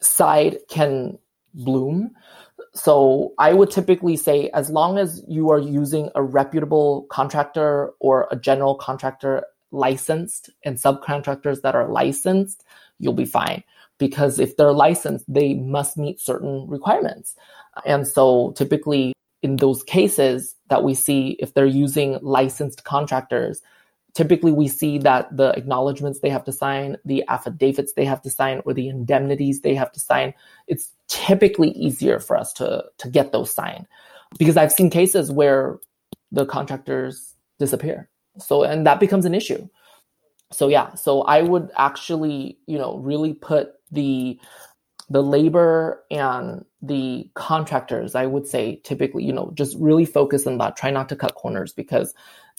side 0.00 0.58
can 0.68 1.18
bloom. 1.54 2.10
So 2.74 3.34
I 3.38 3.52
would 3.52 3.70
typically 3.70 4.16
say, 4.16 4.48
as 4.50 4.70
long 4.70 4.98
as 4.98 5.22
you 5.28 5.50
are 5.50 5.58
using 5.58 6.10
a 6.14 6.22
reputable 6.22 7.06
contractor 7.10 7.92
or 8.00 8.28
a 8.30 8.36
general 8.36 8.74
contractor 8.74 9.44
licensed 9.70 10.50
and 10.64 10.76
subcontractors 10.76 11.62
that 11.62 11.74
are 11.74 11.88
licensed, 11.88 12.64
you'll 12.98 13.12
be 13.12 13.24
fine. 13.24 13.62
Because 13.98 14.38
if 14.38 14.56
they're 14.56 14.72
licensed, 14.72 15.24
they 15.28 15.54
must 15.54 15.96
meet 15.96 16.20
certain 16.20 16.66
requirements. 16.66 17.36
And 17.86 18.06
so 18.08 18.52
typically 18.56 19.12
in 19.42 19.56
those 19.56 19.82
cases 19.82 20.54
that 20.68 20.84
we 20.84 20.94
see, 20.94 21.36
if 21.40 21.52
they're 21.52 21.66
using 21.66 22.18
licensed 22.22 22.84
contractors, 22.84 23.60
typically 24.14 24.52
we 24.52 24.68
see 24.68 24.98
that 24.98 25.34
the 25.36 25.50
acknowledgments 25.56 26.20
they 26.20 26.28
have 26.28 26.44
to 26.44 26.52
sign, 26.52 26.96
the 27.04 27.24
affidavits 27.28 27.94
they 27.94 28.04
have 28.04 28.22
to 28.22 28.30
sign, 28.30 28.62
or 28.64 28.74
the 28.74 28.88
indemnities 28.88 29.60
they 29.60 29.74
have 29.74 29.92
to 29.92 30.00
sign, 30.00 30.34
it's 30.66 30.90
typically 31.08 31.70
easier 31.70 32.18
for 32.18 32.36
us 32.36 32.52
to, 32.54 32.84
to 32.98 33.08
get 33.08 33.32
those 33.32 33.52
signed. 33.52 33.86
Because 34.38 34.56
I've 34.56 34.72
seen 34.72 34.90
cases 34.90 35.30
where 35.30 35.78
the 36.30 36.46
contractors 36.46 37.34
disappear. 37.58 38.08
So, 38.38 38.62
and 38.62 38.86
that 38.86 39.00
becomes 39.00 39.24
an 39.24 39.34
issue. 39.34 39.68
So 40.50 40.68
yeah, 40.68 40.94
so 40.94 41.22
I 41.22 41.42
would 41.42 41.70
actually, 41.76 42.58
you 42.66 42.78
know, 42.78 42.98
really 42.98 43.32
put 43.34 43.74
the 43.90 44.38
the 45.10 45.22
labor 45.22 46.02
and 46.10 46.64
the 46.80 47.28
contractors, 47.34 48.14
I 48.14 48.24
would 48.24 48.46
say 48.46 48.80
typically, 48.82 49.24
you 49.24 49.32
know, 49.32 49.52
just 49.54 49.76
really 49.78 50.06
focus 50.06 50.46
on 50.46 50.56
that. 50.58 50.76
Try 50.76 50.90
not 50.90 51.10
to 51.10 51.16
cut 51.16 51.34
corners 51.34 51.74
because 51.74 52.14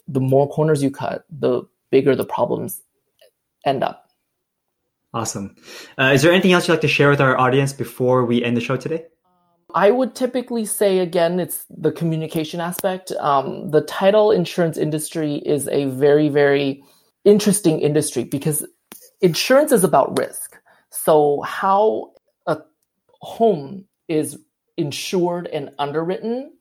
the 0.07 0.19
more 0.19 0.49
corners 0.49 0.83
you 0.83 0.91
cut, 0.91 1.25
the 1.29 1.63
bigger 1.91 2.15
the 2.15 2.25
problems 2.25 2.81
end 3.65 3.83
up. 3.83 4.09
Awesome. 5.13 5.55
Uh, 5.99 6.11
is 6.13 6.23
there 6.23 6.31
anything 6.31 6.53
else 6.53 6.67
you'd 6.67 6.73
like 6.73 6.81
to 6.81 6.87
share 6.87 7.09
with 7.09 7.21
our 7.21 7.37
audience 7.37 7.71
before 7.71 8.25
we 8.25 8.43
end 8.43 8.57
the 8.57 8.61
show 8.61 8.75
today? 8.75 9.05
I 9.75 9.91
would 9.91 10.15
typically 10.15 10.65
say 10.65 10.99
again, 10.99 11.39
it's 11.39 11.65
the 11.69 11.91
communication 11.91 12.59
aspect. 12.59 13.11
Um, 13.13 13.71
the 13.71 13.81
title 13.81 14.31
insurance 14.31 14.77
industry 14.77 15.35
is 15.37 15.67
a 15.67 15.85
very, 15.85 16.29
very 16.29 16.83
interesting 17.25 17.79
industry 17.79 18.23
because 18.23 18.65
insurance 19.21 19.71
is 19.71 19.83
about 19.83 20.17
risk. 20.17 20.57
So, 20.89 21.41
how 21.41 22.11
a 22.45 22.59
home 23.21 23.85
is 24.07 24.37
insured 24.77 25.47
and 25.47 25.71
underwritten 25.79 26.51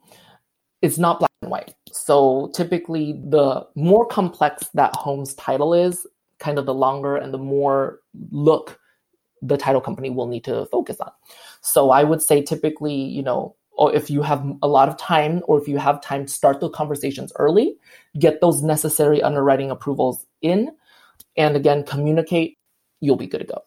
is 0.81 0.99
not 0.99 1.19
black 1.19 1.31
and 1.43 1.51
white. 1.51 1.75
So 1.93 2.51
typically, 2.55 3.13
the 3.13 3.67
more 3.75 4.07
complex 4.07 4.69
that 4.75 4.97
home's 4.97 5.35
title 5.35 5.75
is, 5.75 6.07
kind 6.39 6.59
of 6.59 6.67
the 6.67 6.75
longer 6.75 7.17
and 7.17 7.33
the 7.33 7.39
more 7.39 8.01
look 8.31 8.79
the 9.43 9.57
title 9.57 9.81
company 9.81 10.09
will 10.11 10.27
need 10.27 10.45
to 10.45 10.67
focus 10.67 11.01
on. 11.01 11.11
So 11.61 11.91
I 11.91 12.05
would 12.05 12.23
say 12.23 12.43
typically, 12.43 12.95
you 12.95 13.23
know, 13.23 13.57
or 13.73 13.95
if 13.95 14.11
you 14.11 14.23
have 14.23 14.45
a 14.63 14.69
lot 14.69 14.89
of 14.89 14.97
time 14.97 15.43
or 15.47 15.61
if 15.61 15.67
you 15.67 15.79
have 15.79 16.01
time, 16.01 16.29
start 16.29 16.61
the 16.61 16.71
conversations 16.71 17.33
early, 17.39 17.77
get 18.19 18.41
those 18.41 18.63
necessary 18.63 19.23
underwriting 19.23 19.71
approvals 19.71 20.27
in, 20.43 20.71
and 21.37 21.57
again, 21.57 21.83
communicate, 21.85 22.59
you'll 23.01 23.17
be 23.17 23.27
good 23.27 23.39
to 23.39 23.47
go. 23.47 23.65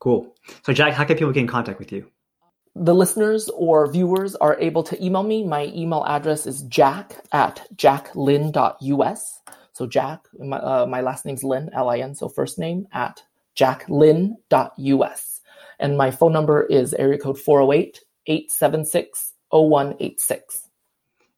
Cool. 0.00 0.34
So, 0.64 0.72
Jack, 0.72 0.94
how 0.94 1.04
can 1.04 1.16
people 1.16 1.32
get 1.32 1.40
in 1.40 1.46
contact 1.46 1.78
with 1.78 1.92
you? 1.92 2.10
The 2.80 2.94
listeners 2.94 3.48
or 3.50 3.92
viewers 3.92 4.34
are 4.36 4.58
able 4.58 4.82
to 4.82 5.04
email 5.04 5.22
me. 5.22 5.44
My 5.44 5.66
email 5.66 6.02
address 6.06 6.46
is 6.46 6.62
jack 6.62 7.22
at 7.30 7.66
jacklin.us. 7.76 9.40
So 9.74 9.86
Jack, 9.86 10.24
my, 10.38 10.56
uh, 10.56 10.86
my 10.86 11.02
last 11.02 11.26
name's 11.26 11.44
Lin, 11.44 11.68
L-I-N, 11.74 12.14
so 12.14 12.30
first 12.30 12.58
name 12.58 12.88
at 12.92 13.22
jacklin.us. 13.54 15.40
And 15.78 15.98
my 15.98 16.10
phone 16.10 16.32
number 16.32 16.62
is 16.64 16.94
area 16.94 17.18
code 17.18 17.38
408-876-0186. 18.28 20.40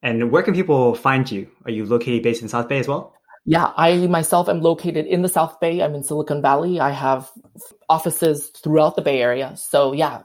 And 0.04 0.30
where 0.30 0.42
can 0.44 0.54
people 0.54 0.94
find 0.94 1.28
you? 1.30 1.48
Are 1.64 1.72
you 1.72 1.86
located 1.86 2.22
based 2.22 2.42
in 2.42 2.48
South 2.48 2.68
Bay 2.68 2.78
as 2.78 2.86
well? 2.86 3.14
Yeah, 3.44 3.72
I 3.76 4.06
myself 4.06 4.48
am 4.48 4.60
located 4.60 5.06
in 5.06 5.22
the 5.22 5.28
South 5.28 5.58
Bay. 5.58 5.82
I'm 5.82 5.96
in 5.96 6.04
Silicon 6.04 6.40
Valley. 6.40 6.78
I 6.78 6.90
have 6.90 7.28
offices 7.88 8.52
throughout 8.62 8.94
the 8.94 9.02
Bay 9.02 9.20
Area. 9.20 9.56
So, 9.56 9.92
yeah, 9.92 10.22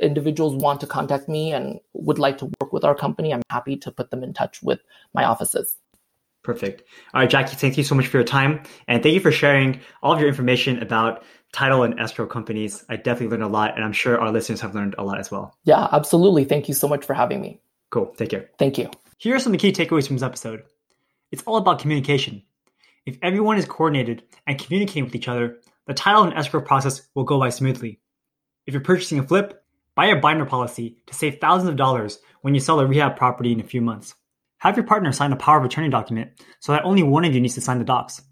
individuals 0.00 0.54
want 0.56 0.80
to 0.80 0.86
contact 0.86 1.28
me 1.28 1.52
and 1.52 1.80
would 1.94 2.18
like 2.18 2.38
to 2.38 2.50
work 2.60 2.72
with 2.72 2.84
our 2.84 2.94
company, 2.94 3.32
I'm 3.32 3.42
happy 3.50 3.76
to 3.78 3.90
put 3.90 4.10
them 4.10 4.22
in 4.22 4.32
touch 4.32 4.62
with 4.62 4.80
my 5.14 5.24
offices. 5.24 5.76
Perfect. 6.42 6.82
All 7.12 7.20
right, 7.20 7.28
Jackie, 7.28 7.56
thank 7.56 7.76
you 7.76 7.84
so 7.84 7.94
much 7.94 8.06
for 8.06 8.16
your 8.16 8.24
time. 8.24 8.62
And 8.88 9.02
thank 9.02 9.14
you 9.14 9.20
for 9.20 9.32
sharing 9.32 9.80
all 10.02 10.12
of 10.12 10.20
your 10.20 10.28
information 10.28 10.82
about 10.82 11.22
title 11.52 11.82
and 11.82 11.98
escrow 12.00 12.26
companies. 12.26 12.84
I 12.88 12.96
definitely 12.96 13.28
learned 13.28 13.42
a 13.42 13.48
lot, 13.48 13.74
and 13.74 13.84
I'm 13.84 13.92
sure 13.92 14.18
our 14.18 14.32
listeners 14.32 14.60
have 14.62 14.74
learned 14.74 14.94
a 14.96 15.04
lot 15.04 15.18
as 15.18 15.30
well. 15.30 15.54
Yeah, 15.64 15.88
absolutely. 15.92 16.44
Thank 16.44 16.68
you 16.68 16.74
so 16.74 16.88
much 16.88 17.04
for 17.04 17.12
having 17.12 17.40
me. 17.40 17.60
Cool. 17.90 18.06
Take 18.16 18.30
care. 18.30 18.50
Thank 18.58 18.78
you. 18.78 18.90
Here 19.18 19.34
are 19.34 19.38
some 19.38 19.52
of 19.52 19.60
the 19.60 19.70
key 19.70 19.72
takeaways 19.72 20.06
from 20.06 20.16
this 20.16 20.22
episode. 20.22 20.62
It's 21.30 21.42
all 21.42 21.56
about 21.56 21.78
communication. 21.78 22.42
If 23.04 23.18
everyone 23.22 23.58
is 23.58 23.66
coordinated 23.66 24.22
and 24.46 24.58
communicating 24.58 25.04
with 25.04 25.14
each 25.14 25.28
other, 25.28 25.58
the 25.86 25.94
title 25.94 26.22
and 26.22 26.32
escrow 26.34 26.62
process 26.62 27.02
will 27.14 27.24
go 27.24 27.38
by 27.38 27.50
smoothly. 27.50 28.00
If 28.66 28.74
you're 28.74 28.82
purchasing 28.82 29.18
a 29.18 29.26
flip, 29.26 29.62
buy 29.94 30.06
a 30.06 30.16
binder 30.16 30.44
policy 30.44 30.96
to 31.06 31.14
save 31.14 31.38
thousands 31.40 31.68
of 31.68 31.76
dollars 31.76 32.18
when 32.42 32.54
you 32.54 32.60
sell 32.60 32.80
a 32.80 32.86
rehab 32.86 33.16
property 33.16 33.52
in 33.52 33.60
a 33.60 33.64
few 33.64 33.80
months. 33.80 34.14
Have 34.58 34.76
your 34.76 34.86
partner 34.86 35.12
sign 35.12 35.32
a 35.32 35.36
power 35.36 35.58
of 35.58 35.64
attorney 35.64 35.88
document 35.88 36.30
so 36.60 36.72
that 36.72 36.84
only 36.84 37.02
one 37.02 37.24
of 37.24 37.34
you 37.34 37.40
needs 37.40 37.54
to 37.54 37.60
sign 37.60 37.78
the 37.78 37.84
docs. 37.84 38.22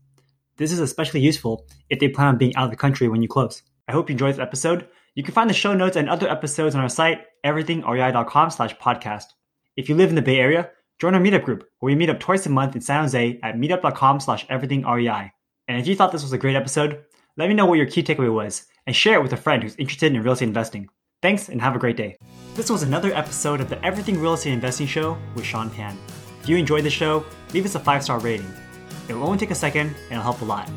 This 0.57 0.73
is 0.73 0.81
especially 0.81 1.21
useful 1.21 1.67
if 1.89 1.99
they 1.99 2.09
plan 2.09 2.29
on 2.29 2.39
being 2.39 2.55
out 2.57 2.65
of 2.65 2.71
the 2.71 2.77
country 2.77 3.09
when 3.09 3.23
you 3.23 3.29
close. 3.29 3.63
I 3.87 3.93
hope 3.93 4.09
you 4.09 4.15
enjoyed 4.15 4.35
this 4.35 4.41
episode. 4.41 4.89
You 5.15 5.23
can 5.23 5.35
find 5.35 5.49
the 5.49 5.55
show 5.55 5.75
notes 5.75 5.97
and 5.97 6.09
other 6.09 6.29
episodes 6.29 6.75
on 6.75 6.81
our 6.81 6.89
site, 6.89 7.21
everythingrei.com 7.45 8.51
slash 8.51 8.77
podcast. 8.77 9.25
If 9.77 9.89
you 9.89 9.95
live 9.95 10.11
in 10.11 10.17
the 10.17 10.23
Bay 10.23 10.39
Area, 10.39 10.71
Join 10.99 11.15
our 11.15 11.21
meetup 11.21 11.45
group 11.45 11.69
where 11.79 11.93
we 11.93 11.97
meet 11.97 12.11
up 12.11 12.19
twice 12.19 12.45
a 12.47 12.51
month 12.51 12.75
in 12.75 12.81
San 12.81 13.03
Jose 13.03 13.39
at 13.43 13.55
meetup.com 13.55 14.19
slash 14.19 14.47
everythingrei. 14.49 15.31
And 15.69 15.81
if 15.81 15.87
you 15.87 15.95
thought 15.95 16.11
this 16.11 16.25
was 16.25 16.33
a 16.33 16.39
great 16.39 16.57
episode, 16.57 17.05
let 17.37 17.49
me 17.49 17.55
know 17.55 17.67
what 17.67 17.79
your 17.79 17.87
key 17.87 18.03
takeaway 18.03 18.33
was 18.33 18.67
and 18.85 18.97
share 18.97 19.15
it 19.15 19.23
with 19.23 19.33
a 19.33 19.37
friend 19.37 19.63
who's 19.63 19.77
interested 19.77 20.13
in 20.13 20.23
real 20.23 20.33
estate 20.33 20.49
investing. 20.49 20.89
Thanks 21.21 21.49
and 21.49 21.61
have 21.61 21.75
a 21.75 21.79
great 21.79 21.97
day. 21.97 22.17
This 22.55 22.71
was 22.71 22.83
another 22.83 23.13
episode 23.13 23.61
of 23.61 23.69
the 23.69 23.85
Everything 23.85 24.21
Real 24.21 24.35
Estate 24.35 24.53
Investing 24.53 24.87
Show 24.87 25.19
with 25.35 25.45
Sean 25.45 25.69
Pan. 25.71 25.99
If 26.41 26.49
you 26.49 26.57
enjoyed 26.57 26.85
the 26.85 26.91
show, 26.91 27.25
leave 27.53 27.65
us 27.65 27.75
a 27.75 27.81
five 27.81 28.03
star 28.05 28.21
rating. 28.21 28.53
It 29.09 29.15
will 29.15 29.25
only 29.25 29.39
take 29.39 29.51
a 29.51 29.55
second 29.55 29.89
and 29.89 30.13
it'll 30.13 30.23
help 30.23 30.43
a 30.43 30.45
lot. 30.45 30.71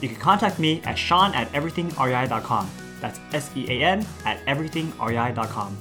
You 0.00 0.08
can 0.08 0.18
contact 0.18 0.58
me 0.58 0.82
at 0.82 0.98
sean 0.98 1.34
at 1.34 1.50
everythingrei.com. 1.52 2.70
That's 3.00 3.20
S 3.32 3.50
E 3.56 3.66
A 3.68 3.84
N 3.84 4.06
at 4.24 4.44
everythingrei.com. 4.46 5.76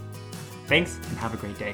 Thanks 0.67 0.97
and 1.09 1.17
have 1.17 1.33
a 1.33 1.37
great 1.37 1.57
day. 1.57 1.73